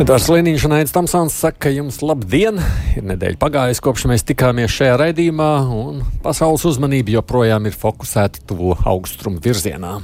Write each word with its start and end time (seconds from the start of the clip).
Edvards 0.00 0.30
Liniņš 0.32 0.62
un 0.64 0.72
Aits 0.72 0.94
Tamsons 0.96 1.34
saka, 1.36 1.66
ka 1.66 1.70
jums 1.74 1.98
labdien! 2.00 2.56
Ir 2.96 3.04
nedēļa 3.04 3.36
pagājusi, 3.36 3.82
kopš 3.84 4.06
mēs 4.08 4.22
tikāmies 4.30 4.72
šajā 4.72 4.94
raidījumā, 4.96 5.48
un 5.76 5.98
pasaules 6.24 6.64
uzmanība 6.70 7.18
joprojām 7.18 7.68
ir 7.68 7.76
fokusēta 7.76 8.40
tuvo 8.48 8.78
austrumu 8.88 9.42
virzienā. 9.44 9.98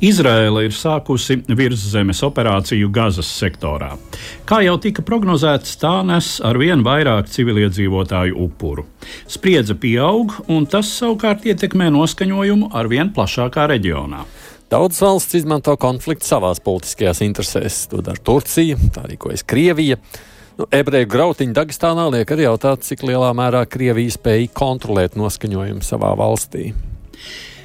Izraela 0.00 0.62
ir 0.64 0.72
sākusi 0.72 1.42
virszemes 1.44 2.22
operāciju 2.24 2.88
Gazas 2.90 3.28
sektorā. 3.36 3.90
Kā 4.48 4.62
jau 4.64 4.78
tika 4.80 5.04
prognozēts, 5.04 5.76
tā 5.82 5.92
nes 6.08 6.38
ar 6.40 6.56
vien 6.62 6.80
vairāk 6.80 7.28
civiliedzīvotāju 7.34 8.38
upuru. 8.46 8.86
Spriedze 9.28 9.76
pieaug, 9.76 10.38
un 10.48 10.64
tas 10.64 10.88
savukārt 10.88 11.44
ietekmē 11.52 11.92
noskaņojumu 11.92 12.72
ar 12.72 12.88
vien 12.88 13.12
plašākā 13.12 13.68
reģionā. 13.76 14.24
Daudz 14.72 15.02
valsts 15.04 15.34
izmanto 15.36 15.74
konfliktu 15.76 16.24
savās 16.24 16.56
politiskajās 16.64 17.18
interesēs. 17.26 17.74
To 17.92 17.98
dara 18.00 18.16
Turcija, 18.24 18.78
tā 18.94 19.02
rīkojas 19.04 19.44
Krievija. 19.44 19.98
Nu, 20.56 20.64
ebreju 20.72 21.10
grautiņu 21.12 21.52
Dagestānā 21.58 22.06
liek 22.14 22.32
arī 22.32 22.46
jautāt, 22.46 22.86
cik 22.86 23.04
lielā 23.04 23.34
mērā 23.36 23.66
Krievija 23.68 24.14
spēja 24.14 24.48
kontrolēt 24.56 25.18
noskaņojumu 25.20 25.84
savā 25.84 26.14
valstī. 26.16 26.70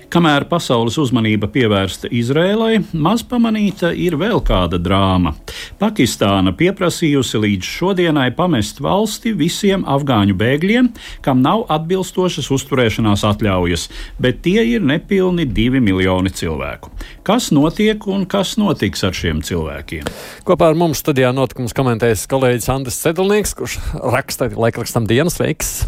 Kamēr 0.07 0.45
pasaules 0.47 0.95
uzmanība 1.02 1.49
pievērsta 1.52 2.07
Izrēlai, 2.15 2.77
maz 2.95 3.25
pamanīta 3.27 3.90
ir 3.91 4.15
vēl 4.15 4.40
kāda 4.48 4.77
drāma. 4.79 5.34
Pakistāna 5.82 6.54
pieprasījusi 6.55 7.41
līdz 7.43 7.68
šodienai 7.68 8.29
pamest 8.37 8.79
valsti 8.79 9.34
visiem 9.35 9.84
afgāņu 9.84 10.37
bēgļiem, 10.40 10.87
kam 11.26 11.41
nav 11.43 11.65
atbilstošas 11.76 12.48
uzturēšanās 12.55 13.26
atļaujas, 13.27 13.90
bet 14.23 14.40
tie 14.45 14.63
ir 14.77 14.85
nepilni 14.87 15.43
divi 15.43 15.84
miljoni 15.84 16.32
cilvēku. 16.32 16.93
Kas 17.27 17.49
notiek 17.51 18.07
un 18.07 18.23
kas 18.32 18.55
notiks 18.55 19.04
ar 19.04 19.12
šiem 19.12 19.43
cilvēkiem? 19.43 20.07
Kopā 20.48 20.71
ar 20.71 20.79
mums 20.79 21.04
studijā 21.04 21.34
notikums 21.35 21.76
komentēs 21.76 22.23
kolēģis 22.32 22.70
Andris 22.71 23.01
Sedlnieks, 23.04 23.51
kurš 23.60 23.76
raksta 23.99 24.48
laikrakstam 24.55 25.04
dienas 25.12 25.35
veiks. 25.43 25.84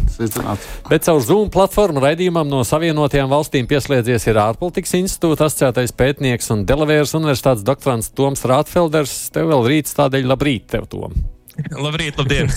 Bet 0.92 1.08
caur 1.08 1.24
Zoom 1.24 1.48
platformu 1.48 2.04
raidījumam 2.04 2.52
no 2.52 2.60
Savienotajām 2.68 3.32
valstīm 3.32 3.64
pieslēdzies 3.70 4.09
ieradies 4.10 4.26
ir 4.26 4.38
ārpolitikas 4.42 4.94
institūta 4.98 5.46
asociētais 5.46 5.92
pētnieks 5.94 6.50
un 6.50 6.64
Delavēras 6.66 7.12
universitātes 7.14 7.62
doktorants 7.66 8.10
Toms 8.10 8.42
Rātfelders. 8.42 9.12
Tev 9.30 9.52
vēl 9.52 9.68
rīts, 9.70 9.94
tādēļ 9.94 10.26
labrīt 10.32 10.66
tev, 10.72 10.88
Tom. 10.90 11.14
labrīt, 11.84 12.18
labdien! 12.18 12.50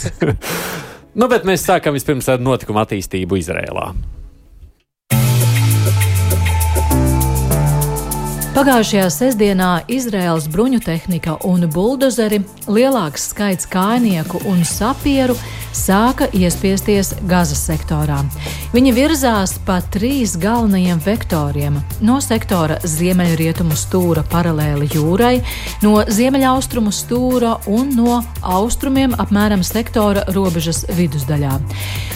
nu, 1.19 1.29
bet 1.29 1.45
mēs 1.45 1.65
sākam 1.67 1.93
vispirms 1.93 2.31
ar 2.33 2.41
notikumu 2.41 2.81
attīstību 2.81 3.37
Izrēlā. 3.37 3.91
Pagājušajā 8.53 9.05
sestdienā 9.13 9.69
Izraels 9.93 10.45
bruņu 10.49 10.81
tehnika 10.85 11.39
un 11.49 11.67
buldozeri, 11.73 12.41
lielāks 12.69 13.29
skaits 13.33 13.69
kājnieku 13.69 14.41
un 14.49 14.65
sapieru 14.65 15.37
sāka 15.73 16.29
iespiesties 16.33 17.13
Gazas 17.27 17.61
sektorā. 17.67 18.21
Viņi 18.73 18.93
virzās 18.95 19.57
pa 19.65 19.79
trīs 19.93 20.37
galvenajiem 20.39 21.01
vektoriem- 21.03 21.81
no 22.07 22.19
sektora 22.21 22.79
ziemeļrietumu 22.81 23.75
stūra 23.77 24.23
paralēli 24.23 24.87
jūrai, 24.89 25.43
no 25.81 26.03
ziemeļaustrumu 26.05 26.91
stūra 26.93 27.59
un 27.67 27.89
no 27.95 28.23
austrumiem 28.41 29.13
apmēram 29.17 29.63
sektora 29.63 30.23
robežas 30.33 30.85
vidusdaļā. 30.85 31.59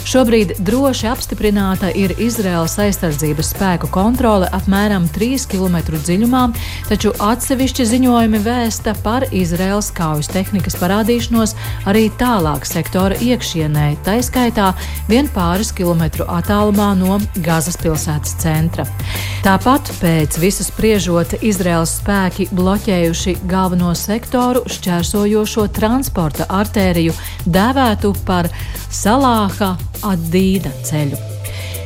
Šobrīd 0.07 0.53
droši 0.63 1.09
apstiprināta 1.11 1.89
ir 1.91 2.13
Izraels 2.17 2.77
aizsardzības 2.79 3.49
spēku 3.51 3.89
kontrole 3.91 4.47
apmēram 4.55 5.09
3 5.11 5.47
km 5.51 5.81
dziļumā 5.97 6.43
taču 6.87 7.11
atsevišķi 7.19 7.85
ziņojumi 7.91 8.39
vēsta 8.45 8.93
par 9.03 9.25
Izraels 9.35 9.91
kaujas 9.91 10.31
tehnikas 10.31 10.77
parādīšanos 10.79 11.57
arī 11.91 12.07
tālāk 12.21 12.63
sektora 12.69 13.19
iekšienē, 13.47 13.97
tā 14.03 14.17
skaitā 14.23 14.73
vien 15.07 15.27
pāris 15.31 15.71
kilometru 15.71 16.25
attālumā 16.27 16.91
no 16.97 17.19
Gazas 17.43 17.77
pilsētas 17.79 18.35
centra. 18.41 18.85
Tāpat 19.45 19.91
pēc 20.01 20.39
visas 20.41 20.67
spriežot, 20.71 21.37
Izraels 21.41 21.97
spēki 22.01 22.49
bloķējuši 22.51 23.37
galveno 23.47 23.93
sektoru 23.95 24.65
šķērsojošo 24.67 25.67
transporta 25.71 26.49
artēriju, 26.49 27.15
dēvētu 27.45 28.13
par 28.27 28.51
Salāha 28.91 29.75
Adīda 30.03 30.73
ceļu. 30.83 31.36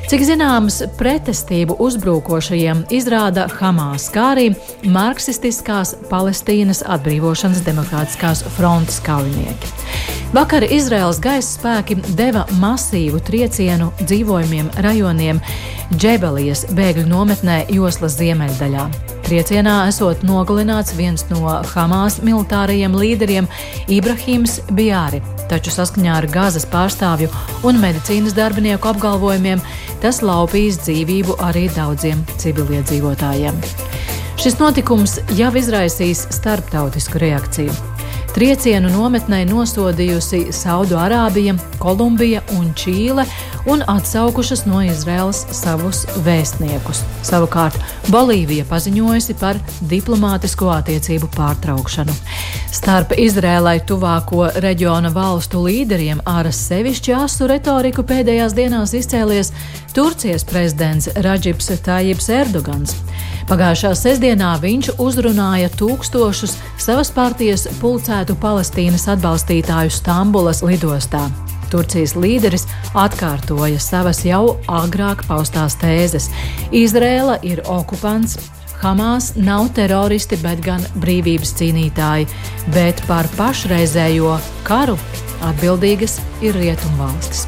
Cik 0.09 0.23
zināms, 0.27 0.81
pretestību 0.97 1.77
uzbrukošajiem 1.83 2.85
izrāda 2.93 3.45
Hamas, 3.59 4.07
kā 4.11 4.31
arī 4.33 4.47
marksistiskās 4.89 5.93
Palestīnas 6.09 6.81
atbrīvošanas 6.83 7.61
demokrātiskās 7.67 8.41
frontes 8.57 8.99
kaujinieki. 9.05 9.71
Vakar 10.31 10.63
Izraels 10.63 11.19
gaisa 11.21 11.57
spēki 11.57 11.97
deva 12.15 12.45
masīvu 12.61 13.19
triecienu 13.27 13.91
dzīvojumiem 14.01 14.71
rajoniem 14.83 15.41
Džebelijas 15.91 16.65
bēgļu 16.71 17.03
nometnē 17.11 17.57
Joslas 17.75 18.15
ziemeļdaļā. 18.19 18.85
Triecienā 19.27 19.75
esot 19.91 20.23
nogalināts 20.27 20.95
viens 20.97 21.27
no 21.29 21.59
Hamas 21.73 22.21
militārajiem 22.23 22.95
līderiem 22.95 23.51
Ibrahims 23.91 24.61
Bjāri, 24.71 25.21
taču 25.51 25.73
saskaņā 25.75 26.15
ar 26.21 26.27
Gazas 26.31 26.65
pārstāvju 26.71 27.29
un 27.67 27.79
medicīnas 27.83 28.35
darbinieku 28.37 28.91
apgalvojumiem 28.93 29.61
tas 30.01 30.23
laupījis 30.25 30.81
dzīvību 30.87 31.37
arī 31.51 31.67
daudziem 31.75 32.23
civiliedzīvotājiem. 32.41 33.61
Šis 34.41 34.57
notikums 34.57 35.19
jau 35.37 35.53
izraisīs 35.59 36.25
starptautisku 36.33 37.21
reakciju. 37.21 37.90
Triecienu 38.31 38.87
nometnē 38.87 39.41
nosodījusi 39.49 40.53
Saudārābija, 40.55 41.57
Kolumbija 41.81 42.39
un 42.55 42.69
Čīle 42.79 43.25
un 43.67 43.83
atsaukušas 43.91 44.63
no 44.69 44.79
Izraels 44.87 45.41
savus 45.51 46.05
vēstniekus. 46.23 47.01
Savukārt 47.27 47.75
Bolīvija 48.07 48.63
paziņojusi 48.69 49.35
par 49.41 49.59
diplomātisko 49.91 50.71
attiecību 50.77 51.27
pārtraukšanu. 51.35 52.15
Starp 52.71 53.11
Izrēlai 53.19 53.81
tuvāko 53.83 54.47
reģiona 54.63 55.11
valstu 55.11 55.65
līderiem 55.65 56.23
ar 56.23 56.47
sevišķi 56.55 57.17
asu 57.19 57.51
retoriku 57.51 58.07
pēdējās 58.07 58.55
dienās 58.55 58.95
izcēlies 58.95 59.51
Turcijas 59.91 60.47
prezidents 60.47 61.11
Raģips 61.19 61.67
Tājibs 61.83 62.31
Erdogans. 62.31 62.95
Pagājušā 63.51 63.89
sestdienā 63.99 64.53
viņš 64.61 64.93
uzrunāja 65.03 65.67
tūkstošus 65.75 66.53
savas 66.79 67.11
partijas 67.11 67.65
pulcētu 68.21 68.35
Palestīnas 68.37 69.07
atbalstītāju 69.09 69.89
Stambulas 69.89 70.59
lidostā. 70.61 71.23
Turcijas 71.71 72.13
līderis 72.13 72.67
atkārtoja 72.93 73.79
savas 73.81 74.19
jau 74.21 74.59
agrāk 74.69 75.23
paustās 75.25 75.73
tēzes. 75.81 76.29
Izrēla 76.71 77.39
ir 77.41 77.63
okupants, 77.65 78.37
Hamas 78.81 79.33
nav 79.35 79.71
teroristi, 79.73 80.37
bet 80.37 80.61
gan 80.61 80.85
brīvības 81.01 81.55
cīnītāji, 81.57 82.27
bet 82.75 83.01
par 83.07 83.25
pašreizējo 83.37 84.37
karu 84.65 84.99
atbildīgas 85.41 86.19
ir 86.45 86.53
Rietumvalstis. 86.61 87.47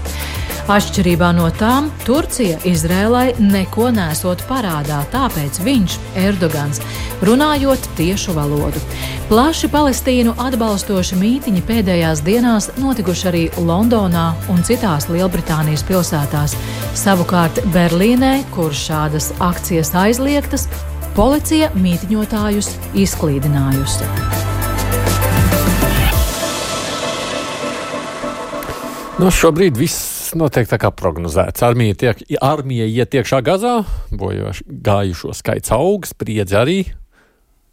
Atšķirībā 0.63 1.33
no 1.35 1.49
tām, 1.59 1.89
Turcija 2.07 2.55
Izrēlai 2.63 3.33
neko 3.35 3.89
nesot 3.91 4.39
parādā, 4.47 5.01
tāpēc 5.11 5.57
viņš, 5.59 5.97
Erdogans, 6.21 6.79
runājot 7.19 7.83
tiešu 7.97 8.31
valodu. 8.37 8.79
Plaši 9.27 9.67
Palestīnu 9.73 10.37
atbalstoši 10.39 11.19
mītiņi 11.19 11.65
pēdējās 11.67 12.23
dienās 12.23 12.69
notikuši 12.79 13.27
arī 13.33 13.43
Londonā 13.59 14.29
un 14.53 14.63
citās 14.63 15.09
Lielbritānijas 15.11 15.83
pilsētās. 15.89 16.55
Savukārt 16.95 17.59
Berlīnē, 17.75 18.37
kur 18.55 18.71
šādas 18.71 19.33
akcijas 19.43 19.91
aizliegtas, 19.99 20.69
policija 21.19 21.73
mītiņotājus 21.75 22.71
izklīdinājusi. 23.03 24.07
Nu, 29.19 29.27
šobrīd 29.27 29.75
viss 29.77 30.12
notiek 30.39 30.69
tā 30.69 30.79
kā 30.81 30.91
prognozēts. 30.95 31.63
Armija, 31.65 31.97
tiek, 31.99 32.23
armija 32.43 32.87
iet 32.87 33.15
iekšā 33.19 33.41
gazā, 33.45 33.81
bojoši 34.15 34.65
gājušo 34.85 35.35
skaits 35.37 35.73
aug, 35.75 36.07
spriedzi 36.07 36.57
arī. 36.59 36.79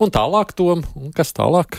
Un 0.00 0.12
tālāk, 0.12 0.55
Tom, 0.56 0.82
un 0.97 1.14
kas 1.17 1.35
tālāk? 1.37 1.76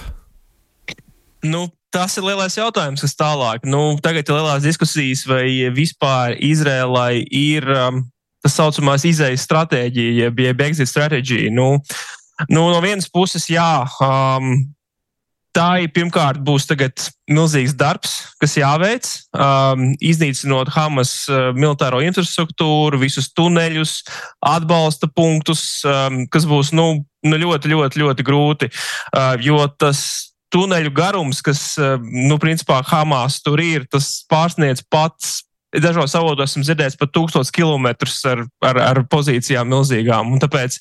Nu, 1.43 1.65
tas 1.93 2.15
ir 2.19 2.25
lielais 2.27 2.55
jautājums, 2.55 3.01
kas 3.03 3.17
tālāk. 3.17 3.65
Nu, 3.67 3.97
tagad 4.03 4.29
ir 4.29 4.37
lielās 4.37 4.63
diskusijas, 4.63 5.25
vai 5.29 5.45
vispār 5.73 6.37
Izrēlai 6.37 7.23
ir 7.25 7.65
um, 7.73 8.03
tas 8.41 8.57
saucamās 8.57 9.05
izējas 9.09 9.45
stratēģija, 9.47 10.29
jeb 10.45 10.61
exit 10.67 10.89
stratēģija. 10.91 11.51
Nu, 11.53 11.73
nu, 12.49 12.67
no 12.69 12.77
vienas 12.83 13.09
puses, 13.11 13.49
jā, 13.51 13.83
um, 14.05 14.53
Tā 15.51 15.81
ir 15.83 15.91
pirmkārt 15.91 16.39
būs 16.47 16.63
milzīgs 17.27 17.73
darbs, 17.75 18.11
kas 18.39 18.55
jāveic, 18.55 19.07
um, 19.35 19.89
iznīcinot 19.99 20.71
Hamas 20.71 21.27
uh, 21.27 21.51
militāro 21.51 21.99
infrastruktūru, 21.99 22.99
visus 23.01 23.27
tuneļus, 23.35 23.97
atbalsta 24.39 25.11
punktus, 25.11 25.83
um, 25.83 26.23
kas 26.31 26.47
būs 26.47 26.71
nu, 26.71 27.03
nu 27.27 27.41
ļoti, 27.43 27.67
ļoti, 27.67 27.99
ļoti 27.99 28.23
grūti, 28.23 28.71
uh, 28.71 29.35
jo 29.43 29.59
tas 29.75 30.31
tuneļu 30.55 30.95
garums, 30.95 31.43
kas, 31.43 31.75
uh, 31.79 31.99
nu, 31.99 32.39
principā 32.39 32.79
Hamas 32.87 33.41
tur 33.43 33.59
ir, 33.59 33.83
tas 33.91 34.21
pārsniedz 34.31 34.85
pats 34.87 35.41
Dažos 35.71 36.15
avotos 36.19 36.51
esmu 36.51 36.65
dzirdējis 36.65 36.97
pat 36.99 37.13
tūkstotis 37.15 37.53
kilometrus 37.55 38.17
ar, 38.27 38.43
ar, 38.67 38.79
ar 38.89 39.03
pozīcijām 39.11 39.69
milzīgām. 39.71 40.33
Tāpēc, 40.41 40.75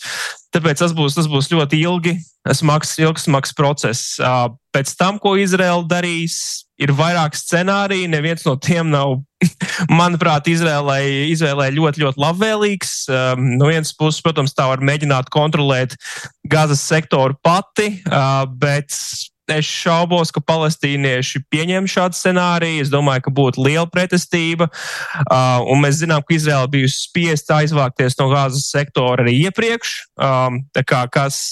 tāpēc 0.57 0.83
tas, 0.83 0.95
būs, 0.97 1.15
tas 1.15 1.29
būs 1.31 1.51
ļoti 1.53 1.79
ilgi, 1.85 2.17
smags, 2.59 2.97
ilgs, 2.99 3.29
smags 3.29 3.55
process. 3.55 4.17
Pēc 4.75 4.93
tam, 4.99 5.21
ko 5.23 5.37
Izraela 5.39 5.87
darīs, 5.87 6.67
ir 6.81 6.95
vairāk 6.97 7.37
scenāriju. 7.39 8.11
Neviens 8.11 8.43
no 8.49 8.57
tiem 8.59 8.91
nav, 8.91 9.21
manuprāt, 10.01 10.51
Izrēlai, 10.51 11.05
Izrēlai 11.31 11.71
ļoti, 11.77 12.03
ļoti 12.03 12.23
labvēlīgs. 12.25 12.95
No 13.39 13.71
vienas 13.71 13.95
puses, 13.95 14.23
protams, 14.25 14.57
tā 14.57 14.67
var 14.73 14.83
mēģināt 14.83 15.31
kontrolēt 15.31 15.95
Gazas 16.51 16.83
sektoru 16.83 17.39
pati, 17.47 17.93
bet 18.59 18.97
Es 19.51 19.67
šaubos, 19.67 20.31
ka 20.35 20.43
palestīnieši 20.45 21.43
pieņem 21.51 21.89
šādu 21.91 22.19
scenāriju. 22.19 22.85
Es 22.85 22.93
domāju, 22.93 23.27
ka 23.27 23.33
būtu 23.35 23.65
liela 23.67 23.87
pretestība. 23.91 24.69
Uh, 25.25 25.61
un 25.73 25.83
mēs 25.83 26.01
zinām, 26.03 26.23
ka 26.27 26.37
Izraela 26.37 26.71
bijusi 26.71 27.07
spiesta 27.09 27.61
aizvākties 27.61 28.19
no 28.21 28.31
gāzes 28.33 28.71
sektora 28.71 29.25
arī 29.25 29.37
iepriekš. 29.49 29.95
Um, 30.21 30.63
kā, 30.87 31.05
kas, 31.13 31.43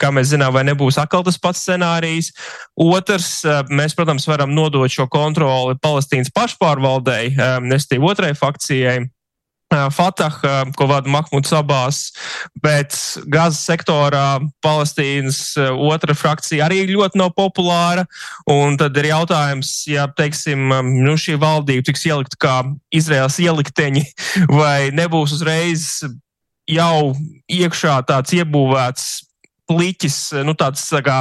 kā 0.00 0.12
mēs 0.14 0.30
zinām, 0.32 0.54
vai 0.54 0.64
nebūs 0.68 1.00
atkal 1.02 1.24
tas 1.26 1.40
pats 1.42 1.64
scenārijs. 1.66 2.32
Otrs, 2.80 3.40
uh, 3.46 3.62
mēs, 3.70 3.96
protams, 3.98 4.28
varam 4.30 4.54
nodot 4.54 4.90
šo 4.90 5.08
kontroli 5.10 5.78
Palestīnas 5.82 6.32
pašpārvaldei, 6.34 7.32
um, 7.34 7.70
nestīvi 7.70 8.12
otrai 8.14 8.36
fakcijai. 8.38 9.00
Fatah, 9.70 10.34
ko 10.74 10.86
vada 10.90 11.06
Mahmuds 11.06 11.52
Abās, 11.54 12.00
bet 12.58 12.96
Gazas 13.30 13.62
sektorā 13.62 14.40
Palestīnas 14.64 15.54
otra 15.70 16.16
frakcija 16.18 16.66
arī 16.66 16.82
ļoti 16.90 17.20
nav 17.20 17.30
populāra. 17.36 18.06
Tad 18.80 18.98
ir 18.98 19.10
jautājums, 19.12 19.70
ja 19.86 20.08
teiksim, 20.10 20.74
nu, 21.04 21.14
šī 21.14 21.38
valdība 21.38 21.86
tiks 21.86 22.02
ielikt 22.10 22.34
kā 22.42 22.64
Izraels 22.90 23.38
ielikteņi, 23.38 24.04
vai 24.50 24.90
nebūs 24.96 25.38
uzreiz 25.38 25.86
jau 26.70 27.14
iekšā 27.50 28.00
tāds 28.10 28.34
iebūvēts 28.34 29.08
pliķis, 29.70 30.18
nu, 30.46 30.56
tāds 30.58 30.82
tā 30.90 31.00
kā, 31.06 31.20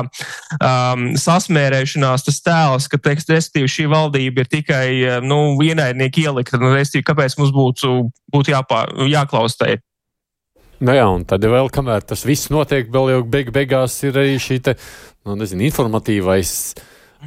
um, 0.58 1.10
sasmērēšanās, 1.20 2.26
tēls, 2.46 2.90
ka, 2.90 3.02
teiks, 3.30 3.30
šī 3.70 3.86
valdība 3.92 4.44
ir 4.44 4.50
tikai 4.50 4.88
nu, 5.26 5.60
ienaidnieki 5.64 6.26
ielikta. 6.26 6.60
Nu, 6.62 6.74
respektīvi, 6.74 7.08
kāpēc 7.12 7.38
mums 7.40 7.54
būtu, 7.56 7.94
būtu 8.34 8.56
jāpā, 8.56 8.88
jāklaustai? 9.10 9.78
Nu 10.80 10.96
jā, 10.96 11.06
un 11.12 11.26
tad 11.28 11.44
vēl, 11.44 11.68
kamēr 11.76 12.06
tas 12.08 12.24
viss 12.24 12.48
notiek, 12.54 12.88
vēl 12.92 13.12
jau 13.12 13.24
beig 13.28 13.52
beigās 13.56 13.98
ir 14.08 14.16
arī 14.16 14.38
šī 14.40 14.62
te, 14.64 14.78
nu, 15.28 15.36
nezinu, 15.40 15.66
informatīvais 15.68 16.54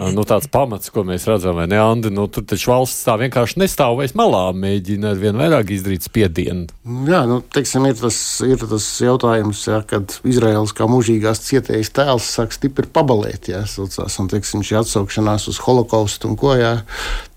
nu, 0.00 0.25
tāds 0.29 0.49
pamats, 0.53 0.89
ko 0.93 1.05
mēs 1.05 1.27
redzam, 1.29 1.59
vai 1.59 1.67
ne, 1.69 1.77
Andi? 1.83 2.09
Nu, 2.15 2.25
tur 2.33 2.47
taču 2.49 2.71
valsts 2.73 3.05
tā 3.05 3.19
vienkārši 3.21 3.61
nestāv 3.61 3.99
vairs 3.99 4.15
malā, 4.19 4.44
mēģina 4.56 5.12
ar 5.12 5.21
vien 5.21 5.37
vairāk 5.37 5.75
izdarīt 5.75 6.06
spiedienu. 6.06 6.67
Jā, 7.09 7.23
nu, 7.29 7.43
teiksim, 7.53 7.87
ir 7.91 7.99
tas, 8.00 8.17
ir 8.47 8.65
tas 8.71 8.89
jautājums, 9.05 9.67
ja, 9.69 9.83
kad 9.89 10.17
Izraels 10.29 10.73
kā 10.77 10.89
mūžīgās 10.91 11.44
cietējas 11.44 11.93
tēls 11.99 12.33
sāk 12.39 12.56
stipri 12.56 12.89
pabalēt, 12.89 13.53
ja, 13.53 13.62
saucās, 13.69 14.17
un, 14.23 14.33
teiksim, 14.33 14.65
šī 14.65 14.81
atsaukšanās 14.81 15.49
uz 15.53 15.61
holokaustu 15.67 16.33
un 16.33 16.41
ko, 16.41 16.56
jā, 16.56 16.79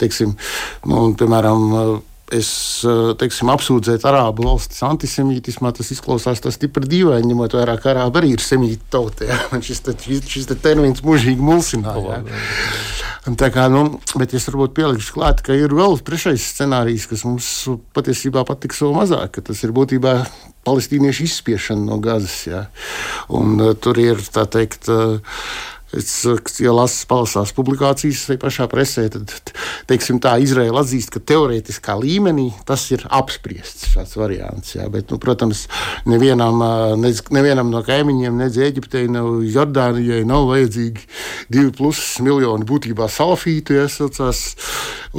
teiksim, 0.01 0.37
nu, 0.87 1.01
un, 1.09 1.17
piemēram, 1.19 1.67
es 2.33 2.49
eh, 2.87 3.11
teiksim, 3.19 3.51
apsūdzēt 3.53 4.05
arābu 4.09 4.47
valstis 4.47 4.81
antisemītismā, 4.85 5.71
tas 5.75 5.91
izklausās 5.93 6.41
tas 6.41 6.57
stipri 6.57 6.89
dīvaini, 6.89 7.29
ņemot 7.29 7.57
vērā, 7.57 7.77
ka 7.81 7.91
arābi 7.93 8.21
arī 8.21 8.33
ir 8.35 8.43
semīti 8.43 8.81
tauta. 8.93 9.29
Ja? 9.29 9.37
Šis, 9.65 9.83
te, 9.85 9.95
šis 10.01 10.49
te 10.49 10.57
termins 10.57 11.03
mūžīgi 11.05 11.41
mulsināja. 11.41 12.21
Ja? 12.25 12.41
Tā 13.25 13.49
kā, 13.49 13.65
nu, 13.73 13.99
bet 14.21 14.35
es 14.37 14.45
varbūt 14.49 14.75
pielikšu 14.77 15.15
klāt, 15.17 15.39
ka 15.45 15.55
ir 15.57 15.73
vēl 15.73 15.97
trešais 16.05 16.43
scenārijs, 16.53 17.07
kas 17.09 17.23
mums 17.25 17.47
patiesībā 17.97 18.43
patiks 18.45 18.83
vēl 18.85 18.93
mazāk, 18.93 19.31
ka 19.37 19.45
tas 19.49 19.63
ir 19.65 19.73
būtībā 19.73 20.19
palestīniešu 20.65 21.25
izspiešana 21.25 21.87
no 21.89 21.97
gazas. 22.01 22.43
Un, 23.33 23.57
uh, 23.57 23.73
tur 23.73 23.97
ir 24.01 24.21
tā 24.33 24.45
teikt. 24.49 24.89
Uh, 24.93 25.17
Es, 25.95 26.11
ja 26.59 26.73
lasu 26.75 27.05
palasās 27.07 27.53
publikācijas 27.55 28.25
pašā 28.41 28.67
presē, 28.71 29.05
tad 29.13 29.31
teiksim, 29.87 30.19
tā 30.23 30.35
Izraela 30.43 30.81
atzīst, 30.83 31.13
ka 31.13 31.21
teorētiskā 31.23 31.95
līmenī 32.01 32.49
tas 32.67 32.83
ir 32.91 33.05
apspriests 33.13 33.93
šāds 33.93 34.17
variants. 34.19 34.73
Jā, 34.75 34.87
bet, 34.91 35.11
nu, 35.13 35.19
protams, 35.21 35.65
nevienam, 36.09 36.59
nec, 36.99 37.21
nevienam 37.35 37.71
no 37.71 37.83
kaimiņiem, 37.85 38.41
nec 38.43 38.57
Eģiptei, 38.67 39.07
ne 39.11 39.23
Jordānijai 39.47 40.23
nav 40.27 40.49
vajadzīgi 40.51 41.05
divi 41.53 41.71
plus 41.75 42.01
miljoni 42.25 42.67
būtībā 42.67 43.07
salafītu. 43.11 43.77
Iesaucās, 43.85 44.41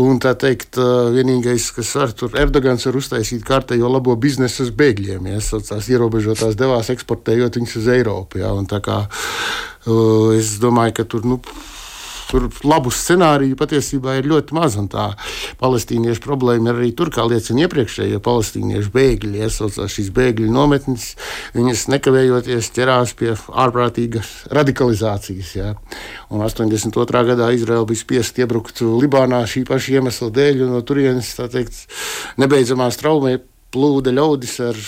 un 0.03 0.21
tā 0.23 0.35
teikt, 0.39 0.77
vienīgais, 1.17 1.71
kas 1.77 1.95
var 1.99 2.13
tur 2.17 2.37
Erdogans 2.41 2.85
var 2.89 3.01
uztaisīt 3.01 3.47
kārtējo 3.47 3.91
labo 3.93 4.17
biznesu 4.21 4.67
uz 4.67 4.75
bēgļiem, 4.77 5.31
iesaucās 5.37 5.89
ierobežotās 5.93 6.59
devās 6.59 6.93
eksportējot 6.93 7.61
viņus 7.61 7.79
uz 7.81 7.89
Eiropu. 7.97 8.43
Jā, 8.43 8.53
Es 10.37 10.57
domāju, 10.63 11.01
ka 11.01 11.09
tur. 11.09 11.27
Nu, 11.27 11.41
Tur 12.27 12.49
labu 12.67 12.91
scenāriju 12.91 13.55
patiesībā 13.59 14.17
ir 14.19 14.27
ļoti 14.27 14.57
maz. 14.57 14.75
Tā 14.91 15.05
palestīniešu 15.61 16.25
problēma 16.25 16.73
ir 16.73 16.81
arī 16.81 16.89
tur, 16.99 17.13
kā 17.15 17.23
liecina 17.23 17.67
iepriekšējie 17.67 18.19
palestīniešu 18.25 18.91
bēgļi. 18.97 19.45
Iesaucās 19.47 19.95
šīs 19.95 20.11
bēgļu 20.17 20.51
nometnes, 20.51 21.13
viņas 21.55 21.87
nekavējoties 21.95 22.73
ķerās 22.75 23.15
pie 23.21 23.33
ārprātīgas 23.37 24.33
radikalizācijas. 24.59 25.55
Jā. 25.55 25.73
Un 26.35 26.43
82. 26.43 27.25
gadā 27.31 27.53
Izraela 27.55 27.87
bija 27.87 28.03
spiest 28.03 28.43
iebrukt 28.43 28.83
Libānā 28.83 29.45
šī 29.47 29.63
paša 29.69 30.01
iemesla 30.01 30.33
dēļ, 30.35 30.65
un 30.67 30.75
no 30.75 30.83
turienes 30.87 31.31
teikt, 31.39 31.85
nebeidzamā 32.43 32.91
straumē 32.91 33.39
plūda 33.77 34.15
ļaudis 34.17 34.57
ar 34.65 34.81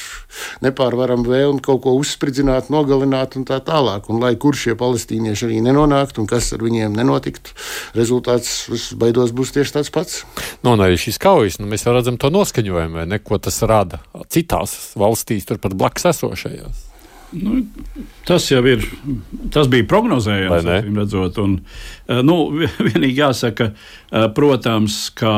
nepārvaramu 0.65 1.29
vēlmi 1.29 1.63
kaut 1.65 1.83
ko 1.85 1.95
uzspridzināt, 1.99 2.73
nogalināt 2.73 3.37
un 3.39 3.45
tā 3.49 3.61
tālāk. 3.65 4.09
Un 4.13 4.23
lai 4.25 4.35
kur 4.41 4.57
šie 4.57 4.77
palestīnieši 4.79 5.49
arī 5.49 5.61
nenonāktu 5.69 6.25
un 6.25 6.31
kas 6.31 6.51
ar 6.57 6.65
viņiem 6.65 6.97
nenotiktu, 6.97 7.55
rezultāts, 7.99 8.67
es 8.75 8.91
baidos, 8.99 9.35
būs 9.37 9.55
tieši 9.57 9.77
tāds 9.79 9.93
pats. 9.95 10.23
Nu, 10.65 10.75
un 10.75 10.85
arī 10.87 10.99
šīs 11.01 11.21
kaujas, 11.23 11.61
nu, 11.61 11.69
mēs 11.71 11.87
jau 11.87 11.97
redzam 11.97 12.19
to 12.21 12.33
noskaņojumu, 12.33 13.03
vai 13.03 13.09
ne, 13.11 13.21
ko 13.23 13.41
tas 13.43 13.61
rada 13.69 14.03
citās 14.33 14.79
valstīs, 14.99 15.49
turpat 15.49 15.77
blakus 15.79 16.09
esošajās. 16.15 16.89
Nu, 17.37 17.59
tas 18.25 18.47
jau 18.49 18.63
ir. 18.65 18.85
Tas 19.53 19.69
bija 19.69 19.85
prognozējams, 19.89 20.69
redzot. 20.97 21.41
Un, 21.43 21.59
eh, 22.09 22.23
nu, 22.25 22.39
vienīgi 22.89 23.21
jāsaka, 23.21 23.73
eh, 23.75 24.29
protams, 24.37 25.09
ka 25.19 25.35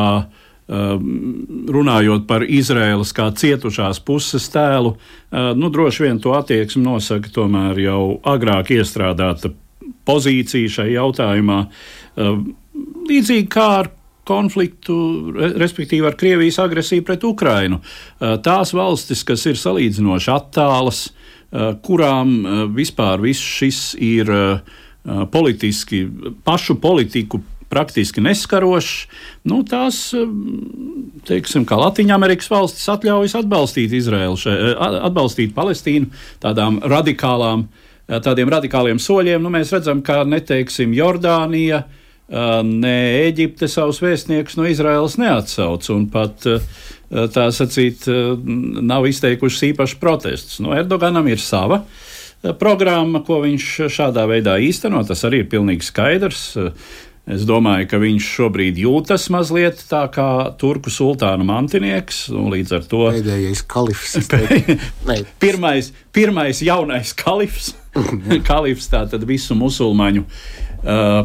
runājot 0.70 2.26
par 2.28 2.44
Izraēlas 2.46 3.10
kā 3.16 3.26
cietušās 3.34 4.00
puses 4.06 4.46
tēlu, 4.52 4.94
ehm, 5.32 5.58
nu, 5.58 5.70
droši 5.70 6.04
vien 6.04 6.20
to 6.22 6.34
attieksmi 6.36 6.84
nosaka 6.84 7.32
tomēr 7.34 7.78
jau 7.82 8.20
agrāk 8.22 8.70
iestrādāta 8.76 9.50
pozīcija 10.06 10.70
šai 10.70 10.92
jautājumā. 10.94 11.64
Ehm, 12.16 12.44
līdzīgi 13.10 13.48
kā 13.50 13.68
ar 13.80 13.90
konfliktu, 14.30 14.94
respektīvi 15.58 16.06
ar 16.06 16.14
Krievijas 16.14 16.60
agresiju 16.62 17.02
pret 17.02 17.24
Ukrainu. 17.24 17.80
Tās 18.20 18.70
valstis, 18.76 19.24
kas 19.26 19.42
ir 19.46 19.58
salīdzinoši 19.58 20.30
attālas, 20.30 21.00
kurām 21.82 22.36
vispār 22.76 23.24
viss 23.24 23.40
šis 23.40 23.96
ir 23.98 24.30
politiski, 25.32 26.04
pašu 26.44 26.78
politiku 26.78 27.40
praktiski 27.70 28.22
neskarošs. 28.24 29.06
Nu, 29.48 29.62
tās, 29.66 30.02
um, 30.18 31.12
teiksim, 31.28 31.64
kā 31.68 31.78
Latvijas 31.78 32.50
valstis 32.50 32.90
atļaujas 32.90 33.38
atbalstīt 33.40 33.94
Izraelu, 33.96 34.36
še, 34.40 34.50
eh, 34.50 34.82
atbalstīt 35.06 35.54
Palestīnu 35.54 36.10
tādām 36.42 36.80
radikālām, 36.82 37.66
eh, 38.08 38.18
tādiem 38.18 38.50
radikāliem 38.50 38.98
soļiem. 38.98 39.40
Nu, 39.40 39.50
mēs 39.54 39.72
redzam, 39.72 40.02
ka 40.02 40.24
neteiksim 40.24 40.94
Jordānija. 40.94 41.84
Eh, 42.30 42.62
ne 42.62 43.30
Eģipte 43.30 43.66
savus 43.68 44.00
vēstniekus 44.00 44.56
no 44.56 44.64
Izraēlas 44.64 45.16
neatsauc, 45.18 45.90
un 45.90 46.06
pat 46.06 46.46
tā 47.10 47.50
sacīt, 47.50 48.06
nav 48.06 49.02
izteikušas 49.02 49.74
īpašas 49.74 49.98
protestus. 49.98 50.60
Nu, 50.60 50.70
Erdoganam 50.70 51.26
ir 51.26 51.38
sava 51.38 51.82
programma, 52.58 53.20
ko 53.26 53.40
viņš 53.42 53.90
šādā 53.90 54.24
veidā 54.30 54.56
īsteno. 54.62 55.02
Tas 55.06 55.24
arī 55.24 55.42
ir 55.42 55.50
pilnīgi 55.50 55.82
skaidrs. 55.82 56.56
Es 57.28 57.44
domāju, 57.46 57.86
ka 57.90 57.98
viņš 58.00 58.28
šobrīd 58.36 58.78
jūtas 58.80 59.28
mazliet 59.32 59.82
tā 59.90 60.06
kā 60.12 60.28
turku 60.58 60.90
sultāna 60.92 61.44
mantinieks. 61.46 62.24
Līdz 62.32 62.72
ar 62.78 62.88
to 62.90 63.02
pēdējais 63.12 63.62
kalifs. 63.70 64.16
pirmais, 65.42 65.92
pirmais 66.16 66.62
jaunais 66.64 67.12
kalifs. 67.14 67.74
kalifs 68.50 68.88
tātad 68.90 69.26
visu 69.28 69.56
musulmaņu 69.58 70.24
uh, 70.24 71.22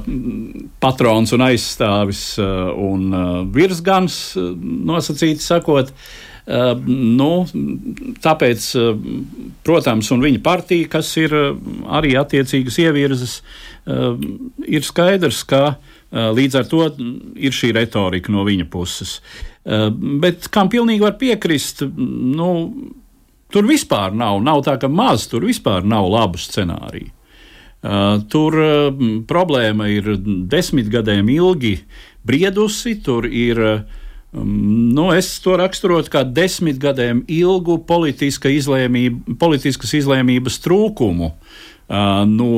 patrons 0.84 1.34
un 1.38 1.48
aizstāvis 1.48 2.24
uh, 2.42 2.70
un 2.76 3.10
uh, 3.10 3.42
virsgans, 3.56 4.20
uh, 4.38 4.54
nosacīti 4.92 5.46
sakot. 5.46 5.94
Uh, 5.94 6.35
nu, 6.46 7.30
tāpēc, 8.22 8.66
uh, 8.78 9.00
protams, 9.66 10.12
un 10.14 10.22
viņa 10.22 10.42
partija, 10.46 10.90
kas 10.94 11.10
ir 11.18 11.34
uh, 11.34 11.56
arī 11.98 12.14
attiecīgas 12.20 12.78
ievirzes, 12.86 13.40
ir 14.66 14.82
skaidrs, 14.82 15.44
ka 15.46 15.76
līdz 16.10 16.56
ar 16.58 16.64
to 16.66 16.88
ir 17.38 17.54
šī 17.54 17.68
retorika 17.76 18.32
no 18.34 18.42
viņa 18.48 18.66
puses. 18.74 19.20
Bet 19.62 20.48
kam 20.50 20.72
pilnīgi 20.74 21.04
var 21.04 21.20
piekrist, 21.22 21.84
nu, 21.94 22.48
tur 23.54 23.68
vispār 23.70 24.16
nav, 24.18 24.40
nav 24.42 24.64
tā, 24.66 24.74
ka 24.82 24.90
maz 24.90 25.28
tur 25.30 25.46
vispār 25.46 25.86
nav 25.86 26.10
labu 26.10 26.42
scenāriju. 26.42 27.12
Tur 28.34 28.58
problēma 29.30 29.92
ir 29.94 30.16
desmit 30.50 30.90
gadiem 30.90 31.30
ilgi 31.36 31.76
briedusi, 32.26 32.96
tur 33.06 33.30
ir 33.30 33.62
uh, 33.62 34.02
nu, 34.44 35.10
es 35.16 35.30
to 35.44 35.56
raksturotu 35.60 36.12
kā 36.12 36.24
desmit 36.28 36.80
gadiem 36.82 37.24
ilgu 37.32 37.78
politiska 37.88 38.52
izlēmība, 38.52 39.38
politiskas 39.40 39.94
izlēmības 40.02 40.60
trūkumu 40.66 41.30
uh, 41.32 42.24
no, 42.28 42.50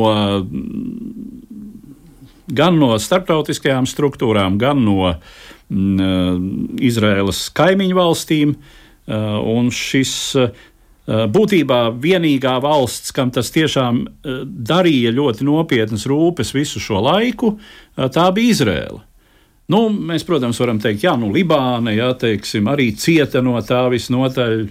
gan 2.48 2.80
no 2.82 2.94
starptautiskajām 3.02 3.90
struktūrām, 3.90 4.58
gan 4.62 4.82
no 4.86 5.12
mm, 5.70 6.80
Izraēlas 6.82 7.48
kaimiņu 7.58 8.00
valstīm. 8.00 8.58
Uh, 9.08 9.38
un 9.48 9.70
šis 9.72 10.14
uh, 10.36 10.50
būtībā 11.08 11.82
vienīgā 12.04 12.58
valsts, 12.60 13.14
kam 13.16 13.30
tas 13.32 13.54
tiešām 13.56 14.02
darīja 14.44 15.14
ļoti 15.16 15.48
nopietnas 15.48 16.04
rūpes 16.10 16.52
visu 16.52 16.82
šo 16.84 17.00
laiku, 17.06 17.54
tā 17.96 18.26
bija 18.36 18.58
Izraela. 18.58 19.07
Nu, 19.68 19.90
mēs, 19.92 20.24
protams, 20.24 20.62
varam 20.62 20.78
teikt, 20.80 21.02
ka 21.02 21.18
nu, 21.20 21.28
Libāna 21.36 21.92
jā, 21.92 22.08
teiksim, 22.16 22.70
arī 22.72 22.94
cieta 22.96 23.42
no 23.44 23.60
tā 23.68 23.82
visnotaļ. 23.92 24.62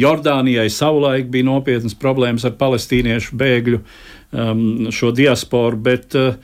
Jordānijai 0.00 0.70
savulaik 0.72 1.28
bija 1.32 1.44
nopietnas 1.44 1.96
problēmas 2.00 2.46
ar 2.48 2.54
palestīniešu 2.56 3.36
bēgļu 3.36 3.82
um, 3.82 4.62
šo 4.88 5.12
diasporu, 5.12 5.76
bet 5.88 6.16
uh, 6.16 6.38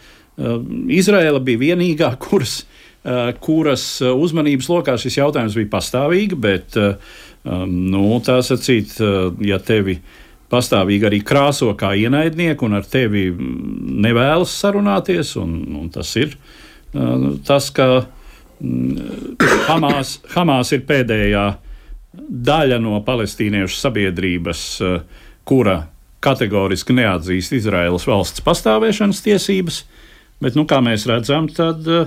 Izraela 0.92 1.40
bija 1.40 1.62
vienīgā, 1.64 2.12
kuras, 2.26 2.58
uh, 3.06 3.30
kuras 3.40 3.86
uzmanības 4.04 4.68
lokā 4.74 4.98
šis 5.00 5.16
jautājums 5.22 5.56
bija 5.56 5.72
pastāvīgi. 5.72 6.36
Bet, 6.36 6.76
uh, 6.76 7.16
um, 7.48 7.78
nu, 7.94 8.04
tā 8.20 8.42
sacīt, 8.44 8.92
uh, 9.00 9.30
ja 9.40 9.56
tevi 9.56 10.02
pastāvīgi 10.52 11.08
arī 11.08 11.22
krāso 11.24 11.72
kā 11.80 11.94
ienaidnieku 11.96 12.68
un 12.68 12.76
ar 12.76 12.84
tevi 12.84 13.30
nevēlas 13.32 14.52
sarunāties, 14.52 15.32
un, 15.40 15.62
un 15.80 15.88
tas 15.96 16.12
ir 16.20 16.36
tas, 17.46 17.70
ka 17.74 17.88
mm, 18.60 19.36
Hamas, 19.68 20.18
Hamas 20.34 20.72
ir 20.76 20.84
pēdējā 20.88 21.46
daļa 22.52 22.78
no 22.82 22.98
palestīniešu 23.06 23.78
sabiedrības, 23.80 24.66
kura 25.48 25.78
kategoriski 26.22 26.94
neatzīst 26.94 27.56
Izraēlas 27.56 28.04
valsts 28.06 28.44
pastāvēšanas 28.44 29.22
tiesības, 29.24 29.80
bet, 30.42 30.58
nu, 30.58 30.66
kā 30.68 30.82
mēs 30.84 31.08
redzam, 31.08 31.48
tad 31.50 31.88
uh, 31.88 32.04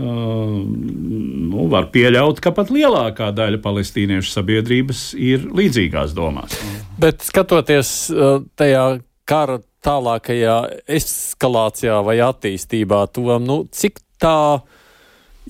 nu, 0.00 1.66
var 1.70 1.88
pieļaut, 1.92 2.40
ka 2.42 2.52
pat 2.54 2.70
lielākā 2.72 3.30
daļa 3.34 3.60
palestīniešu 3.64 4.32
sabiedrības 4.32 5.02
ir 5.18 5.48
līdzīgās 5.56 6.14
domās. 6.16 6.54
Bet 7.00 7.24
skatoties 7.26 8.12
tajā 8.58 8.84
kara 9.28 9.58
tālākajā 9.84 10.56
eskalācijā 11.00 12.00
vai 12.04 12.18
attīstībā, 12.24 13.06
to, 13.14 13.38
nu, 13.42 13.62
cik 13.72 14.00
tā 14.20 14.36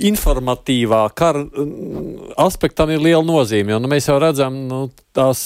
informatīvā 0.01 1.01
kara 1.19 1.43
aspektam 2.41 2.93
ir 2.95 3.03
liela 3.03 3.23
nozīme. 3.27 3.75
Jo, 3.75 3.81
nu, 3.83 3.91
mēs 3.91 4.07
jau 4.09 4.17
redzam, 4.23 4.55
nu, 4.71 4.79
tās 5.17 5.43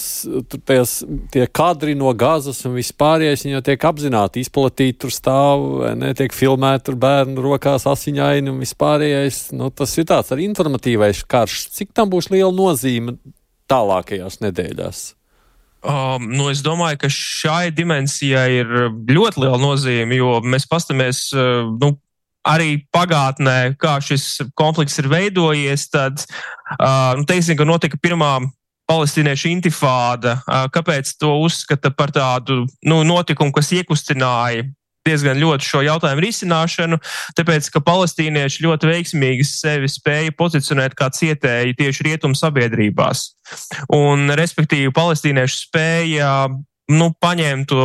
ties, 0.68 0.92
tie 1.32 1.46
kadri 1.50 1.96
no 1.98 2.12
gazas 2.18 2.60
un 2.68 2.76
vispārējais 2.76 3.46
jau 3.48 3.62
tiek 3.64 3.88
apzināti 3.88 4.44
izplatīti, 4.44 4.98
tur 5.04 5.14
stāv, 5.14 5.64
netiek 5.98 6.36
filmēti 6.36 6.90
tur 6.90 7.00
bērnu 7.00 7.44
rokās 7.44 7.88
asiņaini 7.90 8.52
un 8.52 8.62
vispārējais. 8.62 9.48
Nu, 9.58 9.72
tas 9.74 9.96
ir 9.98 10.08
tāds 10.12 10.30
arī 10.34 10.46
informatīvais 10.50 11.24
karš. 11.26 11.66
Cik 11.74 11.94
tam 11.96 12.12
būs 12.12 12.30
liela 12.34 12.52
nozīme 12.54 13.18
tālākajās 13.70 14.42
nedēļās? 14.44 15.04
Um, 15.84 16.30
nu, 16.32 16.46
es 16.48 16.62
domāju, 16.64 17.02
ka 17.02 17.10
šai 17.12 17.68
dimensijai 17.76 18.46
ir 18.62 18.70
ļoti 18.88 19.42
liela 19.42 19.58
nozīme, 19.60 20.16
jo 20.16 20.38
mēs 20.40 20.64
paskatāmies 20.70 21.26
uh, 21.36 21.66
nu, 21.80 21.90
arī 22.48 22.84
pagātnē, 22.94 23.74
kā 23.80 23.96
šis 24.04 24.44
konflikts 24.58 25.00
ir 25.00 25.08
veidojies, 25.12 25.88
tad, 25.92 26.24
uh, 26.76 27.14
nu, 27.18 27.26
teiksim, 27.28 27.58
ka 27.58 27.66
notika 27.68 28.00
pirmā 28.00 28.36
palestīniešu 28.90 29.50
intifāda. 29.50 30.38
Uh, 30.44 30.66
kāpēc 30.72 31.16
to 31.20 31.34
uzskata 31.44 31.92
par 31.94 32.12
tādu 32.14 32.64
nu, 32.84 33.02
notikumu, 33.06 33.54
kas 33.54 33.72
iekustināja 33.76 34.66
diezgan 35.04 35.36
ļoti 35.36 35.68
šo 35.68 35.82
jautājumu 35.84 36.24
risināšanu, 36.24 36.98
tāpēc, 37.36 37.68
ka 37.72 37.82
palestīnieši 37.84 38.64
ļoti 38.64 38.88
veiksmīgi 38.88 39.44
sevi 39.44 39.90
spēja 39.92 40.32
pozicionēt 40.38 40.96
kā 40.96 41.10
cietēji 41.12 41.76
tieši 41.80 42.06
rietumu 42.08 42.38
sabiedrībās. 42.38 43.26
Un, 43.92 44.32
respektīvi, 44.38 44.94
palestīnieši 44.96 45.60
spēja 45.66 46.30
nu, 46.92 47.10
paņemtu 47.20 47.80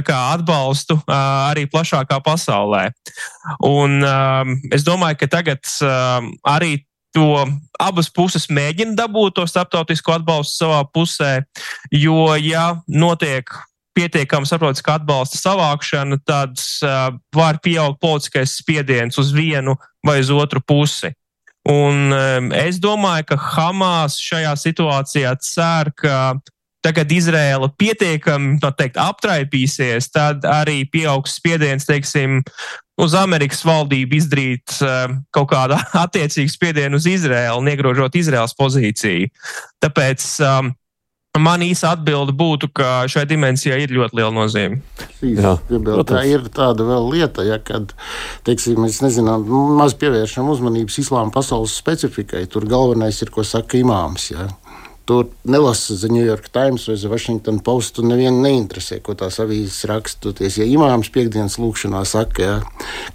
kā, 0.00 0.18
atbalstu 0.34 0.96
uh, 0.98 1.14
arī 1.50 1.66
plašākā 1.70 2.20
pasaulē. 2.24 2.88
Un 3.66 4.00
uh, 4.02 4.54
es 4.74 4.86
domāju, 4.86 5.20
ka 5.22 5.30
tagad 5.38 5.62
uh, 5.84 6.24
arī 6.48 6.80
to 7.14 7.42
abas 7.82 8.10
puses 8.10 8.46
mēģina 8.50 8.94
dabūt 8.98 9.38
to 9.38 9.46
starptautisko 9.50 10.14
atbalstu 10.20 10.64
savā 10.64 10.84
pusē, 10.94 11.32
jo, 11.90 12.28
ja 12.38 12.76
notiek 12.86 13.50
pietiekama 13.98 14.46
starptautiskā 14.46 15.00
atbalsta 15.00 15.40
savākšana, 15.40 16.20
tad 16.26 16.58
uh, 16.86 17.10
var 17.34 17.58
pieaugt 17.62 18.00
politiskais 18.02 18.54
spiediens 18.60 19.18
uz 19.18 19.32
vienu 19.34 19.76
vai 20.06 20.20
uz 20.22 20.30
otru 20.30 20.62
pusi. 20.62 21.10
Un 21.68 22.08
um, 22.14 22.52
es 22.56 22.78
domāju, 22.80 23.26
ka 23.28 23.36
Hamas 23.36 24.16
šajā 24.22 24.54
situācijā 24.56 25.34
cer, 25.44 25.90
ka 25.92 26.38
tagad 26.84 27.12
Izrēla 27.12 27.70
pietiekami 27.78 28.58
teikt, 28.78 28.98
aptraipīsies, 29.00 30.10
tad 30.14 30.46
arī 30.48 30.82
pieaugs 30.90 31.36
spiediens, 31.40 31.86
teiksim, 31.88 32.40
uz 33.00 33.16
Amerikas 33.16 33.62
valdību 33.66 34.18
izdarīt 34.18 34.76
uh, 34.84 35.16
kaut 35.34 35.50
kādu 35.52 35.78
attiecīgu 36.04 36.52
spiedienu 36.52 37.00
uz 37.00 37.08
Izrēlu, 37.10 37.64
negrožot 37.68 38.18
Izrēlas 38.20 38.56
pozīciju. 38.58 39.32
Tāpēc 39.84 40.26
um, 40.46 40.74
Man 41.38 41.62
īsa 41.62 41.92
atbilde 41.94 42.32
būtu, 42.34 42.66
ka 42.74 43.04
šai 43.06 43.22
dimensijai 43.30 43.84
ir 43.84 43.92
ļoti 43.94 44.16
liela 44.18 44.32
nozīme. 44.34 44.80
Jā, 45.22 45.52
tā 46.08 46.24
ir 46.26 46.48
tāda 46.50 46.82
vēl 46.88 47.06
lieta, 47.12 47.44
ja, 47.46 47.60
kad 47.62 47.94
teiksim, 48.48 48.80
mēs 48.82 48.98
nezinām, 49.04 49.44
maz 49.78 49.94
pievēršam 50.00 50.50
uzmanības 50.50 50.98
islāma 51.04 51.30
pasaules 51.30 51.76
specifikai. 51.78 52.42
Tur 52.50 52.66
galvenais 52.66 53.22
ir, 53.22 53.30
ko 53.30 53.46
saka 53.46 53.78
imāms. 53.78 54.32
Ja. 54.32 54.48
Tur 55.10 55.26
nelasa 55.42 55.96
The 55.98 56.06
New 56.06 56.22
York 56.22 56.52
Times 56.54 56.86
vai 56.86 56.94
The 56.94 57.08
Washington 57.10 57.58
Post. 57.58 57.96
Tur 57.96 58.06
nevienu 58.06 58.44
neinteresē, 58.44 59.00
ko 59.02 59.16
tās 59.18 59.40
avīzes 59.42 59.82
rakstoties. 59.90 60.60
Ja 60.60 60.66
imāms 60.70 61.10
piekdienas 61.10 61.56
lūkšanā 61.58 62.04
saka, 62.06 62.44
ja, 62.44 62.52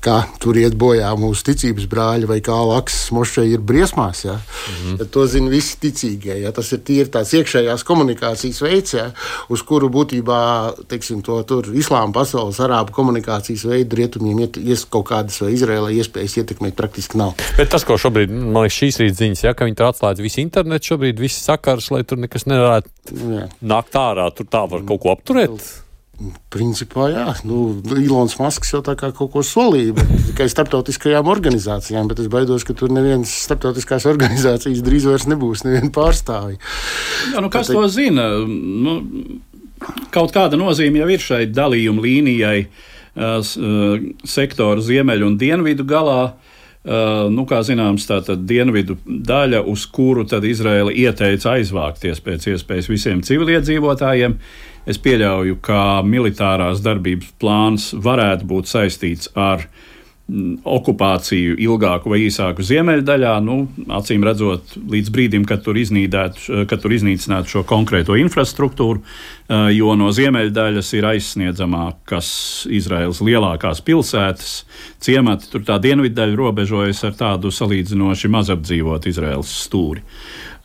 ka 0.04 0.18
tur 0.44 0.60
iet 0.60 0.76
bojā 0.76 1.14
mūsu 1.16 1.46
ticības 1.54 1.88
brāļi 1.88 2.28
vai 2.28 2.42
kā 2.44 2.58
laks 2.68 2.98
mošai 3.16 3.46
ir 3.54 3.64
briesmās, 3.64 4.26
ja, 4.26 4.36
mm 4.36 4.74
-hmm. 4.76 4.98
tad 5.00 5.12
to 5.16 5.24
zina 5.28 5.50
visi 5.54 5.78
ticīgie. 5.86 6.36
Ja. 6.42 6.52
Tas 6.52 6.74
ir 6.76 6.82
tīri 6.84 7.08
tāds 7.14 7.32
iekšējās 7.32 7.88
komunikācijas 7.88 8.62
veids, 8.62 8.94
ja, 8.94 9.06
uz 9.50 9.62
kuru 9.62 9.88
būtībā 9.88 10.42
teiksim, 10.92 11.24
to 11.24 11.40
islāma 11.72 12.12
pasaules, 12.12 12.60
arābu 12.60 12.92
komunikācijas 12.92 13.64
veidu 13.72 13.96
rietumiem 13.96 14.40
iet, 14.40 14.58
ies 14.58 14.84
kaut 14.84 15.08
kādas 15.14 15.40
vai 15.42 15.54
Izrēlai 15.56 15.96
iespējas 15.96 16.38
ietekmēt 16.44 16.76
praktiski 16.76 17.18
nav. 17.18 17.34
Bet 17.58 17.72
tas, 17.72 17.88
ko 17.88 17.96
šobrīd, 17.96 18.36
man 18.36 18.66
liekas, 18.66 18.82
šīs 18.84 19.00
rīta 19.00 19.18
ziņas, 19.24 19.44
ja, 19.48 19.54
ka 19.54 19.66
viņi 19.66 19.80
tur 19.80 19.88
atslēdz 19.94 20.28
visu 20.28 20.42
internetu, 20.44 20.92
šobrīd 20.92 21.20
viss 21.24 21.46
sakars 21.46 21.85
ierobežots, 21.86 21.92
lai 21.92 22.04
tur 22.04 22.18
nekas 22.20 22.46
nevarētu 22.46 23.58
nākt 23.62 23.96
ārā. 23.96 24.30
Tur 24.34 24.46
tā 24.46 24.68
var 24.70 24.86
kaut 24.86 25.02
ko 25.02 25.12
apturēt. 25.14 25.82
Principā, 26.50 27.10
jā, 27.12 27.34
nu, 27.44 27.82
Ilons 27.92 28.38
Masks 28.40 28.72
jau 28.72 28.80
tā 28.82 28.96
kā 28.96 29.12
kaut 29.12 29.34
ko 29.34 29.42
solīja, 29.44 29.94
tikai 30.30 30.48
starptautiskajām 30.48 31.28
organizācijām, 31.28 32.08
bet 32.08 32.22
es 32.24 32.30
baidos, 32.32 32.64
ka 32.64 32.74
tur 32.74 32.94
nevienas 32.96 33.34
starptautiskās 33.44 34.06
organizācijas 34.14 34.84
drīz 34.86 35.10
vairs 35.10 35.28
nebūs, 35.28 35.66
neviena 35.66 35.92
pārstāvja. 35.92 36.60
Jā, 37.34 37.44
nu, 37.44 37.52
kas 37.52 37.68
Tad, 37.68 37.76
to 37.76 37.90
zina? 37.92 38.30
Nu, 38.48 39.02
kaut 40.16 40.32
kāda 40.32 40.56
nozīme 40.56 41.04
jau 41.04 41.12
ir 41.12 41.20
šai 41.20 41.44
dalījuma 41.52 42.08
līnijai 42.08 42.62
uh, 42.64 44.00
sektoru 44.24 44.88
ziemeļu 44.88 45.34
un 45.34 45.40
dienvidu 45.42 45.84
galā. 45.84 46.38
Uh, 46.86 47.26
nu, 47.34 47.48
kā 47.50 47.64
zināms, 47.66 48.06
tā 48.06 48.20
tad 48.22 48.44
dienvidu 48.46 49.00
daļa, 49.06 49.64
uz 49.72 49.88
kuru 49.90 50.22
tad 50.30 50.46
Izraela 50.46 50.94
ieteica 50.94 51.56
aizvākties 51.56 52.22
pēc 52.22 52.46
iespējas 52.54 52.92
visiem 52.92 53.24
civiliedzīvotājiem. 53.26 54.38
Es 54.86 55.02
pieļauju, 55.02 55.58
ka 55.66 56.04
militārās 56.06 56.84
darbības 56.86 57.34
plāns 57.42 57.90
varētu 57.98 58.46
būt 58.52 58.70
saistīts 58.70 59.32
ar 59.34 59.66
uh, 59.66 59.95
okupāciju 60.26 61.54
ilgāku 61.62 62.10
vai 62.10 62.24
īsāku 62.26 62.64
ziemeļdaļā, 62.66 63.34
nu, 63.46 63.60
acīm 63.94 64.24
redzot, 64.26 64.74
līdz 64.90 65.12
brīdim, 65.14 65.44
kad 65.46 65.62
tur, 65.66 65.78
kad 65.78 66.82
tur 66.82 66.96
iznīcinātu 66.96 67.52
šo 67.52 67.62
konkrēto 67.70 68.18
infrastruktūru, 68.18 69.04
eh, 69.04 69.68
jo 69.78 69.94
no 69.94 70.10
ziemeļdaļas 70.10 70.90
ir 70.98 71.10
aizsniedzamākas 71.12 72.32
Izraels 72.74 73.22
lielākās 73.22 73.84
pilsētas, 73.86 74.56
ciemati, 74.98 75.52
tur 75.52 75.62
tā 75.68 75.78
dienviddaļa 75.84 76.36
robežojas 76.42 77.04
ar 77.06 77.14
tādu 77.14 77.54
salīdzinoši 77.54 78.34
mazapdzīvotu 78.34 79.14
Izraels 79.14 79.54
stūri. 79.68 80.02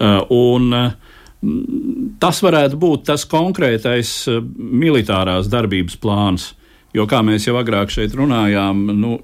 Eh, 0.00 0.20
un, 0.30 0.92
Tas 2.20 2.42
varētu 2.44 2.76
būt 2.76 3.06
tas 3.08 3.22
konkrētais 3.24 4.10
eh, 4.28 4.42
militārās 4.44 5.48
darbības 5.48 5.96
plāns, 5.96 6.50
jo, 6.92 7.06
kā 7.08 7.22
mēs 7.24 7.46
jau 7.48 7.54
agrāk 7.56 7.88
šeit 7.88 8.12
runājām, 8.12 8.90
nu, 8.92 9.14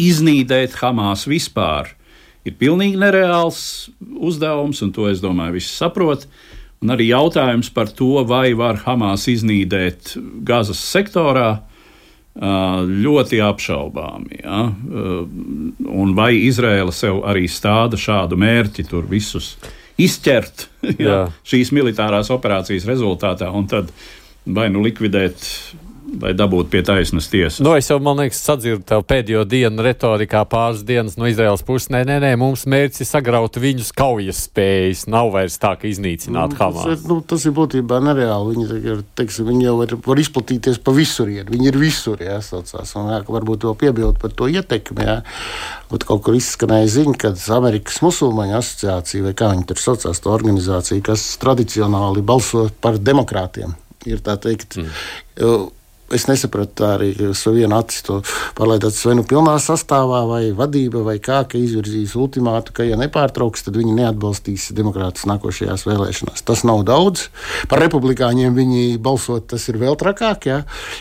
iznīdēt 0.00 0.78
Hamas 0.80 1.26
vispār 1.30 1.92
ir 2.44 2.56
pilnīgi 2.60 2.98
nereāls 3.00 3.90
uzdevums, 4.00 4.82
un 4.84 4.92
to 4.92 5.08
es 5.10 5.22
domāju, 5.24 5.56
visi 5.58 5.72
saprot. 5.72 6.26
Un 6.84 6.92
arī 6.92 7.06
jautājums 7.08 7.70
par 7.72 7.88
to, 7.96 8.18
vai 8.28 8.52
var 8.58 8.82
Hamas 8.84 9.24
iznīdēt 9.32 10.16
Gazas 10.44 10.82
sektorā, 10.84 11.62
ļoti 12.34 13.38
apšaubāmi. 13.46 14.42
Ja? 14.42 14.66
Un 15.86 16.14
vai 16.16 16.34
Izraela 16.42 16.92
sev 16.92 17.22
arī 17.24 17.46
stāda 17.48 17.96
šādu 18.00 18.36
mērķi, 18.36 18.88
tur 18.90 19.06
visus 19.06 19.54
izķert 19.96 20.68
ja? 20.98 21.28
šīs 21.46 21.70
militārās 21.72 22.32
operācijas 22.34 22.88
rezultātā, 22.90 23.50
un 23.54 23.70
tad 23.70 23.92
vai 24.44 24.68
nu 24.68 24.82
likvidēt 24.84 25.46
lai 26.20 26.32
dabūtu 26.36 26.70
pie 26.72 26.82
taisnas 26.86 27.28
tiesas. 27.32 27.60
Nu, 27.64 27.72
es 27.78 27.88
jau, 27.90 27.98
man 28.02 28.18
liekas, 28.20 28.40
sadzirdu 28.44 28.84
tev 28.88 29.04
pēdējo 29.08 29.44
dienu 29.48 29.84
retorikā 29.84 30.44
pāris 30.50 30.84
dienas 30.86 31.16
no 31.20 31.28
Izraels 31.28 31.64
puses. 31.66 31.90
Nē, 31.92 32.02
nē, 32.08 32.18
nē, 32.22 32.32
mums 32.40 32.64
mērķis 32.70 33.04
ir 33.04 33.08
sagraut 33.08 33.58
viņus 33.60 33.92
kaujas 33.96 34.44
spējas. 34.48 35.06
Nav 35.10 35.32
vairs 35.34 35.58
tā, 35.62 35.74
ka 35.80 35.88
iznīcināt 35.88 36.54
nu, 36.54 36.60
Hamas. 36.60 36.86
Tas 36.86 37.02
ir, 37.02 37.08
nu, 37.10 37.18
tas 37.34 37.46
ir 37.48 37.54
būtībā 37.56 38.00
nereāli. 38.04 38.54
Viņi, 38.54 38.80
ir, 38.92 39.04
teiksim, 39.18 39.48
viņi 39.50 39.68
jau 39.68 39.76
var, 39.80 39.94
var 40.06 40.22
izplatīties 40.24 40.80
pa 40.84 40.94
visurienu. 40.96 41.48
Viņi 41.54 41.70
ir 41.70 41.80
visur, 41.80 42.24
jā, 42.24 42.40
saucās. 42.44 42.94
Un, 43.00 43.12
jā, 43.14 43.22
varbūt 43.28 43.68
vēl 43.68 43.78
piebilst 43.84 44.20
par 44.22 44.34
to 44.36 44.50
ietekmi. 44.52 45.06
Jā. 45.08 45.20
Bet 45.92 46.06
kaut 46.08 46.24
kur 46.26 46.36
izskanēja 46.36 46.90
ziņa, 46.98 47.16
ka 47.20 47.32
Amerikas 47.54 48.00
musulmaņu 48.04 48.58
asociācija, 48.58 49.28
vai 49.28 49.34
kā 49.38 49.52
viņi 49.52 49.68
tur 49.70 49.80
saucās, 49.80 50.20
tā 50.20 50.32
organizācija, 50.32 51.04
kas 51.06 51.26
tradicionāli 51.42 52.24
balso 52.26 52.66
par 52.82 52.98
demokrātiem, 52.98 53.76
ir 54.08 54.22
tā 54.24 54.36
teikt. 54.40 54.78
Mm 54.80 55.72
es 56.14 56.26
nesapratu 56.30 56.86
arī 56.86 57.10
uz 57.30 57.42
vienu 57.50 57.76
aci 57.78 58.02
to 58.06 58.20
pārliecināts, 58.58 59.02
vai 59.08 59.16
nu 59.18 59.24
pilnā 59.28 59.56
sastāvā, 59.62 60.22
vai 60.28 60.42
vadība, 60.56 61.02
vai 61.06 61.16
kā, 61.22 61.42
ka 61.48 61.58
izvirzīs 61.60 62.14
ultimātu, 62.18 62.74
ka, 62.76 62.86
ja 62.86 62.98
nepārtrauks, 63.00 63.66
tad 63.66 63.78
viņi 63.78 63.96
neatbalstīs 63.98 64.70
demokrātus 64.76 65.26
nākošajās 65.30 65.86
vēlēšanās. 65.88 66.44
Tas 66.46 66.64
nav 66.66 66.84
daudz. 66.88 67.28
Par 67.70 67.82
republikāņiem 67.84 68.56
viņi 68.56 68.84
balsot, 69.02 69.48
tas 69.52 69.66
ir 69.72 69.78
vēl 69.82 69.98
trakāk, 70.00 70.48
ja? 70.50 70.60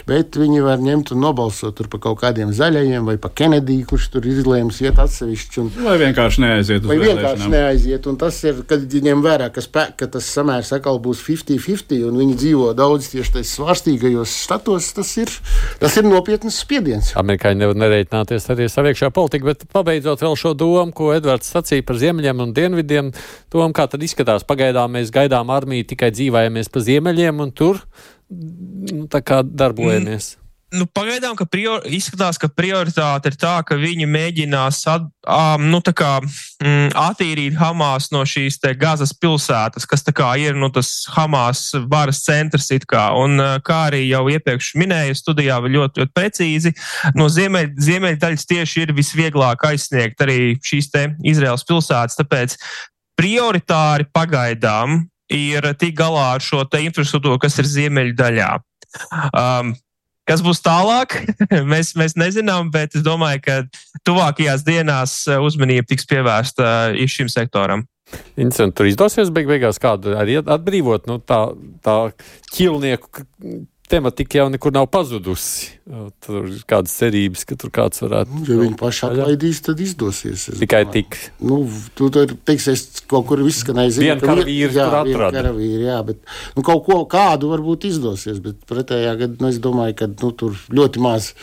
bet 0.09 0.37
viņi 0.39 0.63
var 0.65 0.81
ņemt 0.83 1.13
un 1.15 1.23
nobalsot 1.23 1.83
par 1.93 2.01
kaut 2.03 2.21
kādiem 2.23 2.53
zaļajiem 2.55 3.07
vai 3.07 3.17
par 3.21 3.33
Kenediju, 3.37 3.87
kurš 3.93 4.09
tur 4.15 4.27
izlēms 4.29 4.81
iet 4.83 4.99
atsevišķi. 5.01 5.61
Un, 5.63 5.71
vai 5.85 5.97
vienkārši 6.01 6.43
neaiziet 6.43 6.85
uz 6.85 6.91
vai 6.91 6.99
vienkārši 7.01 7.49
neaiziet. 7.51 8.07
Un 8.09 8.19
tas 8.21 8.39
ir, 8.45 8.63
kad 8.69 8.83
ņem 8.83 9.23
vērā, 9.25 9.49
ka, 9.53 9.63
spē, 9.63 9.87
ka 9.99 10.07
tas 10.11 10.27
samērs 10.35 10.73
atkal 10.75 10.99
būs 11.03 11.23
50-50 11.25 12.07
un 12.07 12.19
viņi 12.21 12.37
dzīvo 12.39 12.71
daudz 12.77 13.11
tieši 13.13 13.37
tajos 13.37 13.53
svārstīgajos 13.57 14.35
štatos 14.45 14.89
tas 15.03 15.13
ir, 15.19 15.31
tas 15.81 15.97
ir 15.99 16.07
nopietns 16.07 16.57
spiediens. 16.63 17.11
Amerikāņi 17.19 17.59
nevar 17.59 17.79
nereiķināties 17.81 18.47
arī 18.53 18.67
ar 18.69 18.71
saviekšā 18.71 19.09
politiku, 19.15 19.51
bet 19.51 19.65
pabeidzot 19.73 20.23
vēl 20.23 20.37
šo 20.39 20.53
domu, 20.57 20.93
ko 20.95 21.11
Edvards 21.15 21.51
sacīja 21.51 21.83
par 21.85 21.99
ziemeļiem 21.99 22.45
un 22.45 22.53
dienvidiem, 22.55 23.11
domu, 23.51 23.75
kā 23.75 23.89
tad 23.91 24.05
izskatās. 24.05 24.47
Pagaidām 24.47 24.95
mēs 24.95 25.11
gaidām 25.13 25.51
armiju, 25.53 25.89
tikai 25.91 26.13
dzīvājamies 26.15 26.71
pa 26.71 26.85
ziemeļiem 26.87 27.43
un 27.43 27.51
tur 27.51 27.83
nu, 28.31 29.03
tā 29.11 29.21
kā 29.25 29.43
darbojamies. 29.43 30.37
Mm. 30.37 30.42
Nu, 30.73 30.87
pagaidām, 30.89 31.35
ka 31.37 31.45
prior, 31.45 31.83
izskatās, 31.85 32.39
ka 32.41 32.47
prioritāte 32.49 33.29
ir 33.29 33.35
tā, 33.37 33.53
ka 33.67 33.75
viņi 33.77 34.07
mēģinās 34.09 34.79
at, 34.89 35.03
um, 35.29 35.67
nu, 35.69 35.77
kā, 35.85 36.15
mm, 36.63 36.95
attīrīt 36.97 37.59
Hamas 37.59 38.09
no 38.13 38.23
šīs 38.25 38.57
Gazas 38.79 39.13
pilsētas, 39.13 39.85
kas 39.85 40.01
ir 40.41 40.57
nu, 40.57 40.71
tas 40.73 41.05
Hamas 41.13 41.75
varas 41.91 42.23
centrs. 42.25 42.71
Kā. 42.89 43.03
Un, 43.19 43.37
kā 43.61 43.79
arī 43.91 44.07
jau 44.07 44.23
iepriekš 44.31 44.71
minēju, 44.79 45.13
studijā 45.19 45.59
ļoti, 45.61 46.01
ļoti 46.01 46.13
precīzi, 46.15 46.73
no 47.13 47.29
ziemeļ, 47.29 47.69
ziemeļdaļas 47.77 48.49
tieši 48.49 48.87
ir 48.87 48.95
visvieglāk 48.97 49.67
aizsniegt 49.69 50.21
arī 50.25 50.55
šīs 50.63 50.89
Izraels 51.21 51.67
pilsētas. 51.69 52.17
Tāpēc 52.17 52.57
prioritāri 53.19 54.09
pagaidām 54.09 55.03
ir 55.29 55.69
tik 55.77 55.95
galā 55.97 56.33
ar 56.35 56.43
šo 56.43 56.65
infrastruktūru, 56.65 57.37
kas 57.41 57.59
ir 57.61 57.69
ziemeļdaļā. 57.69 58.51
Um, 59.33 59.75
Kas 60.29 60.43
būs 60.43 60.61
tālāk, 60.63 61.17
mēs, 61.73 61.93
mēs 61.99 62.15
nezinām, 62.19 62.71
bet 62.73 62.95
es 62.95 63.03
domāju, 63.05 63.41
ka 63.43 63.57
tuvākajās 64.07 64.63
dienās 64.67 65.17
uh, 65.27 65.41
uzmanība 65.43 65.87
tiks 65.89 66.07
pievērsta 66.09 66.69
uh, 66.93 67.03
šim 67.11 67.31
sektoram. 67.31 67.87
Interesanti, 68.37 68.75
tur 68.77 68.87
izdosies 68.89 69.31
beig 69.33 69.47
beigās 69.49 69.79
kādu 69.81 70.13
arī 70.19 70.37
atbrīvot 70.41 71.07
nu, 71.09 71.17
tā, 71.23 71.39
tā 71.85 71.97
ķilnieku 72.53 73.25
tematika 73.93 74.41
jau 74.41 74.49
nekur 74.51 74.73
nav 74.73 74.87
pazudusi. 74.93 75.71
Tur 76.23 76.47
ir 76.49 76.63
kādas 76.69 76.93
cerības, 76.97 77.45
ka 77.47 77.57
tur 77.59 77.71
kāds 77.73 78.01
varētu. 78.03 78.33
Nu, 78.33 78.43
ja 78.47 78.57
viņi 78.61 78.77
paši 78.79 79.05
atlaidīs, 79.09 79.61
tad 79.65 79.81
izdosies. 79.83 80.47
Tikai 80.61 80.83
tik. 80.93 81.17
Nu, 81.43 81.61
tu 81.97 82.09
tur 82.13 82.33
teiksi, 82.47 82.73
es 82.73 83.03
kaut 83.09 83.27
kur 83.29 83.43
izskanēju, 83.43 83.95
zinu, 83.99 84.17
ka 84.21 84.31
karavīri 84.31 84.69
jā, 84.69 84.87
tur 84.87 84.99
atrada. 85.01 85.31
Karavīri, 85.37 85.87
jā, 85.89 85.99
bet 86.07 86.21
nu, 86.57 86.65
kaut 86.65 86.85
ko 86.87 87.01
kādu 87.11 87.51
varbūt 87.53 87.89
izdosies, 87.91 88.39
bet 88.43 88.63
pretējā 88.69 89.17
gadā 89.25 89.43
nu, 89.43 89.51
es 89.51 89.59
domāju, 89.63 89.97
ka 90.01 90.09
nu, 90.13 90.31
tur 90.39 90.57
ļoti 90.73 91.03
maz. 91.03 91.33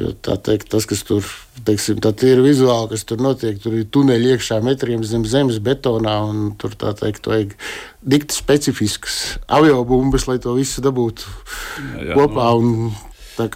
Jo, 0.00 0.08
teikt, 0.16 0.70
tas, 0.72 0.86
kas 0.88 1.02
tur 1.04 1.26
teiksim, 1.66 1.98
ir 2.24 2.40
vizuāli, 2.40 2.88
kas 2.94 3.02
tur 3.04 3.20
notiek, 3.20 3.58
tur 3.60 3.74
ir 3.76 3.84
tuneļi 3.92 4.30
iekšā 4.32 4.62
metriem 4.64 5.02
zem 5.04 5.26
zemes 5.28 5.58
betonā. 5.60 6.16
Tur 6.60 6.72
tā 6.80 6.94
teikt, 6.96 7.28
vajag 7.28 7.52
dikti 8.00 8.38
specifiskas 8.38 9.18
aviobumbas, 9.52 10.24
lai 10.30 10.38
to 10.40 10.56
visu 10.56 10.80
dabūtu 10.84 11.28
jā, 11.28 12.08
jā, 12.08 12.16
kopā. 12.16 12.48
Nu, 12.64 12.88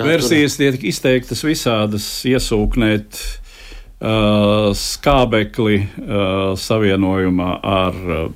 versijas 0.04 0.58
tur... 0.58 0.76
tiek 0.76 0.86
izteiktas 0.92 1.44
visādas, 1.46 2.06
iesūknēt. 2.28 3.24
Uh, 3.96 4.74
skābekli 4.76 5.78
uh, 5.80 6.50
savienojumā 6.60 7.46
ar 7.64 7.94
uh, 7.96 8.26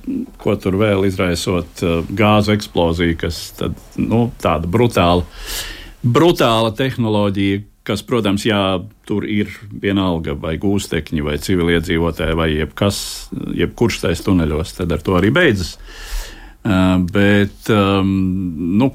ko 0.41 0.55
tur 0.57 0.73
vēl 0.81 1.05
izraisot 1.05 1.83
uh, 1.85 1.99
gāzu 2.17 2.55
eksploziju, 2.55 3.19
kas 3.21 3.37
tad, 3.59 3.77
nu, 4.01 4.23
tāda 4.41 4.65
brutāla, 4.65 5.21
brutāla 6.01 6.73
tehnoloģija, 6.73 7.61
kas, 7.91 8.03
protams, 8.07 8.47
jā, 8.47 8.79
tur 9.07 9.27
ir 9.27 9.51
vienalga 9.83 10.37
vai 10.39 10.55
gūstekņi, 10.61 11.23
vai 11.27 11.37
civiliedzīvotāji, 11.43 12.37
vai 12.39 12.49
jebkas, 12.53 12.97
jebkurš 13.59 14.01
tais 14.05 14.23
tuneļos, 14.23 14.75
tad 14.79 14.95
ar 14.95 15.03
to 15.03 15.19
arī 15.19 15.33
beidzas. 15.35 15.75
Uh, 16.61 16.99
bet 17.09 17.71
um, 17.73 18.09
nu, 18.77 18.91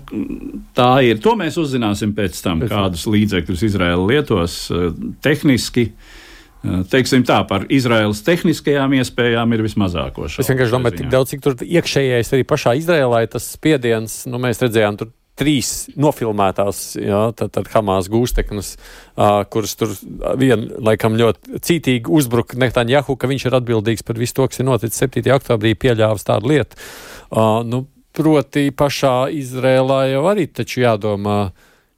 tā 0.77 0.91
ir. 1.03 1.19
To 1.19 1.33
mēs 1.35 1.57
uzzināsim 1.59 2.13
pēc 2.15 2.39
tam, 2.45 2.61
pēc 2.63 2.71
kādus 2.71 3.09
līdzekļus 3.11 3.65
Izraela 3.67 4.05
lietos 4.07 4.61
uh, 4.71 4.93
tehniski. 5.25 5.89
Uh, 5.91 6.85
teiksim 6.93 7.27
tā, 7.27 7.41
par 7.51 7.67
Izraēlas 7.67 8.23
tehniskajām 8.27 8.95
iespējām 9.01 9.59
ir 9.59 9.67
vismazāko. 9.67 10.31
Es 10.31 10.47
vienkārši 10.47 10.77
domāju, 10.77 11.01
tik 11.03 11.11
daudz, 11.11 11.35
cik 11.35 11.43
tur 11.43 11.59
iekšējais 11.67 12.33
arī 12.39 12.47
pašā 12.47 12.77
Izraēlā 12.79 13.25
ir 13.27 13.35
tas 13.35 13.51
spiediens, 13.59 14.21
nu, 14.31 14.39
mēs 14.43 14.63
redzējām, 14.63 15.03
tur 15.03 15.11
trīs 15.37 15.73
nofilmētās 16.01 16.83
jā, 17.01 17.21
tad, 17.37 17.53
tad 17.57 17.69
Hamas 17.75 18.09
gūsteknes, 18.13 18.73
uh, 18.77 19.43
kuras 19.53 19.77
tur 19.79 19.93
viena 20.41 20.81
laikam 20.91 21.19
ļoti 21.19 21.61
cītīgi 21.67 22.13
uzbruka 22.13 22.59
Netanjahu, 22.61 23.19
ka 23.21 23.29
viņš 23.31 23.49
ir 23.49 23.59
atbildīgs 23.61 24.07
par 24.07 24.21
visu 24.21 24.41
to, 24.41 24.49
kas 24.51 24.63
ir 24.63 24.69
noticis 24.69 25.05
7. 25.05 25.27
oktobrī, 25.37 25.75
pieļāvis 25.77 26.27
tādu 26.27 26.55
lietu. 26.55 26.81
Uh, 27.29 27.61
nu, 27.69 27.85
proti 28.17 28.71
pašā 28.73 29.29
Izrēlā 29.37 30.07
jau 30.15 30.25
arī 30.31 30.47
taču 30.49 30.81
jādomā, 30.87 31.51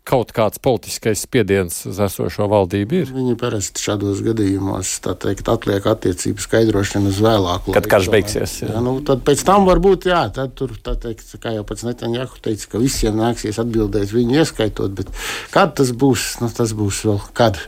kaut 0.08 0.32
kāds 0.36 0.60
politiskais 0.62 1.22
spiediens 1.28 1.84
uz 1.88 2.02
esošo 2.08 2.48
valdību 2.50 3.02
ir? 3.02 3.14
Viņi 3.14 3.38
parasti 3.40 3.84
šādos 3.84 4.24
gadījumos, 4.26 4.96
tā 5.04 5.14
teikt, 5.20 5.48
atliek 5.52 5.84
attiecību 5.88 6.42
skaidrošanu 6.42 7.12
uz 7.12 7.22
vēlāku 7.24 7.68
laiku. 7.68 7.76
Kad 7.76 7.88
karš 7.90 8.08
beigsies. 8.12 8.54
Jā. 8.62 8.72
Jā, 8.72 8.82
nu, 8.84 8.98
tad 9.06 9.22
pēc 9.26 9.42
tam 9.46 9.66
varbūt, 9.68 10.08
jā, 10.10 10.22
tad 10.34 10.54
tur, 10.58 10.72
tā 10.84 10.94
teikt, 11.00 11.26
kā 11.42 11.52
jau 11.56 11.64
pats 11.68 11.84
Netanjahu 11.86 12.40
teica, 12.44 12.66
ka 12.72 12.80
visiem 12.82 13.18
nāksies 13.18 13.58
atbildēt 13.60 14.12
viņu 14.14 14.38
ieskaitot, 14.40 14.94
bet 14.98 15.12
kad 15.54 15.74
tas 15.78 15.92
būs, 15.92 16.38
nu, 16.42 16.50
tas 16.54 16.74
būs 16.76 17.02
vēl 17.08 17.20
kad. 17.36 17.60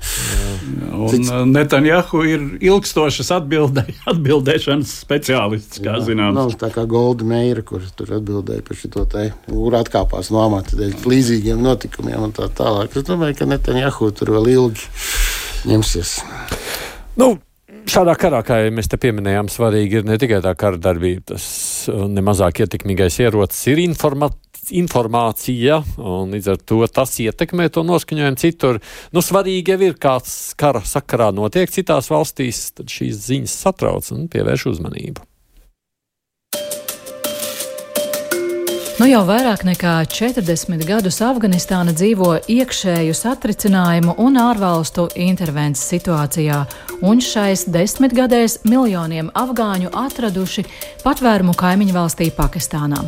Un 0.90 1.08
Cits... 1.12 1.32
Netanjahu 1.50 2.22
ir 2.28 2.46
ilgstošas 2.70 3.32
atbildē, 3.40 3.86
atbildēšanas 4.12 4.94
speciālists, 5.04 5.82
kā 5.84 5.98
zinām. 6.04 6.34
Nav 6.36 6.54
tā 6.60 6.72
kā 6.74 6.86
Golda 6.90 7.26
Meira, 7.26 7.64
kur 7.66 7.84
tur 7.96 8.14
atbildēja 8.20 8.64
par 8.66 8.80
šo 8.80 9.06
te, 9.10 9.30
kur 9.48 9.78
atkāpās 9.80 10.32
no 10.34 10.44
amata 10.44 10.78
dēļ 10.78 10.96
līdzīgiem 11.10 11.62
notikumiem 11.64 12.29
un 12.30 12.36
tā 12.36 12.48
tālāk. 12.54 12.96
Es 12.96 13.06
domāju, 13.08 13.40
ka 13.40 13.50
Netanjahu 13.50 14.10
tur 14.14 14.34
vēl 14.38 14.52
ilgi 14.54 14.90
ņemsies. 15.70 16.18
Nu, 17.20 17.34
Šādā 17.90 18.12
karā, 18.14 18.42
kā 18.46 18.60
jau 18.60 18.70
mēs 18.76 18.86
te 18.90 18.98
pieminējām, 19.00 19.48
svarīgi 19.50 19.98
ir 19.98 20.04
ne 20.06 20.14
tikai 20.20 20.38
tā 20.44 20.52
kara 20.58 20.78
darbība, 20.78 21.32
tas 21.32 21.46
nemazāk 21.88 22.60
ietekmīgais 22.62 23.16
ierocis 23.24 23.64
ir 23.72 23.80
informācija, 24.78 25.80
un 25.98 26.36
līdz 26.36 26.50
ar 26.52 26.60
to 26.70 26.78
tas 26.92 27.16
ietekmē 27.24 27.66
to 27.72 27.82
noskaņojumu 27.88 28.38
citur. 28.38 28.78
Nu, 29.16 29.24
svarīgi 29.24 29.74
jau 29.74 29.80
ir, 29.88 29.96
kāds 29.98 30.36
kara 30.60 30.84
sakarā 30.86 31.32
notiek 31.34 31.72
citās 31.72 32.12
valstīs, 32.12 32.68
tad 32.76 32.92
šīs 32.92 33.24
ziņas 33.26 33.58
satrauc 33.64 34.12
un 34.14 34.28
pievērš 34.30 34.68
uzmanību. 34.74 35.29
Nu 39.00 39.06
jau 39.08 39.22
vairāk 39.24 39.62
nekā 39.64 39.94
40 40.12 40.82
gadus 40.84 41.22
Afganistāna 41.24 41.94
dzīvo 41.96 42.34
iekšēju 42.52 43.14
satricinājumu 43.16 44.12
un 44.20 44.36
ārvalstu 44.36 45.06
intervences 45.16 45.86
situācijā, 45.88 46.58
un 47.00 47.22
šais 47.24 47.62
desmitgadēs 47.72 48.58
miljoniem 48.68 49.30
afgāņu 49.32 49.94
atraduši 50.02 50.66
patvērumu 51.00 51.56
kaimiņu 51.56 51.96
valstī 51.96 52.28
Pakistānā. 52.36 53.00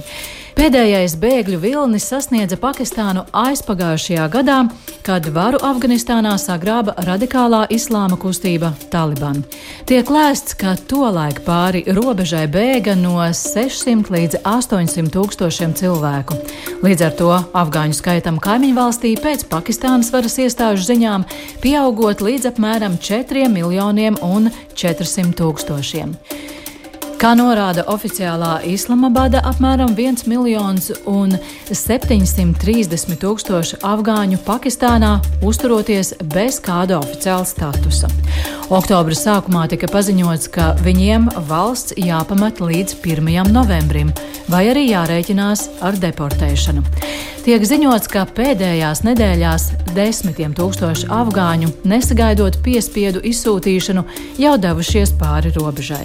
Pēdējais 0.52 1.14
bēgļu 1.16 1.58
vilnis 1.62 2.04
sasniedza 2.10 2.58
Pakistānu 2.60 3.24
aizpagājušajā 3.34 4.26
gadā, 4.32 4.58
kad 5.06 5.26
varu 5.34 5.58
Afganistānā 5.64 6.34
sagrāba 6.38 6.92
radikālā 7.06 7.64
islāma 7.72 8.18
kustība 8.20 8.72
Taliban. 8.92 9.40
Tiek 9.88 10.12
lēsts, 10.12 10.54
ka 10.60 10.74
tolaik 10.90 11.40
pāri 11.46 11.82
robežai 11.96 12.44
bēga 12.52 12.94
no 13.00 13.16
600 13.24 14.12
līdz 14.12 14.42
800 14.44 15.10
tūkstošiem 15.16 15.74
cilvēku. 15.80 16.36
Līdz 16.84 17.08
ar 17.08 17.18
to 17.18 17.32
afgāņu 17.64 17.96
skaitam 17.96 18.40
kaimiņu 18.42 18.78
valstī 18.78 19.16
pēc 19.20 19.48
Pakistānas 19.50 20.12
varas 20.14 20.36
iestāžu 20.36 20.84
ziņām 20.92 21.26
pieaugot 21.64 22.20
līdz 22.20 22.52
apmēram 22.52 23.00
4 23.00 23.48
miljoniem 23.52 24.20
un 24.22 24.52
400 24.76 25.32
tūkstošiem. 25.40 26.18
Kā 27.22 27.36
norāda 27.38 27.84
oficiālā 27.86 28.64
Islamabada, 28.66 29.44
apmēram 29.46 29.92
1 29.94 30.24
miljons 30.26 30.88
un 31.06 31.36
730 31.70 33.14
tūkstoši 33.22 33.78
afgāņu 33.86 34.40
Pakistānā 34.42 35.12
uzturoties 35.46 36.16
bez 36.34 36.58
kāda 36.58 36.98
oficiāla 36.98 37.46
statusa. 37.46 38.10
Oktobra 38.74 39.14
sākumā 39.14 39.68
tika 39.70 39.86
paziņots, 39.92 40.50
ka 40.50 40.72
viņiem 40.82 41.28
valsts 41.46 41.94
jāpamet 41.94 42.58
līdz 42.58 42.98
1. 43.04 43.52
novembrim, 43.54 44.10
vai 44.50 44.64
arī 44.72 44.88
jārēķinās 44.88 45.68
ar 45.86 46.02
deportēšanu. 46.02 46.82
Tiek 47.42 47.62
ziņots, 47.66 48.10
ka 48.10 48.24
pēdējās 48.34 49.04
nedēļās 49.06 49.68
desmitiem 49.94 50.58
tūkstoši 50.58 51.08
afgāņu, 51.10 51.70
nesagaidot 51.86 52.58
piespiedu 52.66 53.22
izsūtīšanu, 53.30 54.04
jau 54.42 54.52
devušies 54.62 55.14
pāri 55.18 55.50
robežai. 55.54 56.04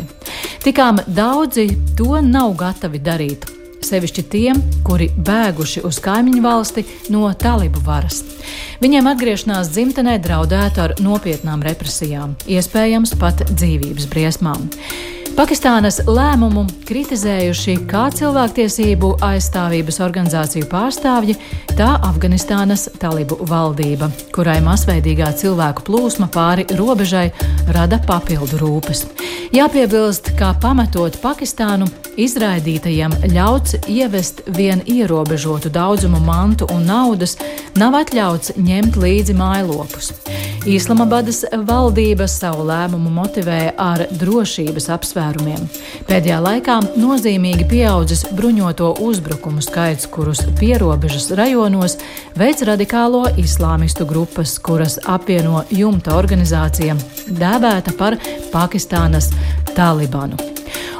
Tikām 0.65 0.97
daudzi 1.07 1.69
to 1.97 2.19
nav 2.21 2.53
gatavi 2.59 2.99
darīt. 3.03 3.47
Sevišķi 3.87 4.23
tiem, 4.31 4.59
kuri 4.83 5.07
bēguši 5.15 5.83
uz 5.87 5.99
kaimiņu 6.03 6.41
valsti 6.43 6.83
no 7.13 7.29
talibu 7.39 7.79
varas. 7.85 8.23
Viņiem 8.81 9.07
atgriešanās 9.13 9.69
dzimtenē 9.71 10.17
draudētu 10.23 10.83
ar 10.83 10.95
nopietnām 11.03 11.63
represijām, 11.63 12.35
iespējams 12.49 13.15
pat 13.21 13.45
dzīvības 13.53 14.09
briesmām. 14.11 14.67
Pakistānas 15.37 15.99
lēmumu 16.09 16.63
kritizējuši 16.89 17.75
kā 17.85 18.07
cilvēktiesību 18.09 19.11
aizstāvības 19.21 19.99
organizāciju 20.01 20.65
pārstāvji, 20.71 21.35
tā 21.77 21.91
Afganistānas 22.07 22.87
talibu 22.97 23.37
valdība, 23.45 24.09
kurai 24.33 24.55
masveidīgā 24.65 25.29
cilvēku 25.37 25.85
plūsma 25.85 26.25
pāri 26.33 26.65
robežai 26.79 27.27
rada 27.69 28.01
papildu 28.09 28.57
rūpes. 28.63 29.03
Jāpiebilst, 29.53 30.33
ka 30.39 30.55
pametot 30.57 31.21
Pakistānu, 31.21 31.85
izraidītajiem 32.17 33.13
ļauts 33.35 33.77
ievest 33.85 34.41
vien 34.57 34.81
ierobežotu 34.89 35.69
daudzumu 35.69 36.17
mantu 36.25 36.65
un 36.73 36.89
naudas, 36.89 37.37
nav 37.77 38.01
atļauts 38.01 38.57
ņemt 38.57 38.97
līdzi 39.05 39.37
mājlopus. 39.37 40.15
Islamabadas 40.65 41.43
valdība 41.67 42.25
savu 42.27 42.65
lēmumu 42.67 43.11
motivēja 43.13 43.73
ar 43.77 44.03
drošības 44.19 44.89
apsvērumiem. 44.95 45.67
Pēdējā 46.09 46.39
laikā 46.43 46.79
nozīmīgi 46.97 47.67
pieaudzis 47.69 48.25
bruņoto 48.35 48.93
uzbrukumu 49.05 49.61
skaits, 49.63 50.09
kurus 50.11 50.41
pierobežas 50.59 51.29
rajonos 51.37 51.97
veids 52.39 52.65
radikālo 52.67 53.25
islāmistu 53.37 54.07
grupas, 54.09 54.57
kuras 54.59 54.97
apvieno 55.05 55.63
jumta 55.69 56.17
organizācija, 56.17 56.97
dēvēta 57.29 57.95
par 57.99 58.17
Pakistānas 58.53 59.31
Talibanu. 59.75 60.39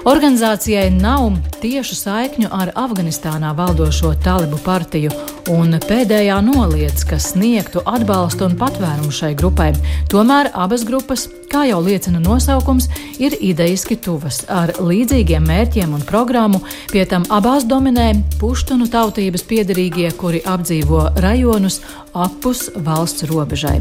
Organizācijai 0.07 0.87
nav 0.93 1.33
tiešu 1.59 1.97
saikņu 1.97 2.51
ar 2.53 2.71
Afganistānā 2.79 3.49
valdošo 3.57 4.13
talibu 4.23 4.59
partiju, 4.63 5.11
un 5.51 5.77
pēdējā 5.79 6.37
noliedz, 6.43 7.03
ka 7.07 7.19
sniegtu 7.21 7.81
atbalstu 7.87 8.47
un 8.47 8.55
patvērumu 8.59 9.13
šai 9.13 9.33
grupai. 9.37 9.71
Tomēr 10.11 10.51
abas 10.55 10.83
grupas, 10.87 11.27
kā 11.51 11.63
jau 11.69 11.79
liecina 11.83 12.19
nosaukums, 12.23 12.89
ir 13.23 13.35
idejiski 13.39 13.97
tuvas, 14.03 14.43
ar 14.51 14.75
līdzīgiem 14.79 15.47
mērķiem 15.47 15.95
un 15.95 16.03
programmu. 16.07 16.61
Pie 16.91 17.05
tam 17.09 17.27
abās 17.33 17.67
dominē 17.67 18.09
puštunu 18.41 18.89
tautības 18.91 19.45
piedarīgie, 19.47 20.11
kuri 20.19 20.43
apdzīvo 20.45 21.07
rajonus 21.23 21.81
apus 22.17 22.67
valsts 22.75 23.27
robežai. 23.29 23.79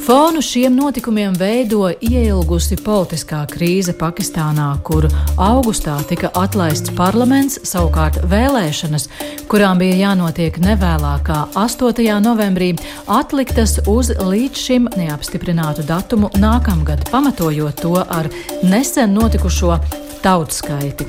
Fonu 0.00 0.40
šiem 0.42 0.74
notikumiem 0.74 1.34
veido 1.38 1.84
ieilgusi 2.02 2.78
politiskā 2.82 3.44
krīze 3.52 3.92
Pakistānā, 3.94 4.72
kur 4.82 5.06
augustā 5.36 5.98
tika 6.08 6.32
atlaists 6.40 6.90
parlaments, 6.96 7.60
savukārt 7.68 8.18
vēlēšanas, 8.32 9.06
kurām 9.50 9.78
bija 9.78 10.00
jānotiek 10.08 10.56
nevēlākā 10.90 11.54
8. 11.54 12.20
novembrī, 12.22 12.74
atliktas 13.06 13.78
uz 13.86 14.10
līdz 14.10 14.58
šim 14.58 14.88
neapstiprinātu 14.98 15.84
datumu 15.86 16.30
nākamgad, 16.34 17.08
pamatojot 17.10 17.80
to 17.80 17.94
ar 18.02 18.28
nesen 18.62 19.14
notikušo 19.14 19.78
tautskaiti. 20.22 21.06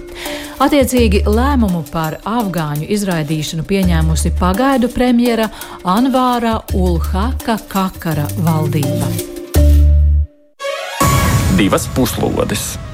Attiecīgi 0.62 1.24
lēmumu 1.26 1.84
par 1.92 2.20
afgāņu 2.26 2.86
izraidīšanu 2.94 3.66
pieņēmusi 3.66 4.36
pagaidu 4.38 4.92
premjera 4.94 5.50
Anvāra 5.84 6.60
Ulhaka 6.78 7.58
Kakara 7.68 8.28
valdība. 8.46 9.10
Divas 11.58 11.90
puslodes. 11.96 12.91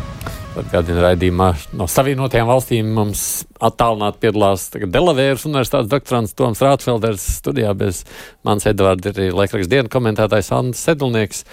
Atgādina 0.58 1.04
raidījumā. 1.06 1.52
No 1.78 1.86
Savienotajām 1.92 2.48
valstīm 2.50 2.90
mums 2.98 3.24
attālināti 3.64 4.24
piedalās 4.26 4.68
Delavēras 4.74 5.46
universitātes 5.50 5.92
doktorants 5.92 6.34
Toms 6.38 6.64
Rātfelders. 6.66 7.26
Studijā 7.42 7.74
bez 7.78 8.04
manas 8.48 8.66
Edvarda 8.70 9.14
ir 9.14 9.36
laikraksta 9.38 9.76
dienu 9.76 9.92
komentētājs 9.94 10.50
Andris 10.58 10.82
Sedlnieks 10.88 11.44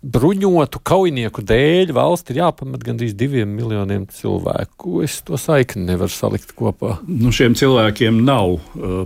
bruņotu 0.00 0.80
kaujinieku 0.80 1.42
dēļ 1.44 1.90
valsts 1.92 2.32
ir 2.32 2.38
jāpamet 2.40 2.80
gandrīz 2.84 3.12
diviem 3.20 3.50
miljoniem 3.52 4.06
cilvēku. 4.08 5.02
Es 5.04 5.18
to 5.26 5.36
saikni 5.40 5.84
nevaru 5.90 6.12
salikt 6.14 6.54
kopā. 6.56 6.96
Nu, 7.04 7.28
šiem 7.36 7.52
cilvēkiem 7.58 8.22
nav 8.24 8.54
uh, 8.56 9.02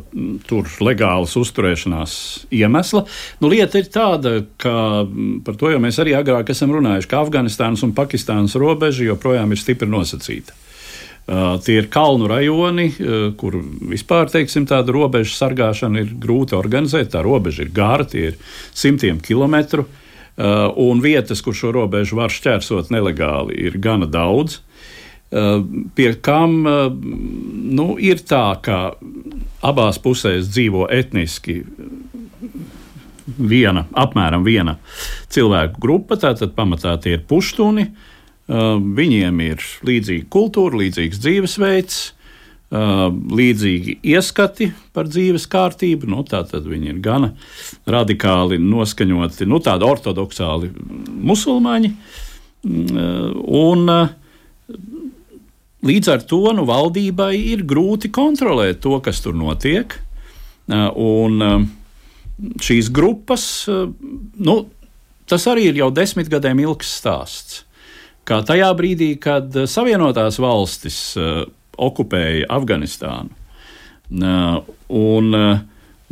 tur 0.46 0.70
legālas 0.86 1.34
uzturēšanās 1.40 2.16
iemesla. 2.54 3.02
Nu, 3.42 3.50
lieta 3.50 3.82
ir 3.82 3.88
tāda, 3.90 4.36
ka 4.62 4.74
mm, 5.02 5.40
par 5.46 5.58
to 5.58 5.72
jau 5.74 5.80
mēs 5.82 5.98
arī 6.02 6.14
agrāk 6.14 6.54
esam 6.54 6.76
runājuši, 6.76 7.10
ka 7.10 7.24
Afganistānas 7.24 7.82
un 7.86 7.96
Pakistānas 7.96 8.54
robeža 8.60 9.08
joprojām 9.08 9.50
ir 9.50 9.62
stipri 9.62 9.90
nosacīta. 9.90 10.54
Uh, 11.24 11.56
tie 11.64 11.80
ir 11.80 11.90
kalnu 11.90 12.28
rajoni, 12.30 12.86
uh, 12.92 13.26
kur 13.40 13.58
vispār 13.90 14.30
teiksim, 14.30 14.68
tāda 14.70 14.94
robeža 14.94 15.34
sargāšana 15.40 16.04
ir 16.04 16.14
grūti 16.22 16.54
organizēt. 16.54 17.10
Tā 17.16 17.24
robeža 17.24 17.66
ir 17.66 17.74
gara, 17.74 18.06
tie 18.06 18.30
ir 18.30 18.40
simtiem 18.76 19.18
kilometru. 19.24 19.88
Uh, 19.88 20.00
un 20.36 21.02
vietas, 21.04 21.42
kur 21.44 21.54
šo 21.54 21.72
robežu 21.74 22.18
var 22.18 22.32
šķērsot 22.34 22.90
nelegāli, 22.94 23.58
ir 23.68 23.78
gana 23.78 24.06
daudz. 24.10 24.60
pie 25.94 26.14
kam 26.22 26.62
nu, 26.62 27.86
ir 27.98 28.22
tā, 28.22 28.54
ka 28.62 28.94
abās 29.62 29.98
pusēs 29.98 30.50
dzīvo 30.50 30.88
etniski 30.90 31.62
viena, 33.38 33.86
apmēram 33.92 34.44
viena 34.44 34.76
cilvēku 35.32 35.80
grupa, 35.80 36.18
tātad 36.20 36.54
pamatā 36.54 36.96
tie 37.02 37.16
ir 37.16 37.24
puštuni. 37.28 37.88
Viņiem 38.46 39.40
ir 39.40 39.62
līdzīga 39.88 40.28
kultūra, 40.28 40.82
līdzīgs 40.82 41.22
dzīvesveids, 41.22 42.00
līdzīgi 42.72 43.98
ieskati 44.14 44.70
par 44.94 45.08
dzīves 45.10 45.46
kārtību. 45.50 46.08
Nu, 46.10 46.24
tātad 46.26 46.66
viņi 46.66 46.90
ir 46.94 47.00
gana 47.04 47.32
radikāli 47.86 48.58
noskaņoti, 48.62 49.46
nu, 49.50 49.60
tādi 49.62 49.86
ortodoksāli 49.86 50.72
musulmaņi. 51.30 51.94
Uh, 52.64 53.32
un, 53.44 53.88
Līdz 55.84 56.08
ar 56.08 56.22
to 56.24 56.38
nu, 56.56 56.62
valdībai 56.64 57.34
ir 57.36 57.60
grūti 57.68 58.08
kontrolēt 58.08 58.78
to, 58.80 58.94
kas 59.04 59.18
tur 59.20 59.34
notiek. 59.36 59.92
Un, 60.72 61.34
uh, 61.44 61.66
šīs 62.64 62.88
grupas, 62.88 63.44
nu, 63.68 64.54
tas 65.28 65.44
arī 65.52 65.68
ir 65.68 65.82
jau 65.82 65.90
desmit 65.92 66.30
gadiem 66.32 66.62
ilgs 66.64 66.88
stāsts. 67.02 67.60
Kā 68.24 68.40
tajā 68.48 68.70
brīdī, 68.72 69.10
kad 69.20 69.52
Savienotās 69.68 70.40
valstis 70.40 70.96
uh, 71.20 71.44
okupēja 71.78 72.50
Afganistānu 72.54 73.32
un 74.14 75.36
uh, 75.36 75.62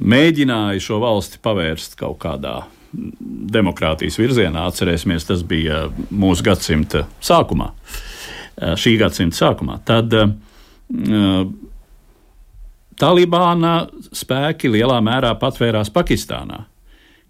mēģināja 0.02 0.80
šo 0.82 1.00
valsti 1.02 1.40
pavērst 1.42 1.96
kaut 2.00 2.18
kādā 2.22 2.62
demokrātijas 2.92 4.18
virzienā, 4.20 4.66
atcerēsimies, 4.68 5.26
tas 5.28 5.44
bija 5.48 5.86
mūsu 6.10 6.44
gadsimta 6.46 7.06
sākumā, 7.24 7.70
uh, 7.72 8.72
šī 8.80 8.96
gadsimta 9.00 9.38
sākumā. 9.44 9.78
Tad 9.88 10.16
uh, 10.16 11.46
Talibāna 13.02 13.76
spēki 14.14 14.70
lielā 14.70 15.00
mērā 15.02 15.32
patvērās 15.40 15.90
Pakistānā. 15.90 16.66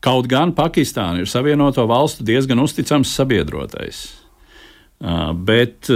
Kaut 0.03 0.27
gan 0.29 0.51
Pakistāna 0.53 1.23
ir 1.23 1.31
Savienoto 1.31 1.85
valstu 1.89 2.27
diezgan 2.27 2.59
uzticams 2.61 3.13
sabiedrotais. 3.15 4.01
Bet 5.47 5.89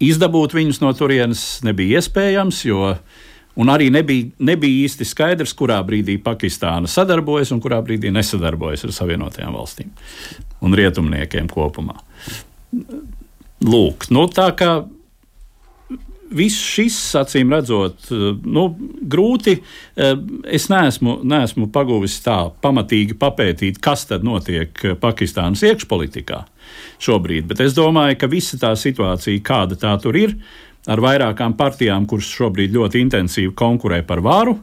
izdabūt 0.00 0.54
viņus 0.56 0.80
no 0.82 0.92
turienes 0.96 1.44
nebija 1.66 2.00
iespējams, 2.00 2.62
jo 2.68 2.94
arī 3.70 3.90
nebija, 3.92 4.30
nebija 4.38 4.86
īsti 4.86 5.06
skaidrs, 5.08 5.52
kurā 5.58 5.80
brīdī 5.86 6.16
Pakistāna 6.22 6.88
sadarbojas 6.90 7.52
un 7.54 7.60
kurā 7.60 7.80
brīdī 7.84 8.12
nesadarbojas 8.14 8.86
ar 8.86 8.94
Savienotajām 8.96 9.58
valstīm 9.58 9.90
un 10.64 10.76
rietumniekiem 10.76 11.50
kopumā. 11.50 11.98
Lūk, 13.60 14.08
nu, 14.14 14.24
tā 14.32 14.48
kā 14.56 14.72
viss 16.30 16.62
šis, 16.62 16.96
acīm 17.18 17.50
redzot, 17.52 18.10
nu, 18.46 18.66
grūti. 19.10 19.56
Es 20.46 20.68
neesmu, 20.70 21.18
neesmu 21.26 21.68
paguvis 21.74 22.20
tā 22.24 22.38
pamatīgi 22.62 23.18
papētīt, 23.20 23.80
kas 23.82 24.06
tad 24.10 24.24
notiek 24.26 24.84
Pakistānas 25.02 25.64
iekšpolitikā 25.66 26.44
šobrīd, 27.00 27.46
bet 27.50 27.62
es 27.64 27.76
domāju, 27.76 28.18
ka 28.20 28.28
visa 28.30 28.58
tā 28.60 28.74
situācija, 28.78 29.42
kāda 29.44 29.78
tā 29.80 29.94
tur 30.02 30.18
ir, 30.20 30.34
ar 30.90 31.00
vairākām 31.02 31.56
partijām, 31.58 32.06
kuras 32.08 32.28
šobrīd 32.32 32.74
ļoti 32.76 33.02
intensīvi 33.04 33.54
konkurē 33.56 34.02
par 34.06 34.22
varu, 34.24 34.56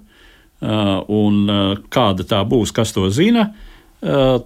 un 0.62 1.52
kāda 1.94 2.26
tā 2.26 2.42
būs, 2.50 2.74
kas 2.74 2.94
to 2.96 3.06
zina, 3.14 3.52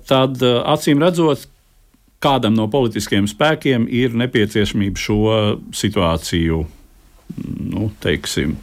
tad 0.08 0.44
acīm 0.44 1.04
redzot, 1.04 1.48
kādam 2.22 2.54
no 2.54 2.68
politiskiem 2.70 3.28
spēkiem 3.30 3.88
ir 3.90 4.14
nepieciešamība 4.20 5.00
šo 5.00 5.22
situāciju 5.74 6.60
nu, 7.72 7.88
teiksim, 8.04 8.58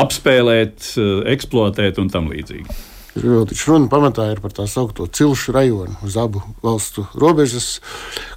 apspēlēt, 0.00 0.94
eksploatēt 1.30 2.00
un 2.02 2.08
tam 2.12 2.30
līdzīgi. 2.32 2.89
Taču 3.10 3.72
runa 3.72 3.88
pamatā 3.90 4.28
ir 4.30 4.40
par 4.42 4.52
tā 4.54 4.68
saucamo 4.70 5.08
cilšu 5.10 5.54
rajonu 5.56 5.96
uz 6.06 6.16
abu 6.20 6.42
valstu 6.62 7.02
robežas, 7.18 7.80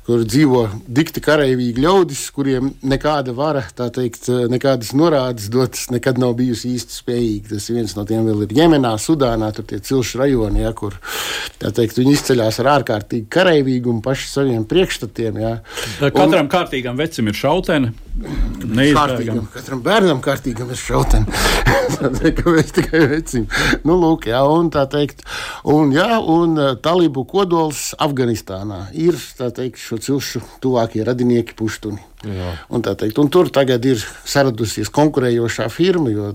kur 0.08 0.24
dzīvo 0.26 0.64
dikti 0.90 1.22
karavīgi 1.24 1.84
ļaudis, 1.84 2.24
kuriem 2.34 2.72
nekāda 2.82 3.36
vara, 3.38 3.62
tā 3.78 3.92
teikt, 3.94 4.28
nekādas 4.52 4.92
norādes 4.98 5.52
dotas 5.54 5.92
nekad 5.94 6.18
nav 6.22 6.34
bijusi 6.40 6.74
īsti 6.74 6.98
spējīga. 6.98 7.52
Tas 7.54 7.70
viens 7.70 7.94
no 7.96 8.06
tiem 8.10 8.26
vēl 8.28 8.48
ir 8.48 8.56
Jemenā, 8.58 8.96
Sudānā, 9.00 9.52
tur 9.54 9.68
tie 9.70 9.80
cilšu 9.84 10.24
rajoni, 10.24 10.64
ja, 10.66 10.74
kur 10.74 10.98
teikt, 11.62 12.02
viņi 12.02 12.18
izceļas 12.18 12.60
ar 12.64 12.72
ārkārtīgi 12.80 13.30
karavīgumu 13.32 14.02
paši 14.04 14.30
saviem 14.32 14.66
priekšstatiem. 14.70 15.40
Ja. 15.44 15.54
Katram 16.02 16.48
un, 16.48 16.52
kārtīgam 16.52 16.98
vecim 17.00 17.30
ir 17.30 17.38
šautene. 17.38 17.94
Kārtīgam, 18.14 19.48
katram 19.50 19.80
bērnam 19.82 20.20
kārtīgam 20.22 20.70
ir 20.70 20.78
šautene. 20.78 21.26
Kāpēc 22.38 22.70
tikai 22.78 23.02
vecim? 23.10 23.48
Nu, 23.88 23.96
lūk, 23.98 24.28
jā, 24.30 24.44
un 24.46 24.70
tā 24.74 24.86
teikt, 24.92 25.26
un, 25.74 25.90
jā, 25.96 26.20
un 26.22 26.54
uh, 26.60 26.72
talību 26.78 27.26
kodols 27.30 27.92
Afganistānā 27.98 28.84
ir, 28.94 29.18
tā 29.40 29.50
teikt, 29.56 29.82
šo 29.82 29.98
cilšu 29.98 30.44
tuvākie 30.62 31.02
radinieki 31.08 31.58
puštuni. 31.58 32.13
Teikt, 32.24 33.20
tur 33.32 33.50
tagad 33.54 33.84
ir 33.88 34.00
saradusies 34.30 34.92
konkurējošā 34.94 35.68
firma, 35.74 36.12
jo 36.14 36.30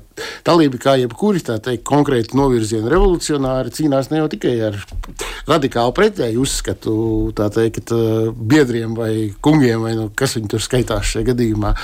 talība, 0.44 0.80
kā 0.82 0.96
jebkuri 1.00 1.40
teikt, 1.40 1.84
konkrēti 1.88 2.36
novirziena 2.36 2.90
revolucionāri, 2.92 3.72
cīnās 3.72 4.10
ne 4.12 4.20
jau 4.20 4.28
tikai 4.32 4.54
ar 4.68 4.76
radikālu 5.48 5.94
pretēju 5.96 6.44
uzskatu 6.44 6.98
teikt, 7.38 7.94
uh, 7.94 8.28
biedriem 8.32 8.92
vai 8.98 9.32
kungiem, 9.40 9.86
vai 9.86 9.96
nu, 9.96 10.10
kas 10.14 10.36
viņi 10.36 10.52
tur 10.52 10.64
skaitās 10.64 11.14
šajā 11.14 11.30
gadījumā 11.32 11.74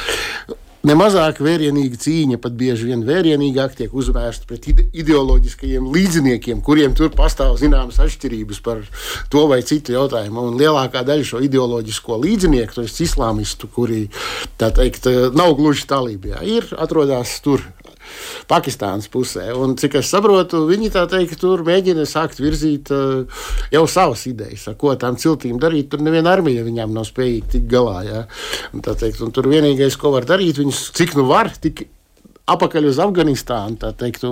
nemazāk 0.88 1.40
vērienīga 1.44 1.98
cīņa, 2.00 2.38
pat 2.42 2.56
bieži 2.58 2.90
vien 2.90 3.04
vērienīgāk 3.06 3.76
tiek 3.78 3.94
uzvērsta 3.96 4.48
pret 4.48 4.68
ide 4.70 4.86
ideoloģiskajiem 5.04 5.88
līdziniekiem, 5.94 6.62
kuriem 6.64 6.96
tur 6.96 7.12
pastāv 7.14 7.56
zināmas 7.60 8.00
atšķirības 8.04 8.62
par 8.64 8.84
to 9.32 9.46
vai 9.50 9.62
citu 9.66 9.96
jautājumu. 9.96 10.48
Un 10.50 10.58
lielākā 10.60 11.04
daļa 11.06 11.28
šo 11.28 11.42
ideoloģisko 11.44 12.20
līdzinieku, 12.24 12.76
to 12.76 12.86
ir 12.86 12.92
islāmistu, 13.08 13.70
kuri 13.72 14.06
teikt, 14.60 15.08
nav 15.36 15.56
gluži 15.58 15.88
talībā, 15.90 16.44
ir 16.44 16.68
atrodas 16.80 17.38
tur 17.44 17.64
Pakistānas 18.50 19.08
pusē. 19.12 19.50
Un, 19.56 19.76
cik 19.80 19.98
es 20.00 20.10
saprotu, 20.12 20.64
viņi 20.68 20.92
tā 20.94 21.06
teikt, 21.10 21.38
tur 21.40 21.64
mēģina 21.66 22.06
sākt 22.08 22.42
virzīt 22.42 22.92
uh, 22.94 23.24
jau 23.74 23.84
savas 23.90 24.26
idejas, 24.30 24.68
ko 24.80 24.94
tām 25.00 25.18
ciltīm 25.20 25.58
darīt. 25.62 25.90
Tur 25.92 26.04
neviena 26.04 26.34
armija 26.36 26.66
viņām 26.66 26.94
nav 26.94 27.08
spējīga 27.08 27.56
tikt 27.56 27.68
galā. 27.72 27.98
Ja? 28.06 28.22
Un, 28.72 28.84
teikt, 28.84 29.20
un 29.24 29.34
tur 29.34 29.50
vienīgais, 29.50 29.98
ko 30.00 30.14
var 30.14 30.28
darīt, 30.28 30.60
viņus 30.62 30.88
cik 30.96 31.16
nu 31.18 31.28
var, 31.30 31.52
tik 31.62 31.86
apakaļ 32.50 32.88
uz 32.90 33.00
Afganistānu. 33.00 33.92
Teikt, 33.98 34.24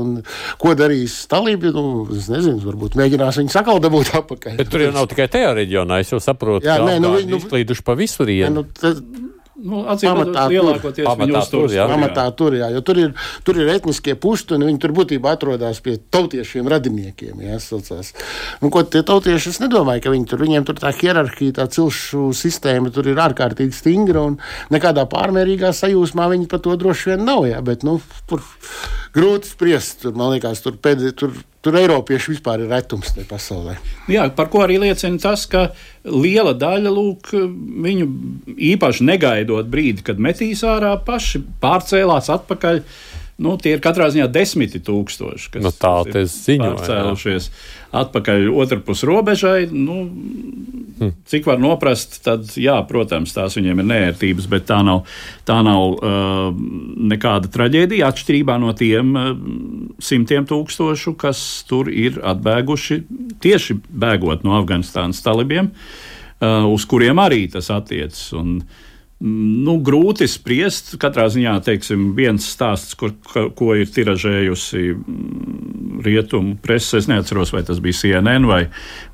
ko 0.61 0.75
darīs 0.77 1.15
Talība? 1.31 1.73
Nu, 1.73 2.05
es 2.13 2.29
nezinu, 2.33 2.61
varbūt 2.65 2.97
mēģinās 3.01 3.41
viņu 3.41 3.53
sakal 3.55 3.81
dabūt 3.83 4.13
atpakaļ. 4.21 4.59
Bet 4.61 4.73
tur 4.73 4.85
jau 4.85 4.93
nav 4.95 5.09
tikai 5.11 5.29
tajā 5.33 5.55
reģionā. 5.63 6.03
Es 6.05 6.13
jau 6.13 6.21
saprotu, 6.23 6.67
ka 6.69 6.79
nu, 6.85 7.15
nu, 7.23 7.39
izklīduši 7.41 7.87
pa 7.87 7.97
visur. 7.99 8.33
Nu, 8.53 8.67
Nu, 9.63 9.83
pamatā 9.87 10.49
lielākoties 10.51 11.07
pamatā 11.07 11.43
tur, 11.51 11.69
jā, 11.71 11.85
pamatā 11.87 12.25
tur, 12.35 12.57
jā, 12.59 12.67
jo 12.75 12.81
tur 12.83 12.99
ir, 12.99 13.13
tur 13.47 13.61
ir 13.63 13.69
etniskie 13.71 14.17
puštuni, 14.19 14.67
viņi 14.67 14.81
tur 14.83 14.95
būtībā 14.97 15.37
atrodas 15.37 15.79
pie 15.85 15.95
tautiešiem 16.15 16.67
radiniekiem. 16.73 17.45
Jā, 17.47 17.61
nu, 18.63 18.73
ko 18.75 18.83
tie 18.83 19.05
tautieši, 19.07 19.53
es 19.55 19.61
nedomāju, 19.63 20.03
ka 20.03 20.15
viņi 20.15 20.29
tur, 20.33 20.43
viņiem 20.43 20.67
tur 20.67 20.81
tā 20.83 20.91
hierarhija, 20.99 21.61
tā 21.61 21.69
cilšu 21.71 22.33
sistēma 22.35 22.91
tur 22.95 23.13
ir 23.13 23.23
ārkārtīgi 23.23 23.79
stingra 23.79 24.27
un 24.33 24.41
nekādā 24.75 25.07
pārmērīgā 25.13 25.71
sajūsmā 25.79 26.27
viņi 26.35 26.51
par 26.51 26.65
to 26.67 26.75
droši 26.83 27.13
vien 27.13 27.25
nav, 27.29 27.47
jā, 27.47 27.63
bet, 27.63 27.87
nu, 27.87 28.01
tur 28.31 28.43
grūti 29.15 29.55
spriest, 29.55 30.01
tur, 30.03 30.19
man 30.19 30.35
liekas, 30.35 30.65
tur 30.67 30.75
pēdējā, 30.83 31.15
tur 31.23 31.39
Tur 31.63 31.77
Eiropieši 31.79 32.33
vispār 32.33 32.65
ir 32.65 32.73
retums 32.73 33.13
pasaulē. 33.31 33.77
Jā, 34.11 34.25
par 34.35 34.49
ko 34.51 34.65
arī 34.65 34.81
liecina 34.83 35.21
tas, 35.23 35.45
ka 35.47 35.69
liela 36.03 36.57
daļa 36.59 36.91
lūk, 36.91 37.31
viņu 37.85 38.09
īpaši 38.73 39.07
negaidot 39.07 39.69
brīdi, 39.71 40.03
kad 40.09 40.19
metīs 40.19 40.65
ārā, 40.67 40.97
paši 41.07 41.45
pārcēlās 41.63 42.33
atpakaļ. 42.35 42.83
Nu, 43.43 43.57
tie 43.59 43.75
ir 43.75 43.81
katrā 43.83 44.07
ziņā 44.13 44.29
desmiti 44.31 44.79
tūkstoši, 44.85 45.49
kas 45.57 45.65
nu, 45.65 45.73
tā, 45.75 45.93
pārcēlušies 46.07 47.49
jā. 47.49 47.55
atpakaļ 48.03 48.47
otrpus 48.63 49.03
robežai. 49.09 49.67
Nu, 49.73 50.05
hm. 50.07 51.11
Cik 51.29 51.49
var 51.51 51.59
noprast, 51.63 52.21
tad, 52.23 52.47
jā, 52.61 52.77
protams, 52.89 53.35
tās 53.35 53.57
viņiem 53.59 53.83
ir 53.83 53.89
nērtības, 53.89 54.47
bet 54.53 54.69
tā 54.71 54.79
nav, 54.87 55.03
tā 55.49 55.59
nav 55.67 55.97
uh, 55.97 56.63
nekāda 57.13 57.51
traģēdija 57.53 58.13
atšķirībā 58.13 58.59
no 58.63 58.77
tiem 58.79 59.11
uh, 59.19 59.33
simtiem 60.03 60.47
tūkstošu, 60.49 61.17
kas 61.19 61.43
tur 61.69 61.91
ir 61.91 62.23
atbēguši 62.23 63.03
tieši 63.43 63.81
bēgot 63.91 64.47
no 64.47 64.55
Afganistānas 64.61 65.25
talibiem, 65.25 65.73
uh, 65.73 66.71
uz 66.71 66.87
kuriem 66.87 67.19
arī 67.23 67.49
tas 67.51 67.73
attiecas. 67.75 68.31
Nu, 69.23 69.77
grūti 69.79 70.27
spriest. 70.27 70.97
Katrā 70.99 71.29
ziņā 71.31 71.53
teiksim, 71.63 72.09
viens 72.17 72.47
stāsts, 72.51 72.97
kur, 72.99 73.13
ko, 73.23 73.45
ko 73.55 73.77
ir 73.79 73.91
tiražējusi 73.95 74.81
mm, 74.97 76.01
rietumu 76.03 76.57
presse, 76.63 76.99
es 76.99 77.07
neatceros, 77.11 77.53
vai 77.55 77.63
tas 77.69 77.79
bija 77.83 78.01
CNN 78.01 78.49
vai, 78.51 78.65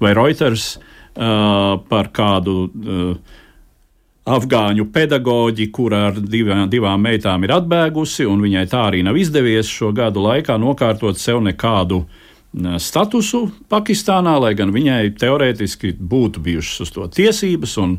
vai 0.00 0.14
Reuters, 0.16 0.78
uh, 0.78 1.76
par 1.90 2.08
kādu 2.16 2.56
uh, 2.64 3.36
afgāņu 4.28 4.88
pedagoģi, 4.94 5.68
kur 5.76 5.96
ar 5.96 6.16
divām, 6.16 6.64
divām 6.72 7.04
meitām 7.04 7.44
ir 7.44 7.52
atbēgusi, 7.58 8.24
un 8.28 8.40
viņai 8.44 8.64
tā 8.72 8.86
arī 8.88 9.04
nav 9.04 9.18
izdevies 9.20 9.68
šo 9.68 9.92
gadu 9.96 10.24
laikā 10.24 10.56
nokārtot 10.60 11.20
sev 11.20 11.42
nekādu 11.44 12.06
statusu 12.82 13.48
Pakistānā, 13.70 14.34
lai 14.42 14.54
gan 14.58 14.72
viņai 14.74 15.12
teorētiski 15.20 15.94
būtu 15.98 16.42
bijušas 16.44 16.84
uz 16.86 16.94
to 16.94 17.06
tiesības, 17.18 17.76
un 17.82 17.98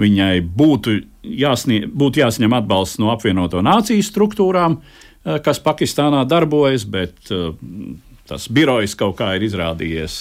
viņai 0.00 0.34
būtu, 0.56 0.98
jāsnie, 1.26 1.84
būtu 1.88 2.22
jāsaņem 2.22 2.56
atbalsts 2.58 3.00
no 3.02 3.10
apvienoto 3.14 3.62
nāciju 3.64 4.04
struktūrām, 4.04 4.80
kas 5.42 5.62
Pakistānā 5.62 6.26
darbojas, 6.28 6.84
bet 6.84 7.32
tas 8.26 8.46
birojs 8.50 8.94
kaut 8.98 9.16
kā 9.20 9.32
ir 9.36 9.46
izrādījies 9.46 10.18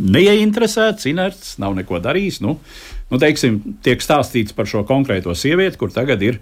neieinteresēts, 0.00 1.08
inerts, 1.10 1.54
nav 1.60 1.74
neko 1.76 2.00
darījis. 2.02 2.40
Nu, 2.44 2.56
nu, 3.10 3.20
teiksim, 3.20 3.60
tiek 3.84 4.02
stāstīts 4.04 4.56
par 4.56 4.68
šo 4.70 4.84
konkrēto 4.88 5.34
sievieti, 5.36 5.78
kur 5.80 5.92
tagad 5.94 6.22
ir. 6.24 6.40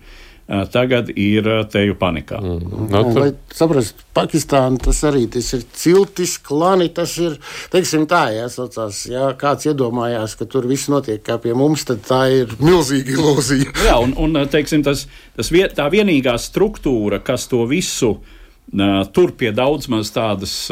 Tagad 0.48 1.10
ir 1.12 1.44
teju 1.68 1.98
panikā. 2.00 2.38
Mm. 2.40 2.86
No, 2.88 3.02
tu... 3.04 3.18
Lai 3.20 3.32
saprastu, 3.52 4.06
Pakistāna 4.16 4.80
tas 4.80 5.02
arī 5.04 5.26
tas 5.28 5.50
ir 5.52 5.66
ciltis, 5.76 6.38
klani. 6.40 6.88
Tas 6.94 7.12
ir, 7.20 7.36
teiksim, 7.72 8.06
tā, 8.08 8.22
ja, 8.32 8.46
saucās, 8.52 9.02
ja 9.10 9.28
kāds 9.38 9.68
iedomājās, 9.68 10.38
ka 10.40 10.48
tur 10.48 10.64
viss 10.70 10.88
notiek 10.88 11.20
kā 11.24 11.36
pie 11.42 11.52
mums, 11.58 11.84
tad 11.88 12.00
tā 12.08 12.22
ir 12.32 12.56
milzīga 12.64 13.12
ilūzija. 13.18 13.76
Jā, 13.90 13.98
un, 14.00 14.16
un 14.16 14.40
teiksim, 14.48 14.86
tas, 14.86 15.04
tas 15.36 15.52
vie, 15.52 15.66
tā 15.68 15.90
vienīgā 15.92 16.38
struktūra, 16.40 17.20
kas 17.24 17.44
to 17.52 17.66
visu 17.68 18.14
uh, 18.16 18.34
tur 19.12 19.32
pie 19.36 19.52
daudz 19.52 19.88
maz 19.88 20.10
tādas 20.12 20.70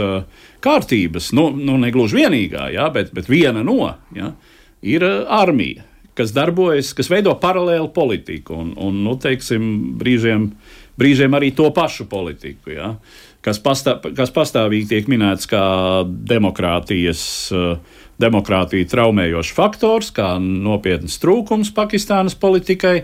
kārtības, 0.60 1.32
nu, 1.32 1.50
nu 1.50 1.76
ne 1.80 1.90
gluži 1.90 2.22
vienīgā, 2.22 2.70
ja, 2.74 2.88
bet, 2.90 3.12
bet 3.12 3.28
viena 3.28 3.62
no, 3.64 3.94
ja, 4.14 4.32
ir 4.82 5.04
armija, 5.04 5.84
kas 6.16 6.32
darbojas, 6.36 6.94
kas 6.96 7.10
veido 7.12 7.34
paralēlu 7.40 7.90
politiku 7.94 8.56
un, 8.62 8.72
un 8.80 9.02
nu, 9.04 9.16
teiksim, 9.20 9.68
brīžiem, 10.00 10.50
brīžiem 10.98 11.36
arī 11.36 11.52
to 11.56 11.68
pašu 11.76 12.08
politiku. 12.10 12.72
Ja, 12.72 12.94
kas, 13.44 13.60
pastā, 13.62 13.98
kas 14.16 14.32
pastāvīgi 14.34 14.90
tiek 14.94 15.10
minēts 15.12 15.48
kā 15.50 15.62
demokrātijas, 16.06 17.22
demokrātija 18.22 18.88
traumējošs 18.90 19.54
faktors, 19.56 20.10
kā 20.16 20.36
nopietns 20.40 21.20
trūkums 21.22 21.72
Pakistānas 21.76 22.38
politikai. 22.40 23.02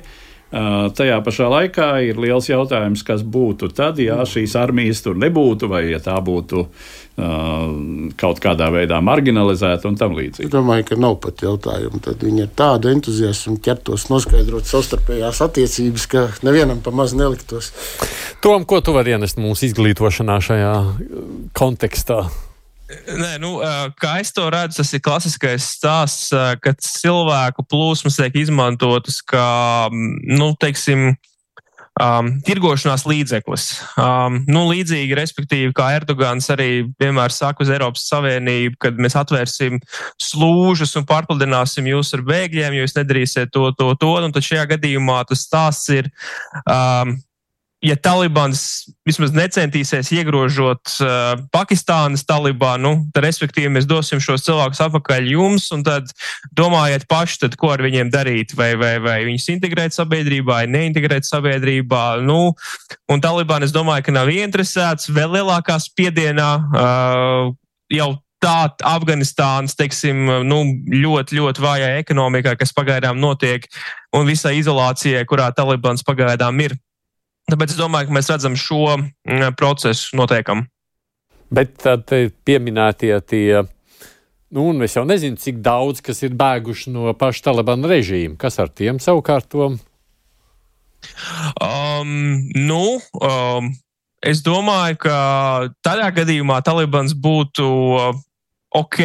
Tajā 0.53 1.15
pašā 1.25 1.47
laikā 1.49 1.87
ir 2.05 2.19
liels 2.21 2.51
jautājums, 2.51 3.01
kas 3.09 3.23
būtu 3.25 3.71
tad, 3.73 3.97
ja 4.05 4.19
šīs 4.29 4.53
armijas 4.61 5.01
tur 5.01 5.17
nebūtu, 5.17 5.71
vai 5.73 5.87
ja 5.89 6.01
tā 6.03 6.19
būtu 6.21 6.67
kaut 8.21 8.41
kādā 8.41 8.69
veidā 8.73 8.99
marginalizēta 9.05 9.89
un 9.89 9.97
tam 10.01 10.13
līdzīgi. 10.17 10.49
Es 10.49 10.53
domāju, 10.53 10.87
ka 10.91 11.01
nav 11.01 11.19
pat 11.25 11.41
jautājumu. 11.45 12.01
Tad 12.05 12.25
viņi 12.25 12.45
ar 12.45 12.53
tādu 12.57 12.93
entuziasmu 12.93 13.59
ķertos 13.65 14.09
noskaidrot 14.13 14.69
savstarpējās 14.69 15.43
attiecības, 15.49 16.07
ka 16.13 16.29
nevienam 16.45 16.85
pa 16.85 16.93
maz 16.93 17.17
neliktos. 17.17 17.73
Tom, 18.45 18.69
ko 18.69 18.81
tu 18.85 18.97
vari 18.97 19.17
ienest 19.17 19.41
mūsu 19.41 19.71
izglītošanā 19.71 20.41
šajā 20.45 20.73
kontekstā? 21.57 22.27
Nē, 23.19 23.35
nu, 23.43 23.57
kā 24.01 24.17
es 24.23 24.33
to 24.35 24.47
redzu, 24.53 24.81
tas 24.81 24.93
ir 24.95 25.03
klasiskais 25.05 25.67
stāsts, 25.77 26.31
kad 26.63 26.81
cilvēku 26.85 27.65
plūsmas 27.69 28.19
tiek 28.21 28.37
izmantotas 28.43 29.21
kā, 29.25 29.89
nu, 29.93 30.53
teiksim, 30.61 31.13
um, 32.01 32.31
tirgošanās 32.47 33.05
līdzeklis. 33.09 33.67
Um, 34.01 34.41
nu, 34.51 34.65
līdzīgi, 34.71 35.17
respektīvi, 35.19 35.73
kā 35.77 35.91
Erdogans 35.99 36.49
arī 36.53 36.85
vienmēr 37.01 37.35
saka 37.35 37.65
uz 37.65 37.73
Eiropas 37.73 38.07
Savienību, 38.11 38.79
kad 38.83 39.01
mēs 39.03 39.17
atvērsim 39.19 39.81
slūžas 40.21 40.97
un 41.01 41.09
pārpludināsim 41.09 41.91
jūs 41.93 42.15
ar 42.17 42.25
bēgļiem, 42.29 42.79
jo 42.79 42.87
jūs 42.87 42.97
nedarīsiet 42.99 43.53
to, 43.55 43.69
to, 43.79 43.93
to. 44.01 44.15
Un 44.23 44.35
tad 44.35 44.47
šajā 44.47 44.69
gadījumā 44.77 45.23
tas 45.29 45.45
stāsts 45.49 45.93
ir. 45.95 46.11
Um, 46.65 47.19
ja 47.83 47.97
Talibans 47.99 48.87
vismaz 49.07 49.33
necentīsies 49.35 50.13
iegrožot 50.15 50.95
uh, 51.03 51.35
Pakistānas 51.55 52.23
Talibanu, 52.27 52.95
tad, 53.11 53.25
respektīvi, 53.27 53.73
mēs 53.75 53.89
dosim 53.91 54.23
šos 54.23 54.47
cilvēkus 54.47 54.83
atpakaļ 54.87 55.31
jums, 55.33 55.67
un 55.75 55.83
tad 55.87 56.13
domājiet 56.57 57.09
paši, 57.11 57.41
tad, 57.45 57.57
ko 57.59 57.73
ar 57.75 57.83
viņiem 57.85 58.13
darīt, 58.15 58.55
vai, 58.59 58.73
vai, 58.79 58.95
vai 59.03 59.19
viņus 59.27 59.51
integrēt 59.57 59.97
sabiedrībā, 59.99 60.63
vai 60.63 60.67
neintegrēt 60.71 61.27
sabiedrībā. 61.27 62.23
Nu, 62.27 62.53
un 63.11 63.25
Taliban, 63.25 63.67
es 63.67 63.75
domāju, 63.75 64.07
ka 64.07 64.15
nav 64.15 64.31
ieinteresēts 64.31 65.11
vēl 65.15 65.41
lielākā 65.41 65.79
spiedienā 65.83 66.51
uh, 66.63 67.51
jau 67.93 68.13
tā 68.43 68.73
Afganistānas, 68.87 69.77
teiksim, 69.79 70.25
nu, 70.47 70.63
ļoti, 70.91 71.39
ļoti 71.39 71.63
vājā 71.63 71.91
ekonomikā, 72.01 72.57
kas 72.59 72.75
pagaidām 72.75 73.21
notiek, 73.23 73.69
un 74.15 74.27
visai 74.27 74.57
izolācijai, 74.59 75.23
kurā 75.31 75.51
Talibans 75.55 76.03
pagaidām 76.07 76.59
ir. 76.65 76.75
Tāpēc 77.53 77.75
es 77.75 77.81
domāju, 77.81 78.09
ka 78.09 78.17
mēs 78.17 78.31
redzam 78.33 78.55
šo 78.57 78.97
mm, 78.97 79.53
procesu 79.61 80.17
notiekam. 80.17 80.65
Bet 81.53 81.75
tad 81.83 82.09
pieminētie 82.49 83.13
tie, 83.29 83.61
nu, 84.57 84.71
un 84.71 84.87
es 84.87 84.97
jau 84.97 85.05
nezinu, 85.05 85.37
cik 85.37 85.61
daudz, 85.61 86.01
kas 86.05 86.25
ir 86.25 86.33
bēguši 86.39 86.95
no 86.95 87.13
paša 87.19 87.51
Talibana 87.51 87.91
režīma. 87.93 88.39
Kas 88.41 88.57
ar 88.63 88.73
tiem 88.73 89.03
savukārt 89.05 89.51
to? 89.53 89.75
Um, 91.61 92.41
nu, 92.57 92.97
um, 93.21 93.69
es 94.25 94.41
domāju, 94.41 95.03
ka 95.05 95.17
tādā 95.85 96.09
gadījumā 96.23 96.63
Talibans 96.65 97.13
būtu 97.13 97.69
ok, 98.73 98.99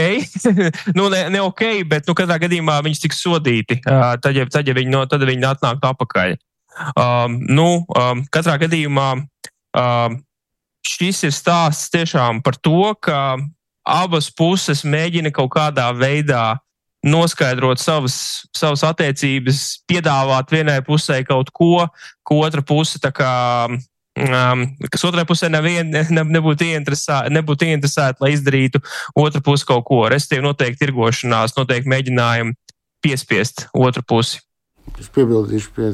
nu, 0.97 1.09
ne, 1.11 1.27
ne 1.35 1.43
ok, 1.43 1.65
bet 1.89 2.07
nu, 2.07 2.15
katrā 2.15 2.39
gadījumā 2.47 2.79
viņš 2.85 3.03
tiks 3.03 3.23
sodīti. 3.27 3.81
Uh, 3.83 4.13
tad, 4.23 4.39
ja, 4.39 4.47
tad, 4.47 4.71
ja 4.71 4.77
viņi, 4.77 4.93
no, 4.93 5.03
tad 5.11 5.27
viņi 5.27 5.51
atnāktu 5.51 5.91
atpakaļ. 5.91 6.37
Um, 6.93 7.39
nu, 7.49 7.67
um, 7.97 8.23
katrā 8.33 8.57
gadījumā 8.61 9.09
um, 9.17 10.17
šis 10.85 11.23
ir 11.27 11.35
stāsts 11.35 11.91
tiešām 11.93 12.41
par 12.45 12.57
to, 12.61 12.93
ka 13.01 13.37
abas 13.87 14.29
puses 14.33 14.83
mēģina 14.85 15.31
kaut 15.35 15.53
kādā 15.55 15.89
veidā 15.95 16.57
noskaidrot 17.07 17.79
savas, 17.79 18.47
savas 18.55 18.83
attiecības, 18.87 19.83
piedāvāt 19.87 20.51
vienai 20.51 20.79
pusē 20.85 21.21
kaut 21.27 21.51
ko, 21.55 21.85
ko 22.25 22.41
otra 22.45 22.63
puse 22.65 22.99
tā 23.01 23.13
kā. 23.15 23.31
Um, 24.17 24.63
kas 24.89 25.03
otrai 25.05 25.27
pusē 25.29 25.45
nevien, 25.53 25.91
ne, 25.93 26.23
nebūtu 26.25 26.65
ieinteresēta, 26.65 27.29
nebūtu 27.29 27.67
ieinteresēta, 27.67 28.17
lai 28.23 28.31
izdarītu 28.33 28.81
otru 29.13 29.43
pusi 29.45 29.67
kaut 29.69 29.85
ko. 29.85 29.99
Restīvi, 30.09 30.41
noteikti 30.41 30.87
tirgošanās, 30.87 31.53
noteikti 31.53 31.91
mēģinājumi 31.93 32.57
piespiest 33.05 33.67
otru 33.77 34.01
pusi. 34.09 34.41
Es 34.97 35.11
piebildīšu 35.13 35.69
pie 35.75 35.91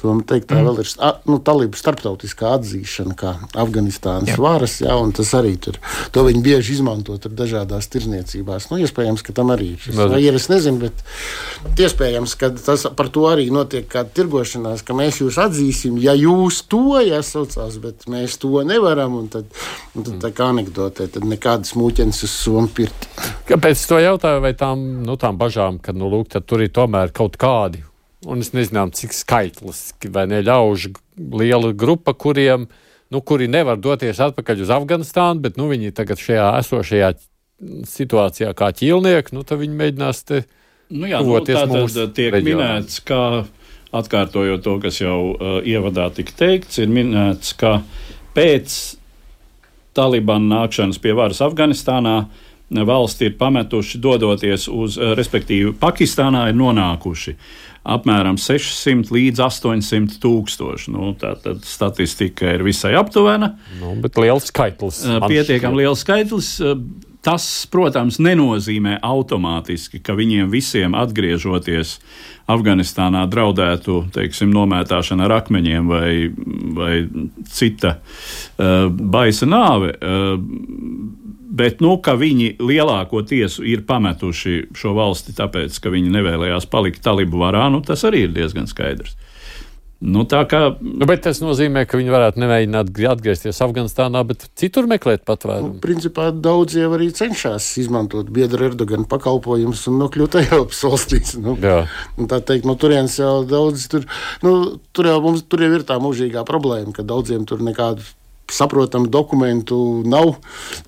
To 0.00 0.14
teikt, 0.24 0.48
tā 0.48 0.56
mm. 0.56 0.68
vēl 0.68 0.78
ir 0.80 0.90
nu, 1.28 1.36
talība 1.44 1.76
starptautiskā 1.76 2.54
atzīšana, 2.56 3.16
kā 3.18 3.34
Afganistānas 3.60 4.32
jā. 4.32 4.38
varas, 4.40 4.78
jā, 4.80 4.94
un 4.96 5.12
tas 5.16 5.32
arī 5.36 5.52
tur. 5.60 5.76
To 6.14 6.24
viņi 6.24 6.40
bieži 6.44 6.78
izmanto 6.78 7.18
dažādās 7.20 7.90
tirzniecībās. 7.92 8.70
Nu, 8.72 8.78
iespējams, 8.80 9.24
ka 9.26 9.34
tam 9.36 9.52
arī 9.52 9.74
ir 9.74 9.82
šis 9.84 9.98
es 10.40 10.48
nezinu, 10.48 10.86
bet 10.86 11.80
iespējams, 11.84 12.36
ka 12.40 12.52
tas 12.56 12.86
par 12.96 13.10
to 13.12 13.26
arī 13.28 13.50
notiek 13.52 13.84
kā 13.90 14.06
tirgošanās, 14.08 14.84
ka 14.86 14.96
mēs 14.96 15.20
jūs 15.20 15.36
atzīsim, 15.42 16.00
ja 16.00 16.16
jūs 16.16 16.62
to 16.70 17.02
jāsaucās, 17.04 17.76
bet 17.84 18.08
mēs 18.10 18.38
to 18.40 18.64
nevaram, 18.64 19.18
un 19.20 19.28
tad, 19.32 19.52
un 19.92 20.08
tad 20.08 20.16
tā 20.24 20.32
kā 20.36 20.48
anekdotē, 20.54 21.10
tad 21.12 21.28
nekādas 21.28 21.76
mūķenes 21.76 22.24
uz 22.24 22.38
somu 22.46 22.72
pirti. 22.72 23.12
Kāpēc 23.50 23.84
to 23.90 24.00
jautāju, 24.00 24.40
vai 24.46 24.54
tām, 24.56 24.88
nu, 25.04 25.20
tām 25.20 25.36
bažām, 25.40 25.76
ka, 25.82 25.92
nu, 25.92 26.08
lūk, 26.08 26.32
tur 26.48 26.64
ir 26.64 26.72
tomēr 26.72 27.12
kaut 27.12 27.36
kādi 27.40 27.84
un 28.26 28.40
es 28.40 28.52
nezinu, 28.52 28.88
cik 28.92 29.14
skaitlis 29.16 29.90
vai 30.12 30.26
ne 30.28 30.42
ļaužu 30.44 30.92
liela 31.40 31.72
grupa, 31.76 32.12
kuriem, 32.12 32.66
nu, 33.10 33.22
kuri 33.24 33.48
nevar 33.50 33.80
doties 33.80 34.20
atpakaļ 34.20 34.64
uz 34.66 34.72
Afganistānu, 34.74 35.40
bet 35.44 35.56
nu, 35.60 35.70
viņi 35.70 35.94
tagad 35.96 36.20
šajā 36.20 36.50
esošajā 36.60 37.14
situācijā 37.88 38.52
kā 38.56 38.70
ķīlnieki, 38.76 39.34
nu, 39.36 39.44
tad 39.44 39.60
viņi 39.60 39.80
mēģinās 39.80 40.22
te 40.28 40.42
nu, 40.92 41.08
jā, 41.08 41.20
nu, 41.24 41.40
tātad 41.44 42.14
tiek 42.16 42.36
reģionā. 42.36 42.76
minēts, 42.76 43.00
ka 43.04 43.46
atkārtojot 43.96 44.62
to, 44.64 44.76
kas 44.84 45.00
jau 45.02 45.18
uh, 45.32 45.58
ievadā 45.66 46.08
tika 46.14 46.36
teikts, 46.44 46.78
ir 46.80 46.92
minēts, 46.92 47.56
ka 47.58 47.80
pēc 48.36 48.78
Talibana 49.96 50.60
nākšanas 50.60 51.00
pie 51.02 51.16
varas 51.18 51.40
Afganistānā 51.42 52.20
valsti 52.70 53.26
ir 53.26 53.32
pametuši, 53.34 53.98
dodoties 53.98 54.68
uz, 54.70 54.94
uh, 55.00 55.16
respektīvi, 55.18 55.74
Pakistānā 55.80 56.46
ir 56.52 56.56
nonākuši 56.60 57.34
uh, 57.34 57.69
apmēram 57.84 58.38
600 58.40 59.12
līdz 59.14 59.42
800 59.46 60.18
tūkstoši. 60.22 60.92
Nu, 60.94 61.12
tā 61.18 61.34
tad 61.40 61.62
statistika 61.68 62.56
ir 62.56 62.64
visai 62.66 62.94
aptuvena. 63.00 63.54
Nu, 63.80 63.94
bet 64.02 64.18
liels 64.20 64.50
skaitlis. 64.52 65.04
Pietiekami 65.26 65.84
liels 65.84 66.04
skaitlis. 66.04 66.56
Tas, 67.20 67.44
protams, 67.68 68.16
nenozīmē 68.16 68.94
automātiski, 69.04 69.98
ka 70.00 70.14
viņiem 70.16 70.48
visiem 70.52 70.94
atgriežoties 70.96 71.98
Afganistānā 72.50 73.26
draudētu 73.30 74.06
teiksim, 74.14 74.48
nomētāšana 74.56 75.26
ar 75.28 75.34
akmeņiem 75.36 75.90
vai, 75.90 76.14
vai 76.74 76.94
cita 77.52 77.98
uh, 78.00 78.88
baisa 78.88 79.46
nāve. 79.46 79.92
Uh, 80.00 81.19
Bet, 81.50 81.80
nu, 81.82 81.96
ka 81.98 82.14
viņi 82.14 82.52
lielāko 82.62 83.24
tiesu 83.26 83.64
ir 83.66 83.82
pametuši 83.88 84.70
šo 84.78 84.94
valsti, 84.94 85.34
tāpēc, 85.34 85.80
ka 85.82 85.90
viņi 85.90 86.12
nevēlējās 86.14 86.68
palikt 86.70 87.02
talibu 87.02 87.42
varā, 87.42 87.64
nu, 87.74 87.82
tas 87.82 88.06
arī 88.06 88.28
ir 88.28 88.36
diezgan 88.36 88.70
skaidrs. 88.70 89.16
Nu, 90.00 90.22
kā... 90.24 90.60
nu, 90.80 91.04
bet 91.04 91.20
tas 91.26 91.42
nozīmē, 91.44 91.82
ka 91.84 91.98
viņi 92.00 92.12
varētu 92.14 92.40
nemēģināt 92.40 92.92
atgriezties 93.10 93.58
Afganistānā, 93.60 94.22
bet 94.24 94.46
citur 94.56 94.86
meklēt 94.88 95.26
patvērumu. 95.28 95.74
Nu, 95.74 95.80
principā 95.82 96.30
daudz 96.32 96.78
jau 96.78 96.88
arī 96.96 97.10
cenšas 97.12 97.66
izmantot 97.82 98.30
biedru 98.32 98.70
Erdogana 98.70 99.04
pakalpojumus 99.10 99.82
un 99.90 99.98
nokļūt 100.00 100.38
Eiropas 100.40 100.80
valstīs. 100.86 101.34
Nu, 101.36 101.58
tā 102.30 102.40
teikt, 102.40 102.64
no 102.64 102.78
turienes 102.80 103.18
jau 103.20 103.42
daudz 103.44 103.90
tur, 103.92 104.08
nu, 104.46 104.54
tur 104.96 105.10
jau 105.10 105.18
mums 105.26 105.44
tur 105.44 105.66
jau 105.66 105.74
ir 105.76 105.84
tā 105.84 106.00
mūžīgā 106.00 106.46
problēma, 106.48 106.96
ka 106.96 107.04
daudziem 107.04 107.44
tur 107.50 107.60
nekādu 107.66 108.06
saprotamu 108.54 109.10
dokumentu 109.10 109.78
nav. 110.08 110.36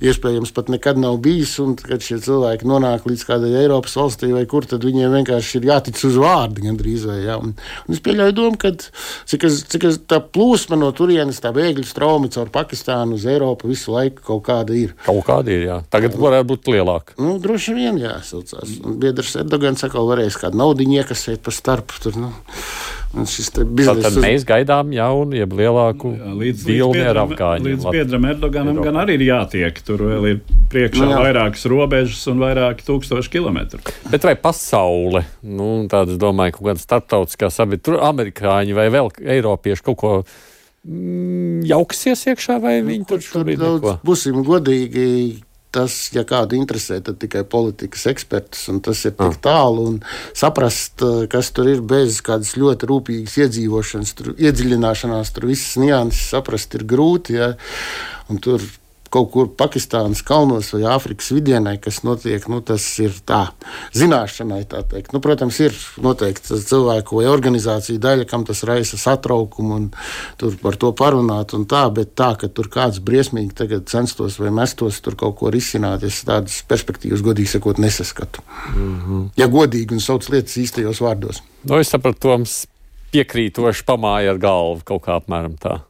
Iespējams, 0.02 0.52
pat 0.54 0.70
nekad 0.72 1.00
nav 1.00 1.18
bijis. 1.22 1.54
Un, 1.62 1.74
kad 1.78 2.04
šie 2.04 2.18
cilvēki 2.22 2.68
nonāk 2.68 3.06
līdz 3.08 3.24
kādai 3.28 3.52
Eiropas 3.62 3.96
valstī 3.98 4.32
vai 4.34 4.44
kur, 4.50 4.66
tad 4.68 4.84
viņiem 4.86 5.16
vienkārši 5.18 5.60
ir 5.60 5.68
jātic 5.70 6.00
uz 6.08 6.18
vārdu 6.20 6.66
gandrīz. 6.66 7.06
Vai, 7.08 7.18
ja? 7.26 7.38
un, 7.42 7.54
un 7.86 7.96
es 7.96 8.02
pieļauju 8.04 8.36
domu, 8.38 8.60
ka 8.60 8.72
cik, 8.78 9.48
es, 9.48 9.62
cik 9.72 9.88
es, 9.90 10.00
tā 10.10 10.20
plūsma 10.22 10.78
no 10.80 10.90
turienes, 10.96 11.40
tā 11.42 11.52
bēgļu 11.56 11.86
strauma 11.88 12.30
caur 12.32 12.52
Pakistānu 12.52 13.18
uz 13.18 13.26
Eiropu 13.28 13.70
visu 13.70 13.94
laiku 13.94 14.24
kaut 14.32 14.44
kāda 14.48 14.76
ir. 14.78 14.96
Kaut 15.06 15.24
kāda 15.28 15.54
ir, 15.54 15.66
jā. 15.68 15.78
Tagad 15.92 16.16
varētu 16.18 16.50
būt 16.54 16.72
lielāka. 16.74 17.16
Nu, 17.20 17.36
droši 17.42 17.76
vien, 17.76 18.00
jā, 18.02 18.16
saucās. 18.26 18.78
Biedrs 19.02 19.36
Erdogans 19.42 19.84
atkal 19.86 20.08
varēs 20.10 20.38
kādu 20.40 20.60
naudu 20.60 20.86
iekasēt 20.86 21.42
pa 21.44 21.54
starpu. 21.54 22.00
Tur, 22.02 22.18
nu. 22.18 22.32
Tad 23.12 24.16
mēs 24.22 24.44
gaidām 24.48 24.92
jaunu, 24.94 25.36
jeb 25.36 25.52
lielāku 25.56 26.14
vilni 26.64 27.02
ar 27.04 27.20
Afgāņiem. 27.26 27.66
Līdz 27.68 27.88
Piedram 27.92 28.24
Erdoganam 28.30 28.72
Eiropa. 28.72 28.86
gan 28.88 29.00
arī 29.02 29.18
ir 29.18 29.26
jātiek. 29.26 29.82
Tur 29.84 30.06
vēl 30.08 30.28
ir 30.30 30.40
priekšā 30.72 31.04
nu, 31.04 31.18
vairākas 31.20 31.66
robežas 31.68 32.22
un 32.32 32.40
vairāki 32.40 32.86
tūkstoši 32.88 33.34
kilometru. 33.34 33.82
Bet 34.08 34.24
vai 34.24 34.32
pasaule, 34.40 35.26
nu, 35.44 35.68
tāda, 35.92 36.16
es 36.16 36.22
domāju, 36.22 36.56
kaut 36.56 36.70
kāda 36.70 36.84
starptautiskā 36.86 37.52
sabiedrība, 37.52 37.84
tur 37.90 38.00
amerikāņi 38.08 38.80
vai 38.80 38.88
vēl 38.94 39.12
eiropieši 39.36 39.86
kaut 39.90 40.00
ko 40.00 40.14
mm, 40.22 41.62
jauksies 41.68 42.26
iekšā, 42.32 42.58
vai 42.64 42.78
nu, 42.80 42.88
viņi 42.94 43.08
tur 43.12 43.24
šobrīd 43.28 43.60
daudz, 43.60 43.98
būsim 44.08 44.40
godīgi 44.46 45.08
tas, 45.72 45.96
ja 46.14 46.24
kādu 46.28 46.56
interesē, 46.58 47.00
tad 47.04 47.18
tikai 47.22 47.42
politikas 47.48 48.04
ekspertus, 48.12 48.66
un 48.72 48.82
tas 48.84 49.00
ir 49.08 49.14
tik 49.16 49.24
ah. 49.24 49.40
tālu. 49.46 49.86
Saprast, 50.38 51.02
eh, 51.06 51.24
kas 51.32 51.50
tur 51.56 51.70
ir 51.72 51.82
bez 51.84 52.20
kādas 52.24 52.54
ļoti 52.60 52.90
rūpīgas 52.90 53.38
iedzīvošanas, 53.46 54.14
tur, 54.18 54.32
iedziļināšanās, 54.36 55.32
tur 55.34 55.48
visas 55.50 55.80
nianses 55.80 56.30
saprast 56.34 56.78
ir 56.78 56.86
grūti. 56.88 57.38
Ja? 57.40 57.52
Un 58.30 58.40
tur 58.42 58.62
kaut 59.12 59.30
kur 59.34 59.50
Pakistānas 59.58 60.22
kalnos 60.24 60.70
vai 60.72 60.82
Āfrikas 60.94 61.28
vidienē, 61.34 61.76
kas 61.82 62.00
notiek, 62.06 62.44
nu, 62.48 62.62
tas 62.64 62.84
ir 63.02 63.14
tā 63.28 63.42
zināšanai. 63.96 64.62
Tā 64.70 64.82
teikt. 64.88 65.12
nu, 65.12 65.20
protams, 65.24 65.58
ir 65.60 65.76
noteikti 66.02 66.58
cilvēku 66.68 67.20
vai 67.20 67.26
organizāciju 67.30 68.00
daļa, 68.02 68.26
kam 68.30 68.46
tas 68.48 68.64
raisa 68.68 68.98
satraukumu 69.00 69.76
un 69.76 69.88
tur 70.40 70.56
par 70.62 70.78
to 70.80 70.92
parunāt. 70.96 71.52
Tā, 71.68 71.84
bet 71.94 72.14
tā, 72.18 72.32
ka 72.40 72.48
tur 72.48 72.70
kāds 72.72 73.02
briesmīgi 73.04 73.82
censtos 73.88 74.38
vai 74.40 74.50
mestos 74.54 75.00
tur 75.04 75.16
kaut 75.18 75.36
ko 75.40 75.52
risināt, 75.52 76.04
es 76.08 76.22
tādas 76.28 76.62
perspektīvas 76.68 77.24
godīgi 77.24 77.56
sakot 77.56 77.78
nesaskatu. 77.78 78.42
Mm 78.74 79.00
-hmm. 79.00 79.30
Ja 79.36 79.46
godīgi 79.46 79.92
un 79.92 80.00
sauc 80.00 80.28
lietas 80.28 80.56
īstajos 80.56 81.00
vārdos. 81.00 81.42
Nu, 81.64 81.78
es 81.78 81.88
sapratu, 81.88 82.18
Toms 82.22 82.66
piekrītoši 83.12 83.84
pamāja 83.84 84.30
ar 84.30 84.38
galvu 84.38 84.80
kaut 84.84 85.02
kā 85.06 85.20
apmēram 85.20 85.58
tā. 85.60 85.80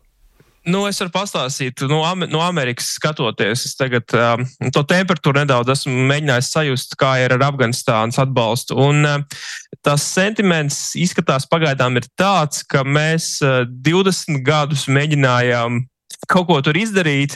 Nu, 0.62 0.84
es 0.86 1.00
varu 1.02 1.10
pastāstīt, 1.10 1.80
no, 1.90 1.98
no 2.30 2.40
Amerikas 2.44 2.92
skatoties, 2.94 3.64
es 3.66 3.74
tagad 3.74 4.12
um, 4.14 4.44
to 4.70 4.84
temperatūru 4.86 5.40
nedaudz 5.40 5.72
esmu 5.74 6.04
mēģinājis 6.06 6.50
sajust, 6.54 6.94
kā 7.00 7.16
ir 7.24 7.34
ar 7.34 7.42
Afganistānas 7.48 8.20
atbalstu. 8.22 8.76
Un 8.78 9.02
uh, 9.08 9.40
tas 9.82 10.04
sentiments 10.06 10.92
izskatās 10.94 11.48
pagaidām 11.50 11.98
ir 11.98 12.06
tāds, 12.14 12.62
ka 12.62 12.84
mēs 12.86 13.34
uh, 13.42 13.64
20 13.66 14.38
gadus 14.46 14.86
mēģinājām 14.86 15.82
kaut 16.30 16.46
ko 16.46 16.60
tur 16.62 16.78
izdarīt, 16.78 17.34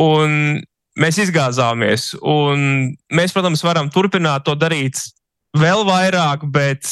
un 0.00 0.58
mēs 0.98 1.22
izgāzāmies. 1.22 2.12
Un 2.26 2.96
mēs, 3.14 3.34
protams, 3.36 3.62
varam 3.62 3.90
turpināt 3.94 4.48
to 4.48 4.58
darīt 4.58 4.98
vēl 5.54 5.86
vairāk, 5.86 6.46
bet, 6.50 6.90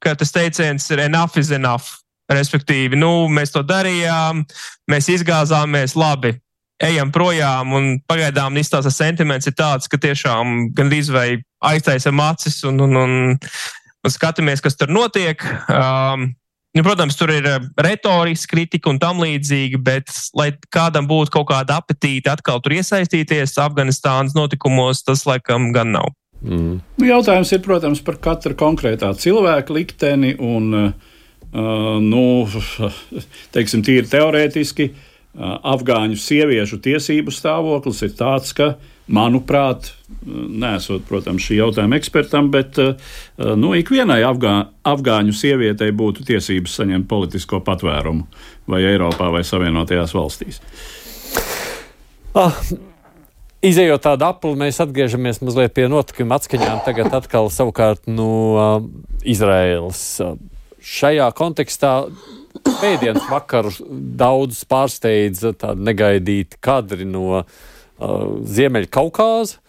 kā 0.00 0.16
tas 0.16 0.32
teiciens 0.32 0.88
ir 0.90 1.04
enough 1.04 1.36
is 1.36 1.52
enough. 1.52 1.99
Respektīvi, 2.30 2.98
nu, 2.98 3.26
mēs 3.32 3.50
to 3.50 3.64
darījām, 3.66 4.44
mēs 4.90 5.08
izgāzāmies 5.10 5.96
labi, 5.98 6.36
ejam 6.80 7.10
projām, 7.12 7.74
un 7.74 7.88
pagaidām 8.08 8.58
izstāsta 8.60 8.92
sentiments 8.94 9.50
ir 9.50 9.56
tāds, 9.58 9.90
ka 9.90 9.98
tiešām 10.00 10.70
gandrīz 10.76 11.10
vai 11.12 11.28
aiztaisam 11.72 12.22
acis 12.24 12.62
un, 12.68 12.78
un, 12.86 12.96
un, 12.96 13.16
un 13.34 14.14
skatāmies, 14.14 14.62
kas 14.64 14.78
tur 14.78 14.92
notiek. 14.92 15.42
Um, 15.68 16.30
Nu, 16.70 16.84
protams, 16.86 17.16
tur 17.18 17.32
ir 17.34 17.46
retoriska 17.82 18.52
kritika 18.52 18.92
un 18.92 19.00
tam 19.02 19.18
līdzīgi, 19.18 19.80
bet, 19.82 20.12
lai 20.38 20.52
kādam 20.70 21.08
būtu 21.10 21.32
kaut 21.34 21.48
kāda 21.48 21.80
apetīte 21.80 22.30
atkal 22.30 22.60
tur 22.62 22.76
iesaistīties 22.76 23.56
Afganistānas 23.58 24.36
notikumos, 24.38 25.02
tas 25.02 25.24
laikam 25.26 25.72
gan 25.74 25.90
nav. 25.96 26.12
Mm. 26.38 26.76
Nu, 26.78 27.08
jautājums 27.08 27.50
ir, 27.50 27.64
protams, 27.64 28.04
par 28.06 28.20
katra 28.22 28.54
konkrētā 28.54 29.10
cilvēka 29.18 29.74
likteni 29.80 30.36
un 30.38 30.70
Uh, 30.78 31.09
nu, 31.52 32.24
teiksim, 33.54 33.82
tīri 33.86 34.08
teorētiski, 34.10 34.90
uh, 34.90 35.56
afgāņu 35.74 36.18
sieviešu 36.20 36.80
tiesību 36.84 37.34
stāvoklis 37.34 38.04
ir 38.06 38.14
tāds, 38.18 38.52
ka, 38.56 38.74
manuprāt, 39.10 39.90
uh, 39.90 40.44
nesot, 40.62 41.02
protams, 41.08 41.46
šī 41.46 41.58
jautājuma 41.58 41.98
ekspertam, 41.98 42.52
bet 42.54 42.78
nu, 43.38 43.72
ikvienai 43.78 44.20
afgā, 44.26 44.54
afgāņu 44.86 45.34
sievietei 45.34 45.90
būtu 45.96 46.26
tiesības 46.28 46.78
saņemt 46.80 47.10
politisko 47.10 47.62
patvērumu 47.66 48.28
vai 48.70 48.84
Eiropā 48.92 49.32
vai 49.34 49.42
Savienotajās 49.46 50.14
valstīs. 50.14 50.62
Ah. 52.38 52.54
Izejot 53.60 54.00
tādu 54.00 54.24
apli, 54.24 54.54
mēs 54.56 54.78
atgriežamies 54.80 55.42
mazliet 55.44 55.74
pie 55.76 55.84
notikuma 55.92 56.38
atskaņām. 56.40 56.78
Tagad 56.86 57.12
atkal 57.12 57.50
savukārt 57.52 58.06
no 58.08 58.30
uh, 58.54 58.70
Izraēlas. 59.20 60.00
Šajā 60.80 61.26
kontekstā 61.36 61.94
pēdienas 62.80 63.26
vakaru 63.30 63.72
daudz 64.20 64.62
pārsteidza 64.68 65.52
tādi 65.58 65.84
negaidīti 65.86 66.60
kadri 66.62 67.06
no 67.08 67.42
uh, 67.42 67.44
Ziemeļkaukāza. 68.48 69.60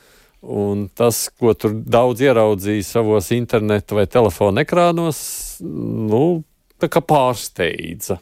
Un 0.42 0.88
tas, 0.98 1.28
ko 1.38 1.54
tur 1.54 1.76
daudz 1.86 2.24
ieraudzīja 2.26 2.88
savos 2.88 3.28
internetu 3.36 4.00
vai 4.00 4.08
telefona 4.10 4.64
ekrānos, 4.66 5.22
nu, 5.62 6.42
tā 6.82 6.90
kā 6.90 7.04
pārsteidza. 7.06 8.18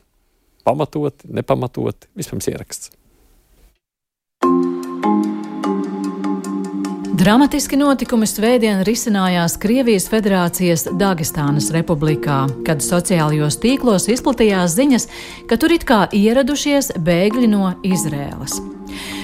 Pamatoti, 0.67 1.31
nepamatoti, 1.31 2.11
vispirms 2.19 2.51
ieraksts. 2.51 2.91
Dramatiski 7.19 7.75
notikumi 7.75 8.23
svētdien 8.23 8.79
risinājās 8.87 9.57
Krievijas 9.59 10.05
Federācijas 10.07 10.85
Dagestānas 11.01 11.67
republikā, 11.75 12.45
kad 12.63 12.79
sociālajos 12.79 13.59
tīklos 13.59 14.07
izplatījās 14.15 14.79
ziņas, 14.79 15.09
ka 15.51 15.59
tur 15.59 15.75
it 15.75 15.83
kā 15.83 16.05
ieradušies 16.15 16.93
bēgļi 16.95 17.51
no 17.51 17.73
Izrēlas. 17.83 18.61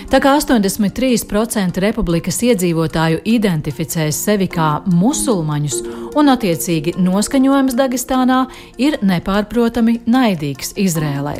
Tā 0.06 0.20
kā 0.22 0.36
83% 0.38 1.82
republikas 1.82 2.38
iedzīvotāju 2.46 3.24
identificē 3.26 4.06
sevi 4.14 4.46
kā 4.52 4.70
musulmaņus, 4.86 5.80
un 6.16 6.30
attiecīgi 6.30 6.94
noskaņojums 7.02 7.76
Dagestānā 7.76 8.44
ir 8.78 9.00
nepārprotami 9.02 9.98
naidīgs 10.06 10.76
Izrēlai. 10.80 11.40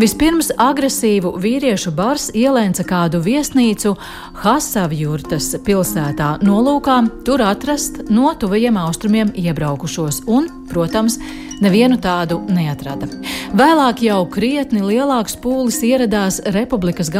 Vispirms 0.00 0.52
agresīvu 0.54 1.34
vīriešu 1.42 1.90
bars 1.92 2.30
ielēca 2.30 2.86
kādu 2.88 3.20
viesnīcu 3.26 3.96
Hasavjurtas 4.44 5.50
pilsētā 5.66 6.36
nolūkā 6.46 7.02
tur 7.26 7.42
atrast 7.44 8.04
no 8.08 8.30
tuvajiem 8.38 8.78
austrumiem 8.80 9.34
iebraukušos 9.34 10.22
un, 10.30 10.48
protams, 10.70 11.18
nevienu 11.60 11.98
tādu 12.00 12.40
neatrada. 12.48 13.08
Vēlāk 13.56 14.04
jau 14.06 14.22
krietni 14.32 14.80
lielāks 14.84 15.36
pūlis 15.42 15.80
ieradās 15.84 16.40
republikas 16.54 17.10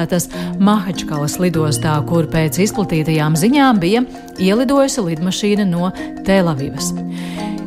galvaspilsētas 0.00 0.60
Mahačkalas 0.60 1.38
lidostā, 1.40 1.98
kur 2.06 2.26
pēc 2.30 2.60
izplatītajām 2.64 3.36
ziņām 3.36 3.80
bija 3.80 4.04
ielidojusi 4.38 5.04
lidmašīna 5.04 5.66
no 5.68 5.90
Telavivas. 6.24 6.92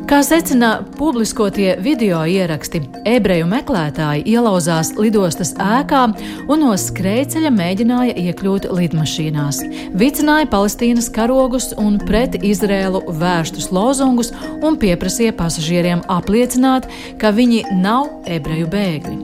Kā 0.04 0.18
secina 0.20 0.82
publiskotie 0.98 1.78
video 1.80 2.18
ieraksti, 2.28 2.82
ebreju 3.08 3.46
meklētāji 3.48 4.26
ielauzās 4.34 4.90
lidostas 4.98 5.54
ēkā 5.56 6.02
un 6.44 6.60
no 6.60 6.74
skrejceļa 6.76 7.48
mēģināja 7.54 8.12
iekļūt 8.20 8.66
lidmašīnās. 8.68 9.62
Vicināja 9.96 10.50
Palestīnas 10.52 11.08
karogus 11.14 11.70
un 11.80 11.96
pret 12.02 12.36
Izrēlu 12.44 13.00
vērstus 13.16 13.70
lozungus 13.72 14.28
un 14.60 14.76
pieprasīja 14.76 15.32
pasažieriem 15.38 16.04
apliecināt, 16.12 16.90
ka 17.16 17.32
viņi 17.32 17.62
nav 17.80 18.10
ebreju 18.28 18.68
bēgļi. 18.76 19.16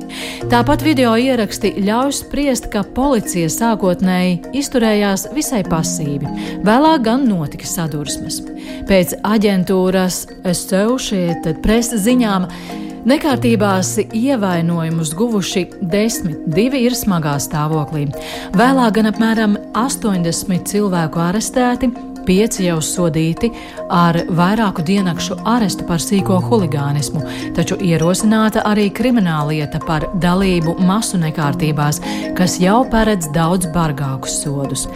Tāpat 0.48 0.86
video 0.86 1.12
ieraksti 1.20 1.74
ļauj 1.84 2.16
spriest, 2.22 2.70
ka 2.72 2.86
policija 2.96 3.52
sākotnēji 3.52 4.56
izturējās 4.62 5.28
visai 5.36 5.60
pasīvi, 5.68 6.32
vēlāk 6.64 7.04
gan 7.04 7.28
notika 7.28 7.68
sadursmes. 7.68 8.40
Pēc 8.88 9.12
aģentūras 9.28 10.24
Associated 10.70 11.64
Press 11.64 11.90
ziņām 12.04 12.44
Nekārtībās 13.10 13.94
ievainojumus 14.12 15.14
guvuši 15.16 15.64
desmit, 15.90 16.44
divi 16.52 16.82
ir 16.84 16.94
smagā 16.94 17.32
stāvoklī. 17.42 18.04
Vēlāk 18.54 18.98
gan 18.98 19.08
apmēram 19.08 19.56
80 19.80 20.68
cilvēku 20.68 21.22
arestēti, 21.24 21.88
pieci 22.28 22.68
jau 22.68 22.76
sodīti 22.84 23.50
ar 23.88 24.20
vairāku 24.28 24.84
diennakšu 24.86 25.40
arestu 25.48 25.88
par 25.88 26.04
sīko 26.04 26.38
huligānismu, 26.44 27.24
taču 27.56 27.80
ierosināta 27.80 28.62
arī 28.68 28.90
krimināllieta 28.94 29.80
par 29.88 30.06
dalību 30.22 30.76
masu 30.84 31.18
nekārtībās, 31.24 31.98
kas 32.38 32.60
jau 32.62 32.84
paredz 32.92 33.32
daudz 33.34 33.72
bargākus 33.74 34.38
sodus. 34.44 34.86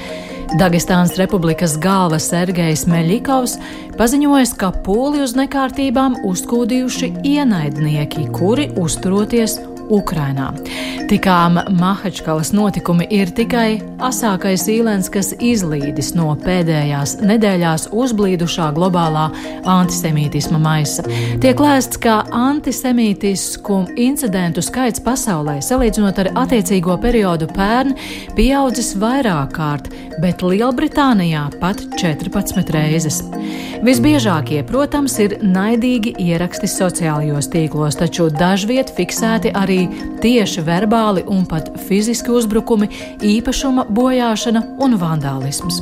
Dagestānas 0.54 1.16
republikas 1.18 1.72
galva 1.82 2.20
Sergejs 2.22 2.84
Meļikovs 2.86 3.56
paziņoja, 3.98 4.44
ka 4.60 4.68
pūli 4.86 5.24
uz 5.24 5.34
nekārtībām 5.34 6.20
uzkūdījuši 6.30 7.08
ienaidnieki, 7.26 8.28
kuri 8.36 8.68
uzturoties 8.78 9.58
Ukrainā. 9.92 10.52
Tikām 11.08 11.58
Mahačkalas 11.76 12.52
notikumi 12.56 13.06
ir 13.12 13.28
tikai 13.36 13.82
asākais 14.02 14.64
īlens, 14.72 15.10
kas 15.12 15.32
izlīdis 15.36 16.14
no 16.16 16.30
pēdējās 16.40 17.18
nedēļās 17.24 17.90
uzblīdušā 17.92 18.70
globālā 18.76 19.26
antisemītisma 19.68 20.60
maisa. 20.62 21.04
Tiek 21.42 21.60
lēsts, 21.60 22.00
ka 22.00 22.22
antisemītisku 22.32 23.82
incidentu 24.00 24.64
skaits 24.64 25.02
pasaulē, 25.04 25.58
salīdzinot 25.64 26.22
ar 26.24 26.32
attiecīgo 26.44 26.96
periodu 27.02 27.50
pērn, 27.52 27.94
pieaudzis 28.38 28.94
vairāk 29.00 29.52
kārt, 29.58 29.92
bet 30.22 30.42
Lielbritānijā 30.44 31.46
pat 31.60 31.84
14 32.00 32.72
reizes. 32.74 33.20
Visbiežākie, 33.84 34.62
protams, 34.64 35.18
ir 35.20 35.36
naidīgi 35.44 36.14
ieraksti 36.24 36.68
sociālajos 36.70 37.50
tīklos, 37.52 37.98
taču 38.00 38.30
dažviet 38.32 38.92
fiksēti 38.96 39.52
arī 39.52 39.73
tieši 40.22 40.64
verbāli 40.64 41.24
un 41.30 41.44
pat 41.48 41.70
fiziski 41.88 42.32
uzbrukumi, 42.34 42.88
īpašuma 43.24 43.86
bojāšana 43.92 44.62
un 44.84 44.96
vandālisms. 45.00 45.80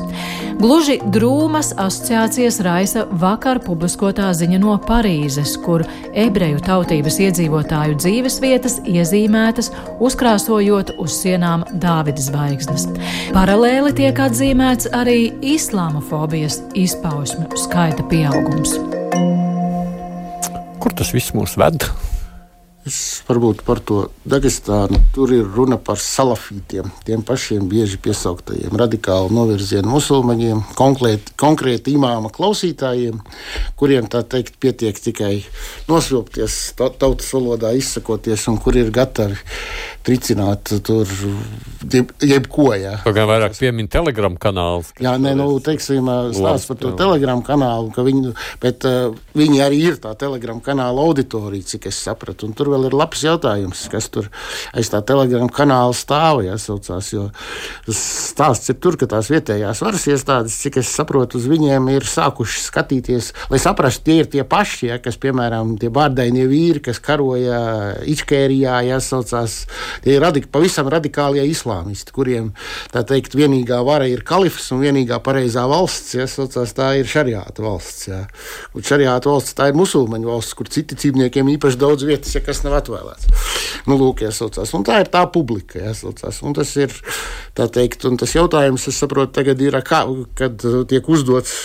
Gluži 0.61 0.99
drūmas 1.14 1.72
asociācijas 1.80 2.61
raisa 2.62 3.05
vakar 3.22 3.61
publiskotā 3.64 4.28
ziņa 4.36 4.61
no 4.62 4.76
Parīzes, 4.86 5.55
kur 5.64 5.84
ebreju 6.14 6.61
tautības 6.62 7.18
iedzīvotāju 7.26 7.99
dzīves 8.03 8.38
vietas 8.45 8.78
iezīmētas, 8.86 9.72
uzkrāsojot 10.03 10.95
uz 11.03 11.18
sienām 11.22 11.66
Dāvidas 11.72 12.28
zvaigznes. 12.30 12.86
Paralēli 13.34 13.95
tiek 14.03 14.22
atzīmēts 14.28 14.93
arī 14.95 15.32
islāmofobijas 15.55 16.61
izpausmu 16.78 17.49
skaita 17.64 18.07
pieaugums. 18.12 18.76
Kur 20.82 20.95
tas 20.99 21.12
viss 21.14 21.34
mūs 21.36 21.59
ved? 21.61 21.86
Es 22.82 23.22
varbūt 23.28 23.60
par 23.62 23.78
to 23.78 24.08
Dagestānu. 24.26 24.98
Tur 25.14 25.30
ir 25.30 25.46
runa 25.46 25.76
par 25.78 26.00
salafītiem, 26.02 26.88
tiem 27.06 27.20
pašiem 27.22 27.68
bieži 27.70 28.00
piesauktajiem 28.02 28.74
radikālu 28.78 29.30
novirzienu 29.30 29.92
musulmaņiem, 29.92 30.64
konkrēti, 30.78 31.36
konkrēti 31.38 31.94
imāma 31.94 32.32
klausītājiem, 32.34 33.20
kuriem 33.78 34.08
tā 34.10 34.24
teikt 34.26 34.58
pietiek 34.62 34.98
tikai 34.98 35.44
nosvilpties 35.86 36.58
tautas 36.78 37.30
valodā, 37.30 37.70
izsakoties, 37.78 38.48
un 38.50 38.58
kuri 38.62 38.82
ir 38.82 38.90
gatavi 38.94 39.38
tricināt 40.02 40.72
tur 40.82 41.06
jeb, 41.86 42.10
jebko. 42.18 42.72
Jā. 42.74 42.96
Gan 43.06 43.28
vairāk 43.30 43.54
piemin 43.58 43.86
telegramu 43.92 44.40
kanālus. 44.42 44.90
Jā, 45.02 45.14
nē, 45.22 45.36
nu, 45.38 45.48
teiksim, 45.62 46.10
stāsts 46.34 46.66
par 46.70 46.80
to 46.82 46.92
telegramu 46.98 47.46
kanālu, 47.46 47.92
ka 47.94 48.02
viņi, 48.06 48.34
bet 48.62 48.86
uh, 48.88 49.14
viņi 49.38 49.62
arī 49.62 49.80
ir 49.92 50.02
tā 50.02 50.16
telegramu 50.18 50.64
kanāla 50.64 51.06
auditorija, 51.06 51.70
cik 51.74 51.86
es 51.92 52.02
sapratu. 52.02 52.50
Vēl 52.72 52.88
ir 52.88 52.96
labs 52.96 53.22
jautājums, 53.26 53.84
kas 53.92 54.08
tur 54.12 54.28
aiz 54.72 54.90
tā 54.92 55.02
telegramu 55.06 55.52
kanāla 55.52 55.94
stāv, 55.96 56.42
jāsaucās, 56.46 57.10
jo 57.12 57.28
stāsts 57.92 58.72
ir 58.72 58.78
tur, 58.82 58.96
ka 59.00 59.08
tās 59.10 59.28
vietējās 59.32 59.82
varas 59.84 60.06
iestādes, 60.08 60.56
cik 60.64 60.80
es 60.82 60.92
saprotu, 60.92 61.40
uz 61.40 61.48
viņiem 61.50 61.90
ir 61.92 62.06
sākuši 62.08 62.64
skatīties, 62.66 63.32
lai 63.52 63.60
saprastu, 63.62 64.06
tie 64.08 64.18
ir 64.22 64.30
tie 64.32 64.46
paši, 64.48 64.88
ja, 64.90 64.98
kas, 65.02 65.18
piemēram, 65.20 65.76
tie 65.80 65.92
bārdainie 65.92 66.46
vīri, 66.50 66.82
kas 66.88 67.00
karoja 67.02 67.60
Ičkērijā, 68.08 68.80
jāsaucās, 68.88 69.58
tie 70.04 70.16
ir 70.16 70.24
radik, 70.24 70.48
pavisam 70.52 70.88
radikālie 70.92 71.44
islāmisti, 71.50 72.14
kuriem 72.14 72.52
tā 72.92 73.04
teikt, 73.08 73.36
vienīgā 73.38 73.80
vara 73.86 74.08
ir 74.10 74.24
kalifs 74.26 74.70
un 74.74 74.82
vienīgā 74.82 75.20
pareizā 75.24 75.64
valsts. 75.70 76.16
Ja, 76.16 76.26
saucās, 76.30 76.74
tā 76.76 76.92
ir 77.00 77.08
šariāta 77.08 77.64
valsts. 77.64 78.08
Ja. 78.08 78.22
Un 78.76 78.86
šariāta 78.86 79.30
valsts 79.32 79.56
tā 79.58 79.70
ir 79.70 79.78
musulmaņu 79.78 80.30
valsts, 80.32 80.56
kur 80.58 80.70
citi 80.72 80.98
cīmniekiem 80.98 81.52
īpaši 81.56 81.80
daudz 81.80 82.06
vietas, 82.08 82.34
ja 82.36 82.42
kas 82.44 82.61
nav 82.66 82.78
atvēlēts. 82.80 83.28
Nu, 83.90 83.96
lūk, 83.98 84.22
jāsaucās. 84.26 84.72
Un 84.78 84.86
tā 84.86 85.00
ir 85.02 85.10
tā 85.12 85.24
publika. 85.34 85.80
Jāsaucās. 85.82 86.40
Un 86.46 86.54
tas 86.56 86.70
ir 86.78 86.94
tā 87.58 87.66
teikt, 87.72 88.06
un 88.08 88.18
tas 88.20 88.34
jautājums, 88.36 88.86
es 88.90 88.98
saprotu, 89.02 89.34
tagad 89.40 89.62
ir, 89.64 89.78
kā, 89.86 90.04
kad 90.38 90.62
tiek 90.90 91.08
uzdots 91.10 91.64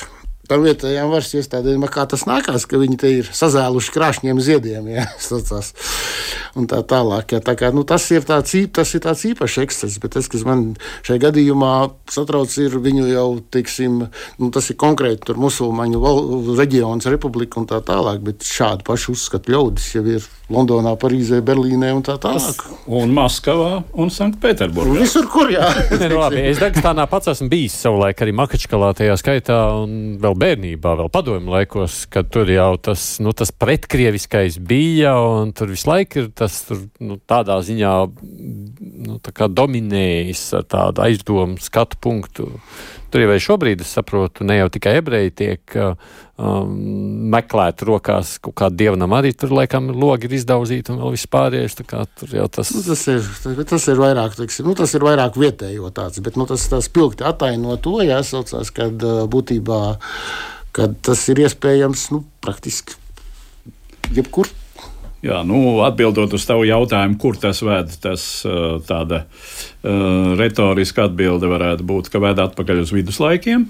tam 0.49 0.63
vietējām 0.65 1.11
varas 1.11 1.33
iestādēm, 1.37 1.85
kā 1.91 2.05
tas 2.09 2.25
nākās, 2.29 2.65
ka 2.69 2.79
viņi 2.81 2.99
te 2.99 3.11
ir 3.19 3.31
sazēluši 3.35 3.93
krāšņiem 3.95 4.41
ziediem. 4.43 4.89
Jā, 4.95 5.05
un 6.57 6.67
tā 6.69 6.81
tālāk. 6.87 7.35
Jā, 7.35 7.41
tā 7.43 7.55
kā, 7.59 7.71
nu, 7.75 7.83
tas, 7.87 8.05
ir 8.15 8.25
tāds, 8.27 8.55
tas 8.73 8.93
ir 8.95 9.03
tāds 9.03 9.25
īpašs 9.31 9.59
ekscess, 9.65 9.99
bet 10.03 10.15
tas, 10.17 10.29
kas 10.31 10.45
man 10.47 10.69
šajā 11.07 11.27
gadījumā 11.27 11.73
satrauc, 12.11 12.53
ir 12.63 12.79
viņu 12.83 13.09
jau, 13.11 13.27
teiksim, 13.53 13.99
nu, 14.39 14.51
tas 14.53 14.71
ir 14.71 14.79
konkrēti 14.79 15.35
musulmaņu 15.37 16.55
reģions, 16.57 17.09
republika 17.11 17.61
un 17.61 17.69
tā 17.69 17.81
tālāk, 17.85 18.23
bet 18.25 18.47
šādu 18.47 18.87
pašu 18.87 19.15
uzskatu 19.17 19.53
ļaudis 19.53 19.93
jau 19.97 20.05
ir 20.17 20.25
Londonā, 20.53 20.93
Parīzē, 20.99 21.41
Berlīnē 21.43 21.89
un 21.91 22.03
tā 22.07 22.15
tālāk. 22.23 22.61
Un 22.87 23.11
Maskavā 23.15 23.81
un 23.99 24.11
Sanktpēterburgā. 24.13 25.01
Visur, 25.01 25.27
kur 25.31 25.51
jā. 25.51 25.67
ne, 25.91 26.07
nu, 26.11 26.21
labi, 26.21 26.39
es 26.47 26.61
Dagestānā 26.61 27.03
pats 27.11 27.33
esmu 27.33 27.49
bijis 27.51 27.75
savulaik 27.83 28.23
arī 28.23 28.35
Makačkalā 28.37 28.93
tajā 28.97 29.17
skaitā 29.19 29.57
un 29.81 30.15
vēl 30.23 30.36
bērnībā, 30.37 30.93
vēl 30.99 31.09
padomju 31.13 31.53
laikos, 31.53 31.99
kad 32.11 32.29
tur 32.33 32.49
jau 32.51 32.69
tas, 32.81 33.05
nu, 33.23 33.33
tas 33.37 33.51
pretkrieviskais 33.51 34.59
bija 34.63 35.15
un 35.21 35.53
tur 35.57 35.71
visu 35.73 35.89
laiku 35.89 36.23
ir 36.23 36.29
tas 36.37 36.61
tur, 36.67 36.83
nu, 37.03 37.19
tādā 37.29 37.57
ziņā 37.65 37.93
nu, 39.07 39.17
tā 39.23 39.49
dominējis 39.49 40.45
ar 40.59 40.67
tādu 40.69 41.05
aizdomu 41.07 41.59
skatu 41.63 41.99
punktu. 42.03 42.51
Tur 43.07 43.23
jau 43.23 43.37
šobrīd, 43.39 43.81
es 43.85 43.93
saprotu, 43.95 44.43
ne 44.47 44.57
jau 44.57 44.67
tikai 44.73 44.97
ebreji 44.99 45.31
tiek 45.41 45.75
um, 45.79 46.73
meklēti 47.31 47.87
rokās, 47.87 48.33
kaut 48.43 48.57
kāda 48.59 48.75
dievnam 48.81 49.15
arī 49.15 49.31
tur 49.31 49.53
laikam 49.55 49.87
logi 49.95 50.27
ir 50.27 50.35
izdauzīti 50.41 50.91
un 50.91 50.99
vēl 51.03 51.15
vispārējais. 51.15 51.77
Tas... 51.77 52.73
Nu, 52.75 52.83
tas, 52.83 53.05
ir, 53.13 53.31
tas 53.71 53.87
ir 53.87 54.03
vairāk, 54.03 54.35
teiksim, 54.41 54.67
nu, 54.67 54.75
tas 54.75 54.91
ir 54.97 55.07
vairāk 55.07 55.39
vietējo 55.39 55.93
tāds, 55.95 56.19
bet 56.25 56.39
nu, 56.39 56.49
tas, 56.49 56.67
tas 56.71 56.91
pilgti 56.91 57.23
ataino 57.27 57.79
to, 57.79 57.97
jāsaucās, 58.03 58.73
kad 58.75 59.07
būtībā, 59.31 59.81
kad 60.75 60.99
tas 61.07 61.23
ir 61.31 61.45
iespējams, 61.47 62.09
nu, 62.11 62.25
praktiski 62.43 62.99
jebkur. 64.15 64.51
Jā, 65.25 65.41
nu, 65.47 65.79
atbildot 65.81 66.35
uz 66.37 66.43
tavu 66.45 66.67
jautājumu, 66.67 67.17
kur 67.17 67.39
tas 67.41 67.63
ved, 67.65 67.95
tas 68.03 68.23
tāda 68.85 69.23
uh, 69.25 70.35
retoriska 70.37 71.07
atbilde 71.07 71.49
varētu 71.49 71.87
būt, 71.89 72.11
ka 72.13 72.21
ved 72.21 72.37
atpakaļ 72.43 72.83
uz 72.83 72.93
viduslaikiem. 72.93 73.65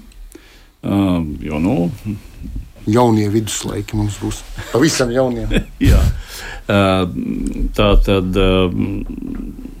Uh, 0.84 1.24
jo, 1.42 1.58
nu, 1.62 1.88
Jaunie 2.88 3.26
viduslaiki 3.32 3.96
mums 3.98 4.16
būs 4.22 4.42
pavisam 4.72 5.10
jaunie. 5.12 5.44
Jā, 5.90 5.98
uh, 6.68 7.08
tā 7.76 7.90
tad. 8.04 8.36
Uh, 8.36 9.74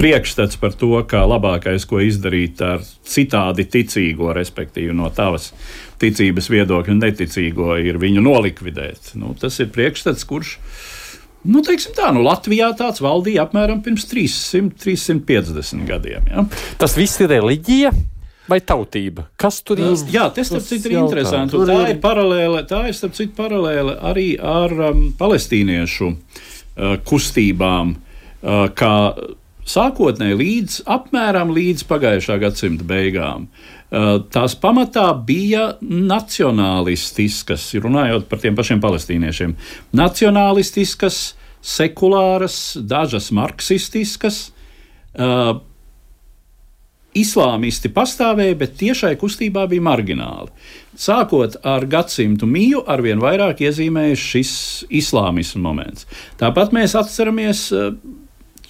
priekšstats 0.00 0.58
par 0.60 0.74
to, 0.78 0.92
kā 1.08 1.22
labākais, 1.28 1.86
ko 1.88 2.00
izdarīt 2.02 2.62
ar 2.64 2.82
citādi 2.82 3.68
ticīgo, 3.70 4.32
respektīvi 4.36 4.96
no 4.96 5.10
tavas 5.14 5.52
ticības 6.00 6.48
viedokļa 6.50 6.96
neticīgo, 6.98 7.74
ir 7.82 8.00
viņu 8.00 8.24
nolikvidēt. 8.24 9.14
Nu, 9.20 9.34
tas 9.38 9.60
ir 9.62 9.70
priekšstats, 9.74 10.26
kurš 10.28 10.56
Nu, 11.40 11.62
tā, 11.64 12.10
nu, 12.12 12.20
Latvijā 12.20 12.66
tāds 12.76 13.00
valdīja 13.00 13.46
apmēram 13.46 13.78
pirms 13.80 14.04
300, 14.10 14.74
350 14.82 15.86
gadiem. 15.88 16.26
Ja? 16.28 16.44
Tas 16.80 16.98
viss 16.98 17.20
ir 17.22 17.30
reliģija. 17.32 17.94
vai 18.50 18.58
tautība? 18.60 19.28
Kas 19.40 19.62
tur 19.64 19.80
ir? 19.80 19.94
Jā, 20.12 20.26
tas 20.34 20.50
citu 20.66 20.90
ir 20.90 20.98
interesanti. 20.98 21.56
Tā 21.64 21.78
ir 21.92 22.00
paralēle, 22.02 22.64
tā 22.68 22.82
ir 22.90 22.96
starp 22.98 23.14
citu 23.16 23.32
paralēle 23.38 23.94
arī 24.10 24.34
ar 24.36 24.74
um, 24.90 25.04
palestīniešu 25.16 26.10
uh, 26.10 26.96
kustībām, 27.06 27.94
uh, 27.94 28.66
kā 28.76 28.94
sākotnēji 29.68 30.38
līdz 30.40 30.78
apmēram 30.90 31.52
līdz 31.56 31.84
pagājušā 31.90 32.38
gadsimta 32.42 32.86
beigām. 32.86 33.48
Uh, 33.90 34.20
tās 34.30 34.54
pamatā 34.54 35.08
bija 35.26 35.72
nacionālistiskas, 35.82 37.64
runājot 37.82 38.28
par 38.30 38.42
tiem 38.42 38.54
pašiem 38.58 38.82
palestīniešiem. 38.82 39.56
Nacionālistiskas, 39.98 41.34
sekulāras, 41.60 42.78
dažas 42.78 43.32
marksistiskas. 43.34 44.50
Uh, 45.10 45.58
Islāmisti 47.10 47.90
pastāvēja, 47.90 48.54
bet 48.54 48.76
tiešai 48.78 49.16
kustībā 49.18 49.64
bija 49.66 49.82
margināli. 49.82 50.52
Sākot 50.94 51.56
ar 51.66 51.82
gadsimtu 51.90 52.46
mīju, 52.46 52.84
arvien 52.86 53.18
vairāk 53.18 53.64
iezīmējas 53.66 54.26
šis 54.30 54.52
islāmisma 55.00 55.64
moments. 55.64 56.06
Tāpat 56.38 56.70
mēs 56.76 56.94
atceramies 56.94 57.64
uh, 57.74 57.90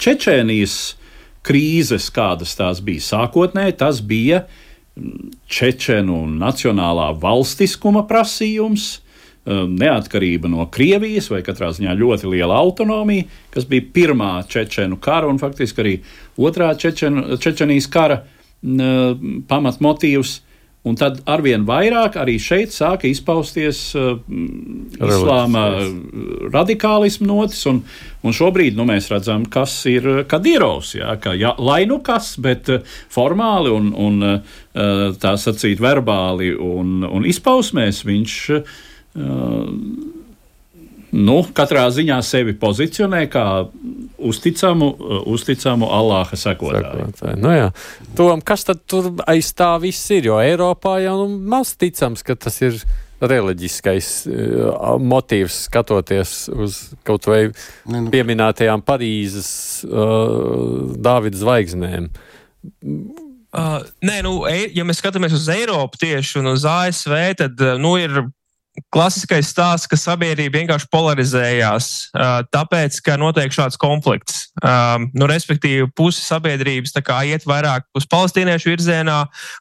Čečēnijas 0.00 0.78
krīzes, 1.46 2.08
kādas 2.14 2.56
tās 2.58 2.80
bija. 2.84 3.04
Sākotnēji 3.04 3.78
tas 3.80 4.00
bija 4.04 4.44
mm, 4.46 5.36
Čečenu 5.50 6.24
nacionālā 6.40 7.10
valstiskuma 7.20 8.06
prasījums, 8.08 8.98
Um, 9.40 9.72
neatkarība 9.80 10.50
no 10.52 10.66
Krievijas, 10.68 11.30
vai 11.32 11.38
katrā 11.40 11.70
ziņā 11.72 11.94
ļoti 11.96 12.28
liela 12.28 12.58
autonomija, 12.60 13.24
kas 13.48 13.64
bija 13.64 13.86
pirmā 13.94 14.42
Čečenu 14.44 14.98
kara 15.00 15.30
un 15.32 15.38
faktiski 15.40 15.80
arī 15.80 15.94
otrā 16.36 16.68
Čečenu, 16.76 17.38
Čečenijas 17.40 17.86
kara 17.88 18.18
uh, 18.20 19.16
pamatmotīvs. 19.48 20.34
Un 20.88 20.96
tad 20.96 21.18
arvien 21.28 21.66
vairāk 21.68 22.14
arī 22.16 22.38
šeit 22.40 22.72
sāka 22.72 23.04
izpausties 23.04 23.82
uh, 24.00 24.14
islāma 24.96 25.64
radikālisma 26.54 27.28
notis. 27.28 27.60
Un, 27.68 27.82
un 28.24 28.36
šobrīd 28.36 28.78
nu, 28.78 28.86
mēs 28.88 29.10
redzam, 29.12 29.44
kas 29.44 29.74
ir 29.90 30.08
Kadīrovs. 30.30 30.94
Jā, 30.96 31.18
ka, 31.20 31.34
jā, 31.36 31.52
lai 31.60 31.82
nu 31.90 31.98
kas, 32.04 32.32
bet 32.40 32.72
uh, 32.72 32.80
formāli 33.12 33.74
un, 33.76 33.92
un 33.92 34.24
uh, 34.24 34.56
tā 35.20 35.34
sacīt 35.40 35.82
verbāli 35.84 36.54
un, 36.56 37.02
un 37.04 37.28
izpausmēs 37.28 38.00
viņš 38.08 38.38
uh, 38.56 38.72
nu, 41.10 41.36
katrā 41.60 41.84
ziņā 41.92 42.20
sevi 42.24 42.54
pozicionē 42.56 43.26
kā 43.30 43.44
uzticamu, 44.28 44.90
uzticamu 45.30 45.88
Allāha 45.90 46.38
sekotāju. 46.38 47.06
sekotāju. 47.10 47.36
Nu, 47.40 47.52
jā. 47.54 47.68
Tom, 48.18 48.42
kas 48.44 48.66
tad 48.68 48.82
tur 48.90 49.12
aiz 49.30 49.52
tā 49.56 49.72
viss 49.82 50.10
ir? 50.14 50.30
Jo 50.30 50.40
Eiropā 50.42 50.98
jau 51.04 51.16
nu, 51.22 51.38
maz 51.50 51.74
ticams, 51.78 52.24
ka 52.26 52.36
tas 52.38 52.60
ir 52.64 52.80
reliģiskais 53.20 54.10
uh, 54.30 54.96
motīvs, 54.96 55.66
skatoties 55.68 56.34
uz 56.54 56.78
kaut 57.04 57.28
vai 57.28 57.42
ne, 57.50 57.98
nu. 58.06 58.08
pieminētajām 58.12 58.84
Parīzes 58.86 59.50
uh, 59.84 60.94
Dāvida 60.96 61.40
zvaigznēm. 61.42 62.08
Uh, 63.50 63.82
nē, 64.06 64.20
nu, 64.24 64.38
ja 64.48 64.86
mēs 64.88 65.02
skatāmies 65.02 65.34
uz 65.36 65.48
Eiropu 65.52 66.00
tieši 66.00 66.40
un 66.40 66.52
uz 66.54 66.64
ASV, 66.68 67.16
tad 67.42 67.64
nu, 67.82 67.96
ir 68.00 68.22
klasiskais 68.94 69.50
stāsts, 69.50 69.88
ka 69.90 69.98
sabiedrība 69.98 70.60
vienkārši 70.60 70.88
polarizējās, 70.92 71.86
tāpēc, 72.54 73.00
ka 73.04 73.16
notiek 73.20 73.52
šāds 73.54 73.78
konflikts. 73.80 74.46
Nu, 75.14 75.26
respektīvi, 75.30 75.88
puse 75.96 76.22
sabiedrības 76.24 76.94
iet 77.26 77.46
vairāk 77.48 77.86
uz 77.98 78.06
palestīniešu 78.10 78.72
virzienā, 78.72 79.18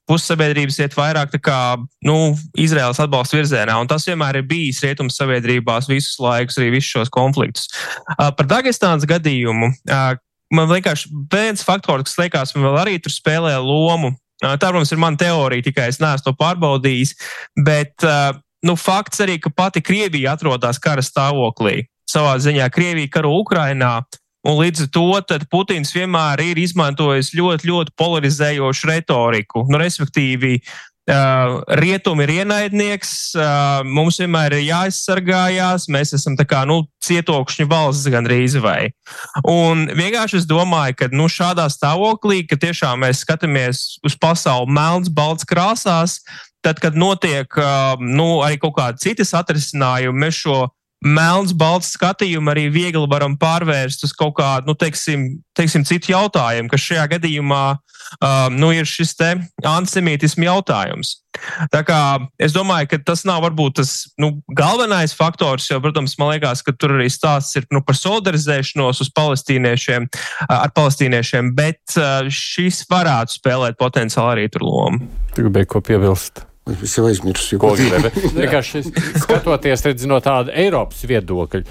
puse 0.10 0.30
sabiedrības 0.30 0.80
iet 0.84 0.98
vairāk 0.98 1.36
kā, 1.44 1.78
nu, 2.06 2.36
Izraels 2.58 3.02
atbalsta 3.02 3.40
virzienā. 3.40 3.80
Un 3.82 3.90
tas 3.90 4.06
vienmēr 4.08 4.42
ir 4.42 4.48
bijis 4.50 4.82
rietumu 4.86 5.14
sabiedrībās 5.14 5.90
visus 5.90 6.18
laikus, 6.22 6.60
arī 6.62 6.72
visus 6.78 6.94
šos 6.94 7.14
konfliktus. 7.14 7.70
Par 8.18 8.50
Dagestānas 8.50 9.08
gadījumu. 9.10 9.74
Man 10.50 10.70
vienkārši 10.70 11.12
viens 11.30 11.62
faktors, 11.66 12.10
kas 12.10 12.18
liekas, 12.18 12.56
man 12.56 12.70
vēl 12.70 12.82
arī 12.82 12.98
tur 13.02 13.14
spēlē 13.14 13.58
lomu. 13.62 14.16
Tā, 14.40 14.56
protams, 14.56 14.94
ir 14.96 15.02
mana 15.02 15.20
teorija, 15.20 15.66
tikai 15.66 15.90
es 15.92 16.00
neesmu 16.00 16.30
to 16.30 16.34
pārbaudījis. 16.40 17.12
Bet 17.66 18.08
uh, 18.08 18.38
nu, 18.66 18.76
fakts 18.80 19.22
arī, 19.24 19.40
ka 19.42 19.52
pati 19.54 19.84
Krievija 19.84 20.36
atrodas 20.38 20.80
kara 20.82 21.04
stāvoklī. 21.06 21.86
Savā 22.10 22.38
ziņā 22.42 22.70
Krievija 22.74 23.12
karo 23.20 23.36
Ukrainā. 23.38 24.00
Un 24.48 24.56
līdz 24.56 24.86
ar 24.86 24.90
to 24.96 25.46
Putins 25.52 25.92
vienmēr 25.92 26.40
ir 26.40 26.60
izmantojis 26.62 27.34
ļoti, 27.36 27.68
ļoti 27.68 27.92
polarizējošu 28.00 28.88
retoriku. 28.88 29.66
Nu, 29.68 29.82
respektīvi, 29.82 30.62
Uh, 31.10 31.64
rietumi 31.74 32.22
ir 32.28 32.32
ienaidnieks, 32.44 33.12
uh, 33.34 33.80
mums 33.82 34.20
vienmēr 34.22 34.54
ir 34.60 34.68
jāaizsargājās, 34.68 35.88
mēs 35.90 36.12
esam 36.14 36.36
tā 36.38 36.46
kā 36.46 36.60
nu, 36.70 36.84
cietokšņu 37.02 37.66
valsts 37.72 38.12
gandrīz 38.14 38.60
vai. 38.62 38.92
Un 39.42 39.88
vienkārši 39.98 40.38
es 40.44 40.46
domāju, 40.46 41.00
ka 41.00 41.08
nu, 41.10 41.26
šādā 41.26 41.66
stāvoklī, 41.74 42.44
ka 42.46 42.60
tiešām 42.62 43.02
mēs 43.08 43.24
skatāmies 43.26 43.82
uz 44.06 44.20
pasauli 44.22 44.70
melns, 44.76 45.10
balts 45.10 45.50
krāsās, 45.50 46.20
tad, 46.66 46.82
kad 46.84 46.98
notiek 47.00 47.60
nu, 48.04 48.40
arī 48.46 48.60
kaut 48.62 48.76
kādi 48.80 49.06
citi 49.06 49.26
atrisinājumi, 49.26 50.26
mēs 50.26 50.44
šo 50.44 50.60
melns, 51.06 51.54
balts 51.56 51.94
skatījumu 51.96 52.52
arī 52.52 52.68
viegli 52.74 53.08
varam 53.10 53.38
pārvērst 53.40 54.04
uz 54.04 54.12
kaut 54.16 54.36
kādu, 54.40 54.68
nu, 54.68 54.76
teiksim, 54.76 55.30
teiksim 55.56 55.86
citu 55.88 56.12
jautājumu, 56.12 56.70
kas 56.72 56.84
šajā 56.84 57.06
gadījumā 57.16 57.64
um, 57.78 58.58
nu, 58.60 58.72
ir 58.76 58.88
šis 58.90 59.16
antisemītismu 59.64 60.48
jautājums. 60.50 61.16
Tā 61.72 61.84
kā 61.88 62.00
es 62.42 62.52
domāju, 62.56 62.90
ka 62.92 63.00
tas 63.12 63.24
nav 63.28 63.44
varbūt 63.46 63.78
tas 63.80 63.94
nu, 64.20 64.34
galvenais 64.58 65.14
faktors, 65.16 65.70
jo, 65.72 65.80
protams, 65.84 66.18
man 66.20 66.34
liekas, 66.34 66.66
ka 66.66 66.76
tur 66.76 66.98
arī 66.98 67.08
stāsts 67.14 67.56
ir 67.62 67.70
nu, 67.72 67.84
par 67.86 67.96
solidarizēšanos 68.00 69.00
uz 69.06 69.14
palestīniešiem, 69.16 70.10
ar 70.50 70.76
palestīniešiem, 70.76 71.54
bet 71.56 71.96
šis 72.34 72.84
varētu 72.92 73.40
spēlēt 73.40 73.80
potenciāli 73.80 74.36
arī 74.36 74.52
tur 74.52 74.68
lomu. 74.68 75.08
Tu 75.36 75.48
gribēji 75.48 75.72
ko 75.72 75.86
piebilst? 75.86 76.49
Es 76.78 76.96
jau 76.98 77.06
aizmirsu, 77.10 77.60
ko 77.62 77.74
gribēju. 77.78 78.34
Vienkārši 78.38 78.84
skatoties 79.24 79.86
redz, 79.88 80.06
no 80.10 80.20
tāda 80.24 80.54
Eiropas 80.58 81.02
viedokļa. 81.10 81.64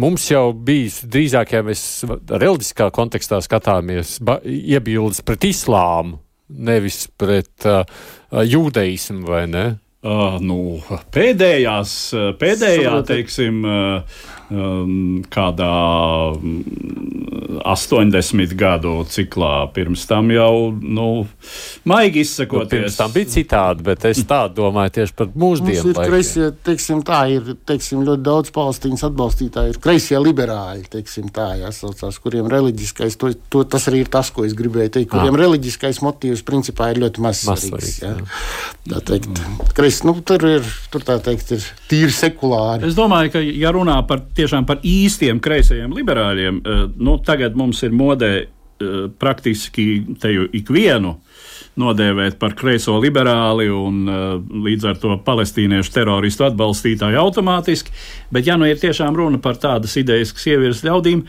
Mums 0.00 0.28
jau 0.30 0.50
bija 0.54 1.10
drīzāk, 1.10 1.56
ja 1.56 1.64
mēs 1.66 1.82
reliģiskā 2.30 2.90
kontekstā 2.94 3.40
skatāmies, 3.42 4.18
iebildes 4.46 5.24
pret 5.26 5.48
islāmu, 5.48 6.20
nevis 6.50 7.04
pret 7.18 7.66
uh, 7.66 7.82
jūdeismu, 8.30 9.24
vai 9.26 9.46
ne? 9.50 9.64
Uh, 10.00 10.38
nu, 10.40 10.78
pēdējās, 11.12 11.96
pēdējā, 12.40 12.94
teiksim, 13.10 13.58
uh, 13.66 14.38
kādā 14.50 15.70
80 17.60 18.34
mm, 18.34 18.56
gadu 18.58 19.04
ciklā. 19.10 19.70
Pirms 19.74 20.06
tam 20.10 20.30
jau, 20.34 20.70
nu, 20.74 21.26
maigi 21.88 22.24
izsakoties. 22.24 22.66
Nu, 22.66 22.70
pirms 22.72 22.98
tam 22.98 23.12
bija 23.14 23.30
citādi, 23.30 23.84
bet 23.86 24.06
es 24.10 24.22
tā 24.28 24.42
domāju 24.54 24.94
tieši 24.98 25.16
par 25.18 25.30
mūsdienu. 25.38 25.92
Ir 25.92 26.00
kreisie, 26.00 26.50
teiksim, 26.66 27.02
tā 27.06 27.20
ir, 27.34 27.52
teiksim, 27.68 28.02
ļoti 28.06 28.24
daudz 28.26 28.52
palestīnas 28.54 29.06
atbalstītāji, 29.06 29.74
ir 29.74 29.80
kreisie 29.82 30.18
liberāļi, 30.20 30.88
teiksim, 30.92 31.30
tā 31.34 31.52
jāsaucās, 31.60 32.18
kuriem 32.22 32.50
reliģiskais, 32.50 33.18
to, 33.20 33.32
to, 33.52 33.64
tas 33.70 33.86
arī 33.90 34.04
ir 34.04 34.12
tas, 34.12 34.32
ko 34.34 34.46
es 34.48 34.56
gribēju 34.58 34.94
teikt, 34.98 35.12
kuriem 35.14 35.36
ah. 35.36 35.42
reliģiskais 35.44 36.02
motīvs 36.04 36.44
principā 36.46 36.90
ir 36.94 37.02
ļoti 37.04 37.24
maz 37.24 37.44
svarīgs. 37.46 38.00
Jā. 38.02 38.16
Tā 38.90 39.02
teikt, 39.12 39.42
kreis, 39.76 40.02
nu, 40.06 40.16
tur 40.26 40.42
ir, 40.48 40.66
tur 40.90 41.04
tā 41.06 41.20
teikt, 41.22 41.54
ir 41.54 41.66
tīri 41.90 42.14
sekulāri. 42.14 42.88
Es 42.88 42.98
domāju, 42.98 43.34
ka, 43.36 43.42
ja 43.44 43.72
runā 43.74 43.98
par 44.08 44.24
tiešām 44.40 44.66
par 44.68 44.80
īstiem 44.86 45.40
kreisajiem 45.42 45.94
liberāļiem, 45.96 46.60
eh, 46.60 46.82
nu, 46.96 47.18
tagad 47.24 47.56
mums 47.58 47.82
ir 47.86 47.94
modē 47.96 48.32
eh, 48.40 49.08
praktiski 49.20 50.16
te 50.20 50.34
jau 50.34 50.46
ikvienu 50.56 51.18
nodēvēt 51.80 52.36
par 52.40 52.56
kreiso 52.58 52.96
liberāli 53.00 53.68
un 53.72 54.00
uh, 54.10 54.16
līdz 54.66 54.86
ar 54.90 54.96
to 55.00 55.14
palestīniešu 55.24 55.92
teroristu 55.94 56.44
atbalstītāju 56.44 57.16
automātiski. 57.16 57.94
Bet, 58.34 58.48
ja 58.50 58.56
nu 58.60 58.66
ir 58.68 58.76
tiešām 58.82 59.16
runa 59.16 59.38
par 59.40 59.56
tādas 59.62 59.94
idejas, 59.96 60.34
kas 60.34 60.48
ievirs 60.50 60.82
ļaudīm, 60.84 61.22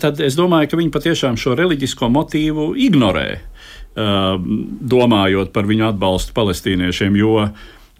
tad 0.00 0.22
es 0.22 0.38
domāju, 0.38 0.70
ka 0.70 0.80
viņi 0.80 0.94
patiešām 0.94 1.36
šo 1.36 1.58
reliģisko 1.58 2.08
motīvu 2.14 2.70
ignorē, 2.86 3.26
domājot 4.94 5.52
par 5.52 5.68
viņu 5.68 5.90
atbalstu 5.90 6.38
palestīniešiem. 6.38 7.18
Jo 7.18 7.50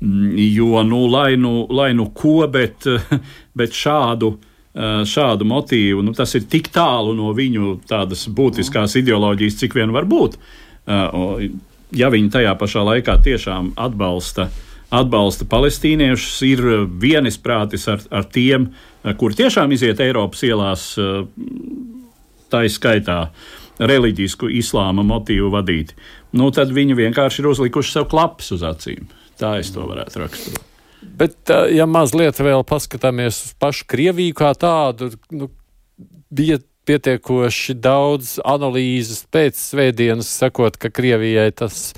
Mm, 0.03 0.32
jo, 0.36 0.82
nu, 0.82 1.07
lai 1.07 1.36
nu, 1.36 1.66
lai 1.70 1.94
nu 1.94 2.09
ko, 2.11 2.48
bet, 2.50 2.82
bet 3.59 3.76
šādu. 3.76 4.36
Eh, 4.72 5.03
šādu 5.05 5.44
motīvu, 5.44 6.00
nu, 6.00 6.14
tas 6.16 6.30
ir 6.32 6.46
tik 6.48 6.70
tālu 6.72 7.12
no 7.12 7.34
viņu 7.36 7.74
tādas 7.84 8.22
būtiskās 8.24 8.94
ideoloģijas, 9.03 9.59
cik 9.61 9.76
vien 9.76 9.92
var 9.92 10.07
būt. 10.09 10.38
Eh, 10.88 11.42
ja 11.92 12.09
viņi 12.09 12.30
tajā 12.32 12.55
pašā 12.57 12.80
laikā 12.88 13.18
tiešām 13.20 13.74
atbalsta, 13.76 14.48
atbalsta 14.88 15.44
palestīniešus, 15.44 16.40
ir 16.48 16.64
vienisprātis 17.05 17.84
ar, 17.92 18.00
ar 18.09 18.24
tiem, 18.24 18.70
eh, 19.05 19.12
kur 19.12 19.36
tiešām 19.36 19.76
iziet 19.76 20.00
Eiropas 20.00 20.40
ielās, 20.40 20.88
tā 22.48 22.64
izskaitā 22.64 23.28
reliģisku 23.76 24.48
islāma 24.57 25.05
motīvu 25.05 25.53
vadīti, 25.53 25.92
nu, 26.32 26.48
tad 26.50 26.72
viņi 26.72 26.96
vienkārši 26.96 27.44
ir 27.44 27.53
uzlikuši 27.53 27.98
sev 27.98 28.09
klapus 28.09 28.55
uz 28.57 28.64
acīm. 28.64 29.05
Tā 29.36 29.59
es 29.61 29.68
to 29.76 29.84
varētu 29.84 30.24
raksturot. 30.24 30.72
Bet, 31.03 31.36
ja 31.74 31.86
mazliet 31.90 32.38
vēl 32.40 32.64
paskatāmies 32.66 33.40
uz 33.46 33.57
pašu 33.61 33.86
Krieviju 33.90 34.36
kā 34.38 34.53
tādu, 34.59 35.11
nu, 35.34 35.50
bija 36.32 36.59
pietiekoši 36.88 37.76
daudz 37.78 38.36
analīzes 38.48 39.22
pēc 39.30 39.59
svētdienas, 39.59 40.30
sakot, 40.42 40.78
ka 40.80 40.90
Krievijai 40.90 41.53
tas, 41.55 41.92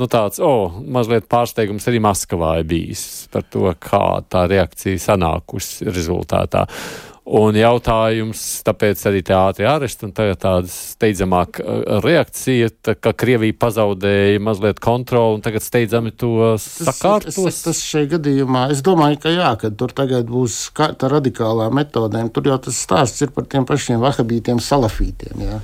nu 0.00 0.08
tāds, 0.08 0.40
oh, 0.40 0.78
mazliet 0.80 1.28
pārsteigums 1.28 1.88
arī 1.90 2.00
Maskavā 2.04 2.54
ir 2.62 2.68
bijis 2.70 3.04
par 3.32 3.44
to, 3.52 3.68
kā 3.76 4.22
tā 4.32 4.46
reakcija 4.48 5.02
sanākusi 5.10 5.90
rezultātā. 5.92 6.64
Uh, 6.64 7.09
Un 7.28 7.52
jautājums, 7.52 8.40
tāpēc 8.64 9.02
arī 9.10 9.20
tie 9.20 9.34
ātri 9.36 9.66
aresti 9.68 10.06
un 10.06 10.12
tagad 10.16 10.38
tāda 10.40 10.70
steidzamāka 10.72 11.60
uh, 11.60 11.98
reakcija, 12.00 12.70
tā, 12.80 12.94
ka 12.96 13.12
Krievija 13.12 13.52
pazaudēja 13.60 14.40
mazliet 14.40 14.80
kontroli 14.80 15.36
un 15.36 15.44
tagad 15.44 15.60
steidzami 15.60 16.14
to 16.16 16.54
sakārtos. 16.56 17.36
Tas, 17.36 17.58
tas 17.66 17.82
šajā 17.84 18.08
gadījumā, 18.14 18.62
es 18.72 18.80
domāju, 18.86 19.18
ka 19.20 19.34
jā, 19.34 19.50
ka 19.60 19.68
tur 19.68 19.92
tagad 19.92 20.30
būs 20.32 20.56
tā 20.72 21.10
radikālā 21.12 21.68
metodēm. 21.76 22.32
Tur 22.32 22.48
jau 22.48 22.56
tas 22.64 22.80
stāsts 22.86 23.20
ir 23.26 23.34
par 23.36 23.44
tiem 23.52 23.68
pašiem 23.68 24.00
vahabītiem 24.00 24.62
salafītiem. 24.64 25.44
Jā. 25.44 25.60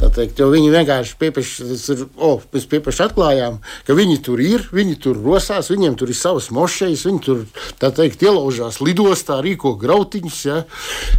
Tā 0.00 0.10
teikt, 0.16 0.40
jo 0.40 0.48
viņi 0.54 0.72
vienkārši 0.78 1.20
piepeši, 1.20 1.68
ir, 1.92 2.06
oh, 2.16 2.40
mēs 2.56 2.66
piepeši 2.72 3.04
atklājām, 3.10 3.60
ka 3.84 3.98
viņi 4.00 4.16
tur 4.24 4.40
ir, 4.40 4.64
viņi 4.72 4.96
tur 5.04 5.20
rosās, 5.20 5.68
viņiem 5.74 6.00
tur 6.00 6.16
ir 6.16 6.18
savas 6.18 6.48
mošejas, 6.56 7.04
viņi 7.10 7.24
tur, 7.28 7.46
tā 7.76 7.92
teikt, 7.92 8.24
ielaužās 8.24 8.80
lidostā, 8.80 9.42
rīko 9.44 9.76
grautiņus. 9.84 10.42
Jā 10.48 10.64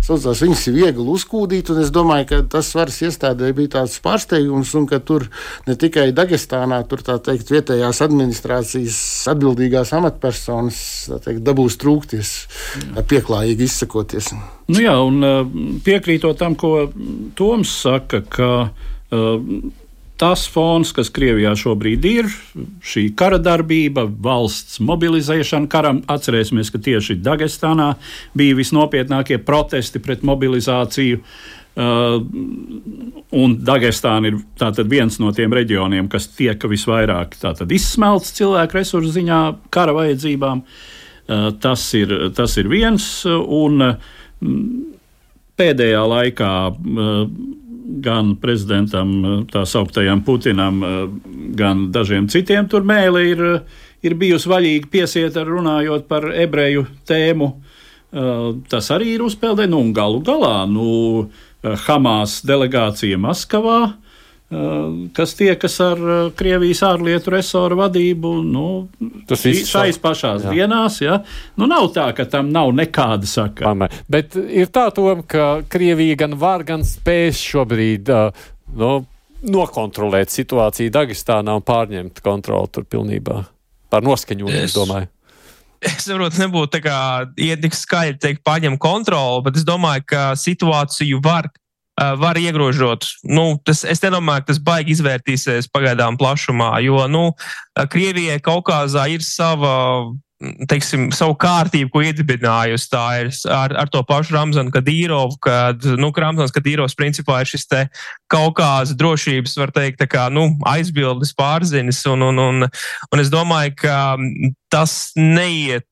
saucās, 0.06 0.42
viņas 0.44 0.66
ir 0.70 0.78
viegli 0.78 1.08
uzkūdīt. 1.14 1.72
Es 1.82 1.92
domāju, 1.94 2.28
ka 2.32 2.42
tas 2.58 2.70
varas 2.78 3.00
iestādē 3.06 3.52
bija 3.58 3.78
tāds 3.80 3.98
pārsteigums, 4.04 4.74
un 4.80 4.88
ka 4.90 5.00
tur 5.04 5.28
ne 5.68 5.78
tikai 5.80 6.10
Dagestānā, 6.18 6.82
tur 6.90 7.04
tā 7.06 7.18
teikt, 7.24 7.52
vietējās 7.54 8.04
administrācijas 8.06 9.00
atbildīgās 9.34 9.94
amatpersonas 9.98 10.80
teikt, 11.26 11.44
dabūs 11.48 11.80
trūkties, 11.82 12.36
pieklājīgi 13.10 13.68
izsakoties. 13.68 14.32
Nu 14.68 14.84
jā, 14.84 14.96
un 15.00 15.82
piekrītot 15.86 16.40
tam, 16.40 16.58
ko 16.60 16.90
Toms 17.38 17.72
saka, 17.84 18.24
ka 18.28 18.50
uh, 18.68 19.36
tas 20.18 20.48
fons, 20.50 20.92
kas 20.96 21.12
Krievijā 21.14 21.54
šobrīd 21.58 22.06
ir, 22.10 22.30
šī 22.86 23.08
kara 23.18 23.38
darbība, 23.42 24.08
valsts 24.08 24.80
mobilizēšana 24.84 25.70
karam. 25.72 26.02
Atcerēsimies, 26.10 26.72
ka 26.74 26.82
tieši 26.84 27.20
Dagestānā 27.22 27.92
bija 28.38 28.58
visnopietnākie 28.58 29.38
protesti 29.46 30.02
pret 30.04 30.26
mobilizāciju. 30.28 31.22
Uh, 31.78 32.18
un 33.38 33.54
Dagestāna 33.62 34.32
ir 34.32 34.40
viens 34.90 35.20
no 35.22 35.30
tiem 35.38 35.54
reģioniem, 35.54 36.08
kas 36.10 36.26
tiek 36.34 36.64
visvairāk 36.66 37.38
izsmelts 37.70 38.34
cilvēku 38.34 38.80
resursu 38.80 39.14
ziņā, 39.20 39.42
kara 39.70 39.94
vajadzībām. 39.94 40.66
Uh, 41.28 41.52
tas, 41.62 41.86
ir, 42.00 42.16
tas 42.34 42.58
ir 42.58 42.72
viens. 42.72 43.06
Un, 43.30 43.86
uh, 43.86 44.96
pēdējā 45.58 46.02
laikā 46.10 46.52
uh, 46.72 47.22
gan 47.88 48.36
prezidentam, 48.42 49.26
eh, 49.26 49.44
tā 49.52 49.64
sauktajam 49.66 50.24
Putinam, 50.26 50.84
eh, 50.84 51.10
gan 51.56 51.92
dažiem 51.92 52.28
citiem 52.28 52.70
tur 52.70 52.82
mēlē 52.82 53.24
ir, 53.32 53.46
eh, 53.56 53.60
ir 54.04 54.16
bijusi 54.16 54.48
vaļīgi 54.48 54.90
piesiet 54.90 55.38
ar 55.38 55.46
runājot 55.46 56.08
par 56.08 56.22
ebreju 56.22 56.88
tēmu. 57.06 57.54
Tas 58.70 58.88
arī 58.90 59.16
ir 59.16 59.20
uzpeldē, 59.20 59.68
nu, 59.70 59.80
un 59.82 59.94
galu 59.94 60.24
galā, 60.24 60.66
nu, 60.66 61.30
Hamas 61.62 62.42
delegācija 62.42 63.18
Maskavā 63.20 63.94
kas 65.14 65.34
tiekas 65.36 65.74
ar 65.84 66.00
eh, 66.00 66.20
Krievijas 66.40 66.80
ārlietu 66.88 67.34
resoru 67.34 67.82
vadību. 67.82 68.32
Nu, 68.48 68.68
Tas 69.28 69.44
viss 69.44 69.68
šais 69.68 70.00
pašās 70.00 70.46
jā. 70.48 70.54
dienās. 70.56 71.02
Ja? 71.04 71.20
Nu, 71.60 71.68
nav 71.68 71.90
tā, 71.96 72.08
ka 72.16 72.24
tam 72.32 72.54
nav 72.56 72.72
nekāda 72.76 73.28
sakara. 73.28 73.90
Bet 74.08 74.38
ir 74.40 74.72
tā, 74.72 74.88
tom, 74.96 75.26
ka 75.28 75.66
Krievija 75.68 76.16
gan 76.24 76.38
var, 76.40 76.64
gan 76.68 76.86
spēs 76.88 77.42
šobrīd 77.44 78.14
uh, 78.14 78.48
nu, 78.80 78.94
nokontrolēt 79.44 80.32
situāciju 80.32 80.96
Dagestānā 80.96 81.60
un 81.60 81.68
pārņemt 81.68 82.24
kontroli 82.24 82.72
tur 82.72 82.88
pilnībā. 82.88 83.44
Par 83.92 84.04
noskaņojumu, 84.04 84.64
es 84.64 84.76
domāju. 84.76 85.12
Es 85.84 86.08
saprotu, 86.08 86.40
nebūtu 86.42 86.72
tā 86.74 86.80
kā 86.82 86.98
iet 87.38 87.62
tik 87.62 87.76
skaļi 87.78 88.16
teikt, 88.18 88.42
pārņem 88.48 88.80
kontroli, 88.82 89.44
bet 89.46 89.60
es 89.60 89.66
domāju, 89.68 90.08
ka 90.10 90.24
situāciju 90.40 91.20
var 91.24 91.52
var 91.98 92.38
iegrožot. 92.38 93.08
Nu, 93.26 93.58
tas, 93.66 93.82
es 93.88 94.02
nedomāju, 94.04 94.44
ka 94.46 94.52
tas 94.52 94.62
baigi 94.62 94.94
izvērtīsies 94.94 95.70
pagaidām 95.74 96.20
plašumā, 96.20 96.76
jo 96.86 97.02
nu, 97.10 97.24
Krievijai 97.90 98.38
Kaukazā 98.44 99.08
ir 99.14 99.26
sava 99.26 99.74
teiksim, 100.70 101.08
savu 101.16 101.34
kārtību, 101.40 101.90
ko 101.94 102.04
iedibinājusi. 102.06 102.90
Tā 102.92 103.06
ir 103.24 103.32
ar, 103.54 103.74
ar 103.84 103.90
to 103.94 104.04
pašu 104.06 104.36
Ramzanu 104.36 104.74
Kadīrovu, 104.74 105.40
kad 105.42 105.86
nu, 105.98 106.12
Ramzans 106.14 106.54
Kadīrovs 106.54 106.98
principā 106.98 107.42
ir 107.42 107.50
šis 107.50 107.66
Kaukāza 108.28 108.96
drošības, 109.00 109.56
var 109.58 109.72
teikt, 109.72 110.04
kā, 110.12 110.28
nu, 110.34 110.50
aizbildes 110.68 111.34
pārzinis. 111.38 112.04
Un, 112.12 112.26
un, 112.30 112.42
un, 112.44 112.68
un 112.68 113.24
es 113.24 113.32
domāju, 113.34 113.74
ka 113.82 113.98
tas 114.72 115.14
neiet, 115.16 115.88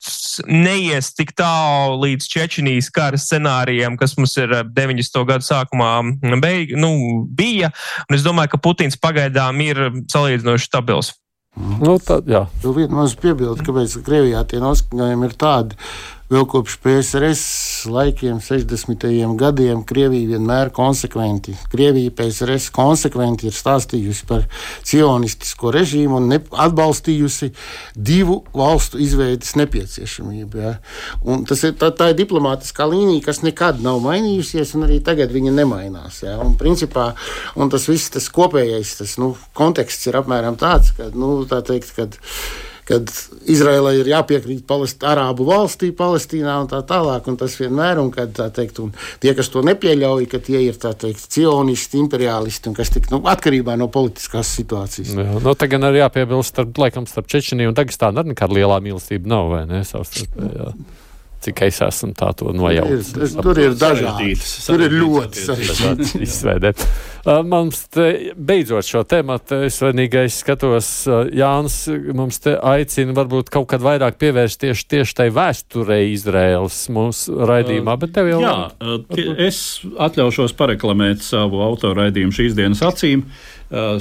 neies 0.51 1.13
tik 1.15 1.31
tālu 1.39 2.01
līdz 2.03 2.29
Čečenijas 2.29 2.91
kara 2.93 3.19
scenārijiem, 3.19 3.95
kas 3.97 4.17
mums 4.19 4.35
ir 4.41 4.51
90. 4.75 5.21
gadu 5.31 5.47
sākumā 5.47 5.93
beig, 6.43 6.75
nu, 6.77 7.25
bija. 7.25 7.71
Un 8.09 8.19
es 8.19 8.25
domāju, 8.25 8.53
ka 8.53 8.63
Putins 8.67 8.99
pagaidām 8.99 9.63
ir 9.63 9.87
salīdzinoši 10.11 10.69
stabils. 10.69 11.15
Nu, 11.55 11.95
tā, 12.03 12.19
jā. 12.27 12.45
Vēl 12.63 12.75
viena 12.81 12.97
maza 12.99 13.15
piebilde, 13.21 13.63
kāpēc 13.63 13.95
Krievijā 14.03 14.41
tie 14.51 14.59
noskaņojumi 14.63 15.29
ir 15.29 15.35
tādi. 15.39 15.77
Vēl 16.25 16.47
kopš 16.49 16.79
PSRS 16.81 17.41
laikiem, 17.93 18.39
60. 18.41 19.03
gadiem, 19.37 19.83
Krievija 19.85 20.31
vienmēr 20.31 20.71
konsekventi, 20.73 21.53
Krievija 21.69 22.09
PSRS 22.17 22.71
konsekventi 22.73 23.45
ir 23.45 23.53
stāstījusi 23.53 24.25
par 24.25 24.47
cionistisko 24.89 25.69
režīmu 25.75 26.17
un 26.17 26.33
atbalstījusi 26.33 27.51
divu 27.93 28.39
valstu 28.57 28.97
izveidas 29.05 29.53
nepieciešamību. 29.61 30.65
Ja. 30.65 30.73
Un 31.29 31.45
tas 31.45 31.61
ir 31.61 31.77
tā, 31.77 31.91
tā 31.93 32.09
ir 32.09 32.17
diplomātiskā 32.23 32.89
līnija, 32.89 33.27
kas 33.29 33.43
nekad 33.45 33.85
nav 33.85 34.01
mainījusies, 34.07 34.73
un 34.73 34.89
arī 34.89 35.03
tagad 35.05 35.29
viņa 35.29 35.53
nemainās. 35.61 36.23
Ja. 36.25 36.39
Un, 36.41 36.57
principā, 36.57 37.11
un 37.53 37.69
tas 37.69 37.85
viss, 37.85 38.09
tas 38.17 38.33
kopējais 38.33 38.97
tas, 39.03 39.19
nu, 39.21 39.35
konteksts 39.53 40.09
ir 40.09 40.17
apmēram 40.17 40.57
tāds, 40.57 40.89
ka, 40.97 41.13
nu, 41.13 41.35
tā 41.45 41.61
teikt, 41.69 41.93
kad, 42.01 42.17
kad 42.85 43.09
Izraēlai 43.49 43.95
ir 43.99 44.09
jāpiekrīt 44.11 44.65
palest, 44.69 45.03
Arābu 45.05 45.47
valstī, 45.49 45.91
Palestīnā 45.95 46.57
un 46.63 46.69
tā 46.71 46.81
tālāk. 46.87 47.29
Un 47.31 47.39
tas 47.41 47.57
vienmēr, 47.59 48.01
un, 48.01 48.11
kad, 48.13 48.37
teikt, 48.55 48.81
tie, 49.23 49.33
kas 49.37 49.49
to 49.53 49.63
nepieļauj, 49.65 50.27
ka 50.31 50.41
tie 50.45 50.61
ir 50.67 50.77
teikt, 50.81 51.25
cionisti, 51.33 51.99
imperialisti 52.01 52.69
un 52.71 52.77
kas 52.77 52.93
tik 52.93 53.09
nu, 53.13 53.23
atkarībā 53.31 53.77
no 53.81 53.89
politiskās 53.93 54.53
situācijas. 54.59 55.15
Jā, 55.17 55.39
no, 55.41 55.55
tā 55.57 55.69
gan 55.71 55.89
arī 55.89 56.03
jāpiebilst, 56.03 56.53
starp, 56.53 56.77
laikam, 56.81 57.09
starp 57.09 57.31
Čečeniju 57.31 57.73
un 57.73 57.79
Dagestānu 57.79 58.21
arī 58.21 58.35
nekāda 58.35 58.59
lielā 58.59 58.77
mīlestība 58.85 59.33
nav, 59.33 59.49
vai 59.55 59.65
ne? 59.69 59.81
Savstarpējā 59.87 60.73
cik 61.45 61.65
es 61.67 61.81
esmu 61.85 62.13
tā 62.17 62.31
to 62.37 62.53
nojaucis. 62.55 63.13
Tur, 63.15 63.49
tur 63.49 63.61
ir 63.61 63.75
dažādi. 63.79 64.33
Tur 64.65 64.85
ir 64.85 64.95
ļoti 65.01 65.43
sarežģīti 65.49 66.23
izveidē. 66.25 66.73
Uh, 67.25 67.39
mums 67.41 67.79
te, 67.89 68.33
beidzot 68.37 68.85
šo 68.85 68.99
tēmatu, 69.09 69.63
es 69.65 69.79
vienīgais 69.81 70.35
skatos, 70.43 70.89
uh, 71.09 71.23
Jānis 71.33 71.79
mums 72.13 72.37
te 72.43 72.53
aicina 72.53 73.15
varbūt 73.17 73.49
kaut 73.53 73.71
kad 73.71 73.81
vairāk 73.81 74.19
pievērst 74.21 74.61
tieši, 74.61 74.85
tieši 74.93 75.17
tai 75.17 75.27
vēsturei 75.33 76.11
Izraēlas 76.11 76.83
mūsu 76.93 77.39
raidījumā, 77.49 77.97
bet 78.03 78.13
tev 78.13 78.29
jau. 78.29 78.43
Jā, 78.45 78.53
tie, 79.09 79.25
es 79.47 79.59
atļaušos 79.81 80.53
pareklamēt 80.59 81.25
savu 81.25 81.65
autoraidījumu 81.65 82.37
šīs 82.37 82.57
dienas 82.57 82.85
acīm. 82.85 83.25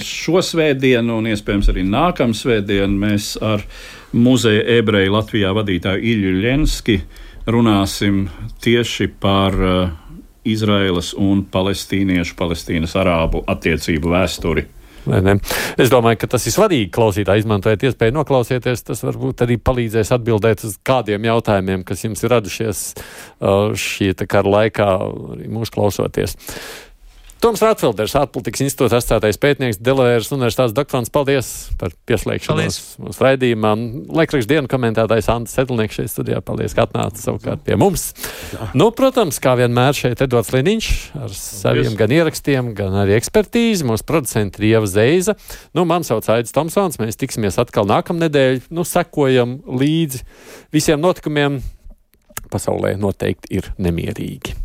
Šo 0.04 0.44
svētdienu 0.44 1.16
un 1.22 1.32
iespējams 1.32 1.72
arī 1.72 1.88
nākamā 1.88 2.36
svētdienu 2.36 3.06
mēs 3.06 3.38
ar 3.40 3.64
muzeja 4.12 4.68
ebreju 4.76 5.16
Latvijā 5.16 5.56
vadītāju 5.56 6.04
Ilju 6.12 6.40
Ļenski 6.44 7.00
uh, 7.00 7.22
runāsim 7.46 8.28
tieši 8.64 9.08
par 9.20 9.58
uh, 9.58 9.90
Izraēlas 10.44 11.14
un 11.16 11.44
palestīniešu, 11.48 12.36
palestīnas 12.38 12.96
arābu 13.00 13.44
attiecību 13.48 14.12
vēsturi. 14.12 14.66
Es 15.04 15.90
domāju, 15.92 16.22
ka 16.22 16.28
tas 16.32 16.46
ir 16.48 16.54
svarīgi 16.54 16.88
klausītāji 16.94 17.44
izmantojot 17.44 17.82
iespēju 17.90 18.14
noklausīties. 18.16 18.86
Tas 18.88 19.04
varbūt 19.04 19.44
arī 19.44 19.58
palīdzēs 19.60 20.14
atbildēt 20.16 20.64
uz 20.64 20.78
kādiem 20.86 21.28
jautājumiem, 21.28 21.84
kas 21.84 22.06
jums 22.06 22.24
ir 22.24 22.32
radušies 22.32 22.82
uh, 22.94 23.74
šī 23.76 24.14
kara 24.24 24.56
laikā, 24.58 24.88
arī 25.36 25.50
mūsu 25.52 25.76
klausoties. 25.76 26.38
Toms 27.44 27.60
Rātfelders, 27.60 28.14
ārpolitikas 28.16 28.62
institūta 28.64 28.96
asociētais 29.02 29.36
pētnieks, 29.36 29.76
Delēras 29.84 30.30
universitātes 30.32 30.72
doktorants, 30.72 31.10
paldies 31.12 31.50
par 31.76 31.92
pieslēgšanos 32.08 32.78
mūsu 33.04 33.20
raidījumā. 33.20 33.72
Laikraksta 34.16 34.54
dienu 34.54 34.70
komentētājs 34.72 35.28
Ants 35.34 35.52
Sedlnieks 35.52 35.98
šeit 35.98 36.08
studijā, 36.08 36.40
paldies, 36.40 36.72
ka 36.72 36.86
atnāca 36.88 37.20
savukārt 37.20 37.60
pie 37.66 37.76
mums. 37.76 38.06
Jā. 38.54 38.70
Nu, 38.72 38.88
protams, 38.96 39.42
kā 39.44 39.52
vienmēr 39.60 39.92
šeit 39.92 40.24
Edvards 40.24 40.54
Liniņš 40.56 40.90
ar 41.20 41.36
saviem 41.36 42.00
gan 42.00 42.16
ierakstiem, 42.16 42.72
gan 42.80 42.96
arī 43.04 43.18
ekspertīzi. 43.18 43.84
Mūsu 43.92 44.08
producenti 44.08 44.64
ir 44.64 44.70
Ieva 44.70 44.88
Zeiza. 44.88 45.36
Nu, 45.76 45.84
man 45.84 46.08
sauc 46.08 46.24
Aidis 46.32 46.56
Tomsons, 46.56 46.96
mēs 47.02 47.20
tiksimies 47.20 47.60
atkal 47.60 47.84
nākamnedēļ. 47.92 48.70
Nu, 48.72 48.88
sekojam 48.88 49.58
līdzi 49.68 50.24
visiem 50.72 51.04
notikumiem. 51.04 51.60
Pasaulē 52.48 52.96
noteikti 52.96 53.58
ir 53.60 53.74
nemierīgi. 53.76 54.63